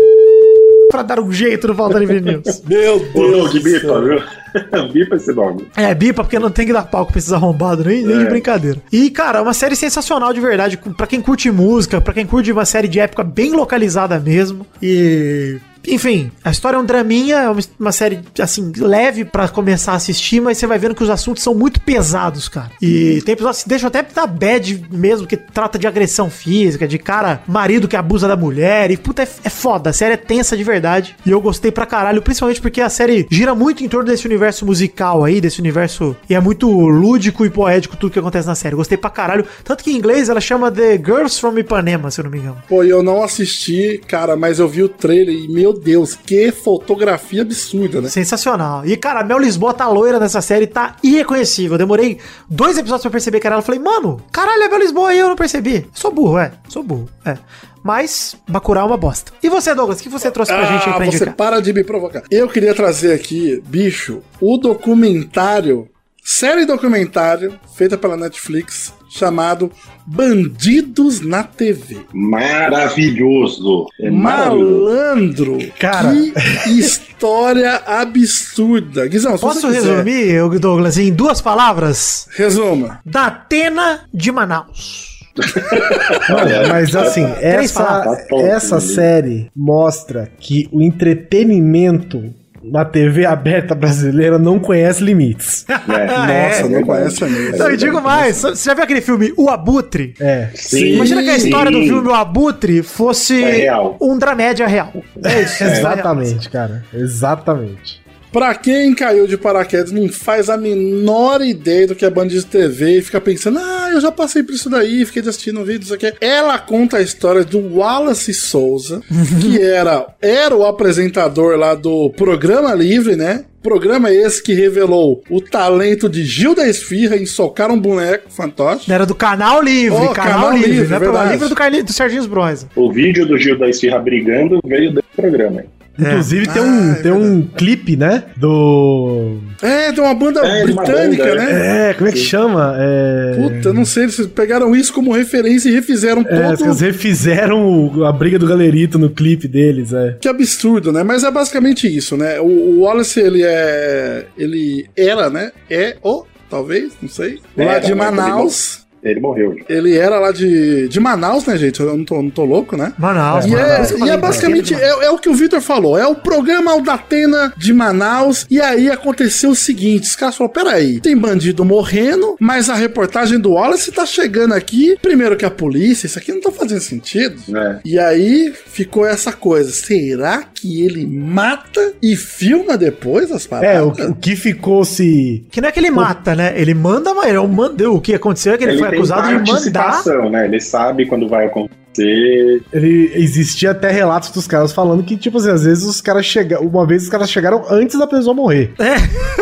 [0.93, 2.61] pra dar um jeito no Falta Livre News.
[2.67, 3.51] Meu Deus.
[3.53, 4.21] Do bipa, viu?
[4.93, 5.67] bipa esse nome.
[5.75, 8.29] É, bipa, porque não tem que dar palco pra esses arrombados, nem, nem de É.
[8.29, 8.77] brincadeira.
[8.91, 10.77] E, cara, é uma série sensacional de verdade.
[10.95, 14.65] Pra quem curte música, pra quem curte uma série de época bem localizada mesmo.
[14.81, 15.57] E.
[15.87, 17.49] Enfim, a história é um draminha, é
[17.79, 21.43] uma, série, assim, leve pra começar a assistir, mas você vai vendo que os assuntos
[21.43, 22.71] são muito pesados, cara.
[22.81, 26.97] E tem episódios que deixam até da bad mesmo, que trata de agressão física, de
[26.97, 28.91] cara, marido que abusa da mulher.
[28.91, 29.89] E, puta, é, é foda.
[29.89, 31.15] A série é tensa de verdade.
[31.25, 34.65] E eu gostei pra caralho, principalmente porque a série gira muito em torno desse universo
[34.65, 36.15] musical aí, desse universo.
[36.29, 38.75] E é muito lúdico e poético tudo que acontece na série.
[38.75, 39.45] Gostei pra caralho.
[39.63, 42.57] Tanto que em inglês ela chama The Girls from Ipanema, se eu não me engano.
[42.67, 47.41] Pô, eu não assisti, cara, mas eu vi o trailer e, meu Deus, que fotografia
[47.41, 48.09] absurda, né?
[48.09, 48.85] Sensacional.
[48.85, 51.73] E, cara, a Mel Lisboa tá loira nessa série, tá irreconhecível.
[51.73, 52.19] Eu demorei
[52.49, 53.61] dois episódios pra perceber que era ela.
[53.61, 55.87] Eu falei, mano, caralho, é a Mel Lisboa aí, eu não percebi.
[55.93, 56.51] Sou burro, é.
[56.69, 57.37] Sou burro, é.
[57.83, 59.33] Mas, Bacurau é uma bosta.
[59.43, 61.35] E você, Douglas, o que você trouxe pra gente aí Ah, pra você indicar?
[61.35, 62.23] para de me provocar.
[62.31, 65.89] Eu queria trazer aqui, bicho, o documentário,
[66.23, 69.71] série documentário feita pela Netflix, chamado
[70.05, 71.97] Bandidos na TV.
[72.13, 73.87] Maravilhoso.
[73.99, 74.85] É maravilhoso.
[74.85, 76.13] Malandro, Cara.
[76.13, 79.07] que história absurda.
[79.07, 82.27] Guizão, se Posso você quiser, resumir, eu, Douglas, em duas palavras?
[82.35, 82.99] Resuma.
[83.05, 85.13] Da Atena de Manaus.
[86.29, 87.83] Não, mas assim, essa.
[87.83, 88.81] Tá essa né?
[88.81, 92.33] série mostra que o entretenimento
[92.63, 95.65] na TV aberta brasileira não conhece limites.
[95.69, 96.47] É.
[96.49, 97.57] Nossa, não é conhece a mesmo.
[97.57, 100.13] Não, e digo mais, você já viu aquele filme O Abutre?
[100.19, 100.49] É.
[100.55, 101.87] Sim, Imagina que a história do sim.
[101.87, 103.97] filme O Abutre fosse É real.
[104.01, 104.93] um dramédia real.
[105.23, 105.63] É isso.
[105.63, 106.83] Exatamente, cara.
[106.93, 108.02] Exatamente.
[108.33, 112.97] Pra quem caiu de paraquedas, não faz a menor ideia do que é Bandido TV
[112.97, 115.93] e fica pensando, ah, eu já passei por isso daí, fiquei assistindo um vídeo, isso
[115.93, 116.11] aqui.
[116.19, 119.01] Ela conta a história do Wallace Souza,
[119.39, 123.45] que era, era o apresentador lá do Programa Livre, né?
[123.61, 128.91] Programa esse que revelou o talento de Gil da Esfirra em socar um boneco fantoche.
[128.91, 130.99] Era do Canal Livre, Oh, Canal, Canal Livre, Livre, né?
[130.99, 131.43] Programa verdade.
[131.71, 132.65] livre do, do Serginho Bronze.
[132.75, 135.61] O vídeo do Gil da Esfirra brigando veio desse programa.
[135.61, 135.82] aí.
[135.97, 138.23] Inclusive tem, Ah, um, é tem um clipe, né?
[138.35, 139.37] Do.
[139.61, 141.89] É, tem uma banda É, de uma britânica, banda, né?
[141.89, 142.75] É, como é que chama?
[142.79, 143.35] É.
[143.37, 147.65] Puta, não sei, eles pegaram isso como referência e refizeram É, todo eles refizeram
[147.95, 150.17] o- a briga do galerito no clipe deles, é.
[150.19, 151.03] Que absurdo, né?
[151.03, 152.39] Mas é basicamente isso, né?
[152.39, 154.25] O, o Wallace, ele é.
[154.37, 155.51] Ele era, né?
[155.69, 157.39] É o, talvez, não sei.
[157.55, 158.82] lá Era, de Manaus.
[159.03, 159.55] Ele morreu.
[159.57, 159.75] já.
[159.75, 161.79] Ele era lá de, de Manaus, né, gente?
[161.79, 162.93] Eu não tô, não tô louco, né?
[162.97, 163.69] Manaus, E Manaus.
[163.69, 165.97] é, e é falei, basicamente é, é o que o Victor falou.
[165.97, 168.45] É o programa da Atena de Manaus.
[168.49, 173.39] E aí aconteceu o seguinte: os caras falaram: peraí, tem bandido morrendo, mas a reportagem
[173.39, 174.97] do Wallace tá chegando aqui.
[175.01, 177.35] Primeiro que a polícia, isso aqui não tá fazendo sentido.
[177.55, 177.79] É.
[177.85, 183.75] E aí ficou essa coisa: será que ele mata e filma depois as paradas?
[183.75, 185.43] É, o, o que ficou se.
[185.51, 186.53] Que não é que ele mata, né?
[186.55, 189.21] Ele manda, mas ele é manda- o que aconteceu é que ele, foi tem acusado
[189.43, 189.91] de mandar.
[190.29, 190.45] né?
[190.45, 191.82] Ele sabe quando vai acontecer.
[192.01, 196.65] Ele existia até relatos dos caras falando que, tipo assim, às vezes os caras chegaram.
[196.65, 198.73] Uma vez os caras chegaram antes da pessoa morrer.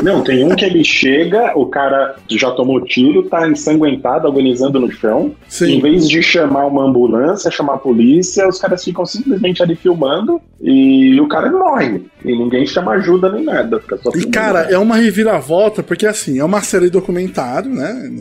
[0.01, 4.91] Não, tem um que ele chega, o cara já tomou tiro, tá ensanguentado, agonizando no
[4.91, 5.33] chão.
[5.47, 5.75] Sim.
[5.75, 10.41] Em vez de chamar uma ambulância, chamar a polícia, os caras ficam simplesmente ali filmando
[10.61, 12.03] e o cara morre.
[12.23, 13.79] E ninguém chama ajuda nem nada.
[13.79, 18.11] Fica só E, cara, é uma reviravolta, porque assim, é uma série documentário, né?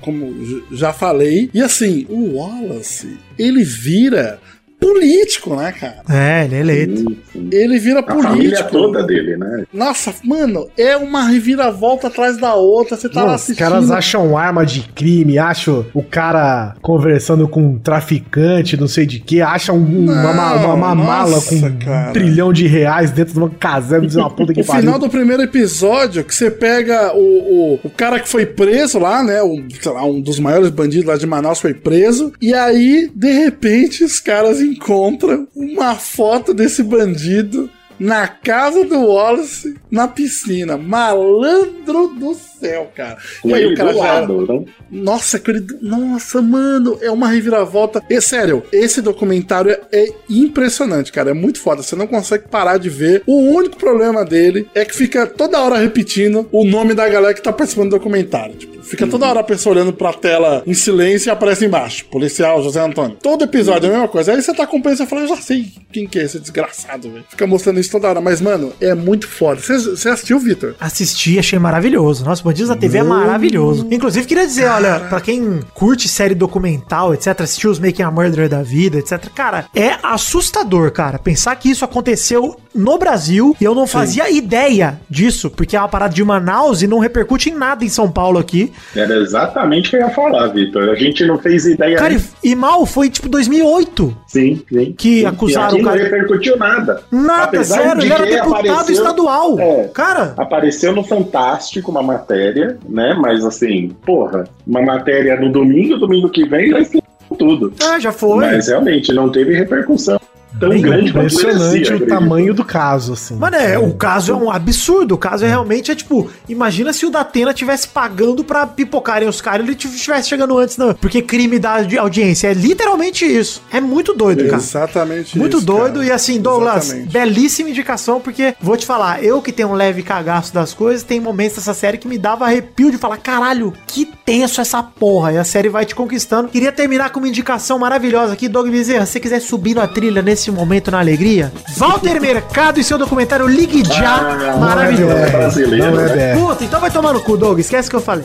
[0.00, 0.34] Como
[0.72, 1.50] já falei.
[1.52, 4.40] E assim, o Wallace, ele vira
[4.80, 6.02] político, né, cara?
[6.08, 6.96] É, ele é eleito.
[6.98, 7.48] Sim, sim.
[7.52, 8.70] Ele vira A família político.
[8.70, 9.64] toda dele, né?
[9.72, 12.96] Nossa, mano, é uma reviravolta atrás da outra.
[12.96, 13.58] Você tá lá Não, os assistindo.
[13.68, 19.20] caras acham arma de crime, acham o cara conversando com um traficante, não sei de
[19.20, 22.12] que, acham um- uma, ma- uma- uma mala com um cara.
[22.12, 25.42] trilhão de reais dentro de uma caserna, diz uma puta que O final do primeiro
[25.42, 29.42] episódio, que você pega o, o, o cara que foi preso lá, né?
[29.42, 32.32] O, sei lá, um dos maiores bandidos lá de Manaus foi preso.
[32.40, 39.76] E aí, de repente, os caras encontram uma foto desse bandido na casa do Wallace,
[39.90, 40.76] na piscina.
[40.76, 43.16] Malandro do céu, cara.
[43.44, 43.98] E aí o cara já.
[43.98, 44.64] lado, né?
[44.90, 45.66] Nossa, aquele.
[45.80, 48.02] Nossa, mano, é uma reviravolta.
[48.08, 51.30] E sério, esse documentário é impressionante, cara.
[51.30, 51.82] É muito foda.
[51.82, 53.22] Você não consegue parar de ver.
[53.26, 57.42] O único problema dele é que fica toda hora repetindo o nome da galera que
[57.42, 58.54] tá participando do documentário.
[58.56, 62.04] Tipo, fica toda hora a pessoa olhando pra tela em silêncio e aparece embaixo.
[62.06, 63.16] Policial José Antônio.
[63.22, 64.32] Todo episódio é a mesma coisa.
[64.32, 67.24] Aí você tá acompanhando e fala, eu já sei quem que é esse desgraçado, velho.
[67.28, 68.20] Fica mostrando isso toda hora.
[68.20, 69.60] Mas, mano, é muito foda.
[69.60, 70.74] Você, você assistiu, Vitor?
[70.80, 72.24] Assisti, achei maravilhoso.
[72.24, 73.86] Nossa, Bandidos da TV é maravilhoso.
[73.92, 78.48] Inclusive, queria dizer, olha, pra quem curte série documental, etc., assistiu os Making a Murderer
[78.48, 81.16] da vida, etc., cara, é assustador, cara.
[81.18, 85.88] Pensar que isso aconteceu no Brasil e eu não fazia ideia disso, porque é uma
[85.88, 88.72] parada de Manaus e não repercute em nada em São Paulo aqui.
[88.96, 90.88] Era exatamente o que eu ia falar, Vitor.
[90.88, 91.96] A gente não fez ideia.
[91.96, 92.20] Cara, e,
[92.50, 94.16] e mal foi tipo 2008.
[94.26, 94.92] Sim, sim.
[94.96, 95.26] Que sim.
[95.26, 97.02] acusaram o cara- não repercutiu nada.
[97.10, 98.02] Nada, Apesar zero.
[98.02, 99.58] Ele era deputado apareceu- estadual.
[99.60, 99.88] É.
[99.94, 102.39] Cara, Apareceu no Fantástico uma matéria,
[102.88, 103.16] né?
[103.18, 107.02] Mas assim, porra, uma matéria no domingo, domingo que vem vai ser
[107.38, 107.72] tudo.
[107.82, 108.44] ah, já foi.
[108.44, 110.19] Mas realmente não teve repercussão
[110.60, 113.34] tão Bem grande Impressionante o tamanho do caso, assim.
[113.36, 115.14] Mano, é, o caso é um absurdo.
[115.14, 119.40] O caso é realmente, é tipo, imagina se o Datena tivesse pagando pra pipocarem os
[119.40, 120.94] caras e ele estivesse chegando antes, não.
[120.94, 122.48] Porque crime da audi- audiência.
[122.48, 123.62] É literalmente isso.
[123.72, 124.56] É muito doido, cara.
[124.56, 125.94] Exatamente Muito isso, doido.
[125.94, 126.04] cara.
[126.06, 127.12] E assim, Douglas, Exatamente.
[127.12, 131.18] belíssima indicação, porque vou te falar, eu que tenho um leve cagaço das coisas, tem
[131.20, 135.32] momentos dessa série que me dava arrepio de falar, caralho, que tenso essa porra.
[135.32, 136.48] E a série vai te conquistando.
[136.48, 139.06] Queria terminar com uma indicação maravilhosa aqui, Doug Bezerra.
[139.06, 143.46] Se você quiser subir na trilha nesse momento na alegria, Walter Mercado e seu documentário
[143.46, 144.16] Ligue Já.
[144.52, 145.12] Ah, maravilhoso.
[145.12, 146.34] é brasileiro, Não é.
[146.34, 147.58] Puta, então vai tomar no cu, Doug.
[147.58, 148.24] Esquece que eu falei.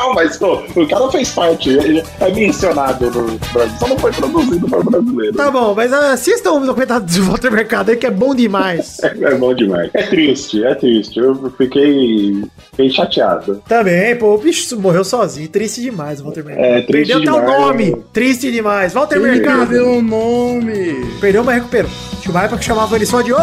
[0.00, 4.12] Não, mas pô, o cara fez parte, ele é mencionado no Brasil, só não foi
[4.12, 5.36] produzido para brasileiro.
[5.36, 8.98] Tá bom, mas assistam o documentário do Walter Mercado aí, que é bom demais.
[9.02, 9.90] É bom demais.
[9.94, 11.18] É triste, é triste.
[11.18, 13.60] Eu fiquei, fiquei chateado.
[13.68, 15.48] Também, pô, o bicho morreu sozinho.
[15.48, 16.64] Triste demais, o Walter Mercado.
[16.64, 17.60] É, triste Perdeu até o demais.
[17.60, 17.96] nome.
[18.12, 18.92] Triste demais.
[18.92, 19.58] Walter Ele Mercado.
[19.68, 21.06] perdeu o nome.
[21.20, 21.90] Perdeu, mas recuperou.
[22.28, 23.38] Época que chamava ele só de ô.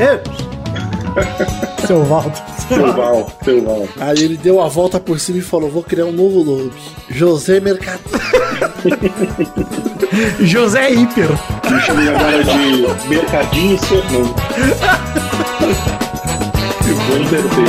[0.00, 0.18] Ei,
[1.86, 2.42] Seu Walter.
[2.68, 3.88] Seu Val, seu Val.
[3.98, 6.70] Aí ele deu a volta por cima e falou: Vou criar um novo nome.
[7.08, 8.00] José Mercado.
[10.40, 11.28] José Hiper.
[11.70, 14.34] Me chamei agora de Mercadinho Fernando.
[16.88, 17.68] Eu vou inverter.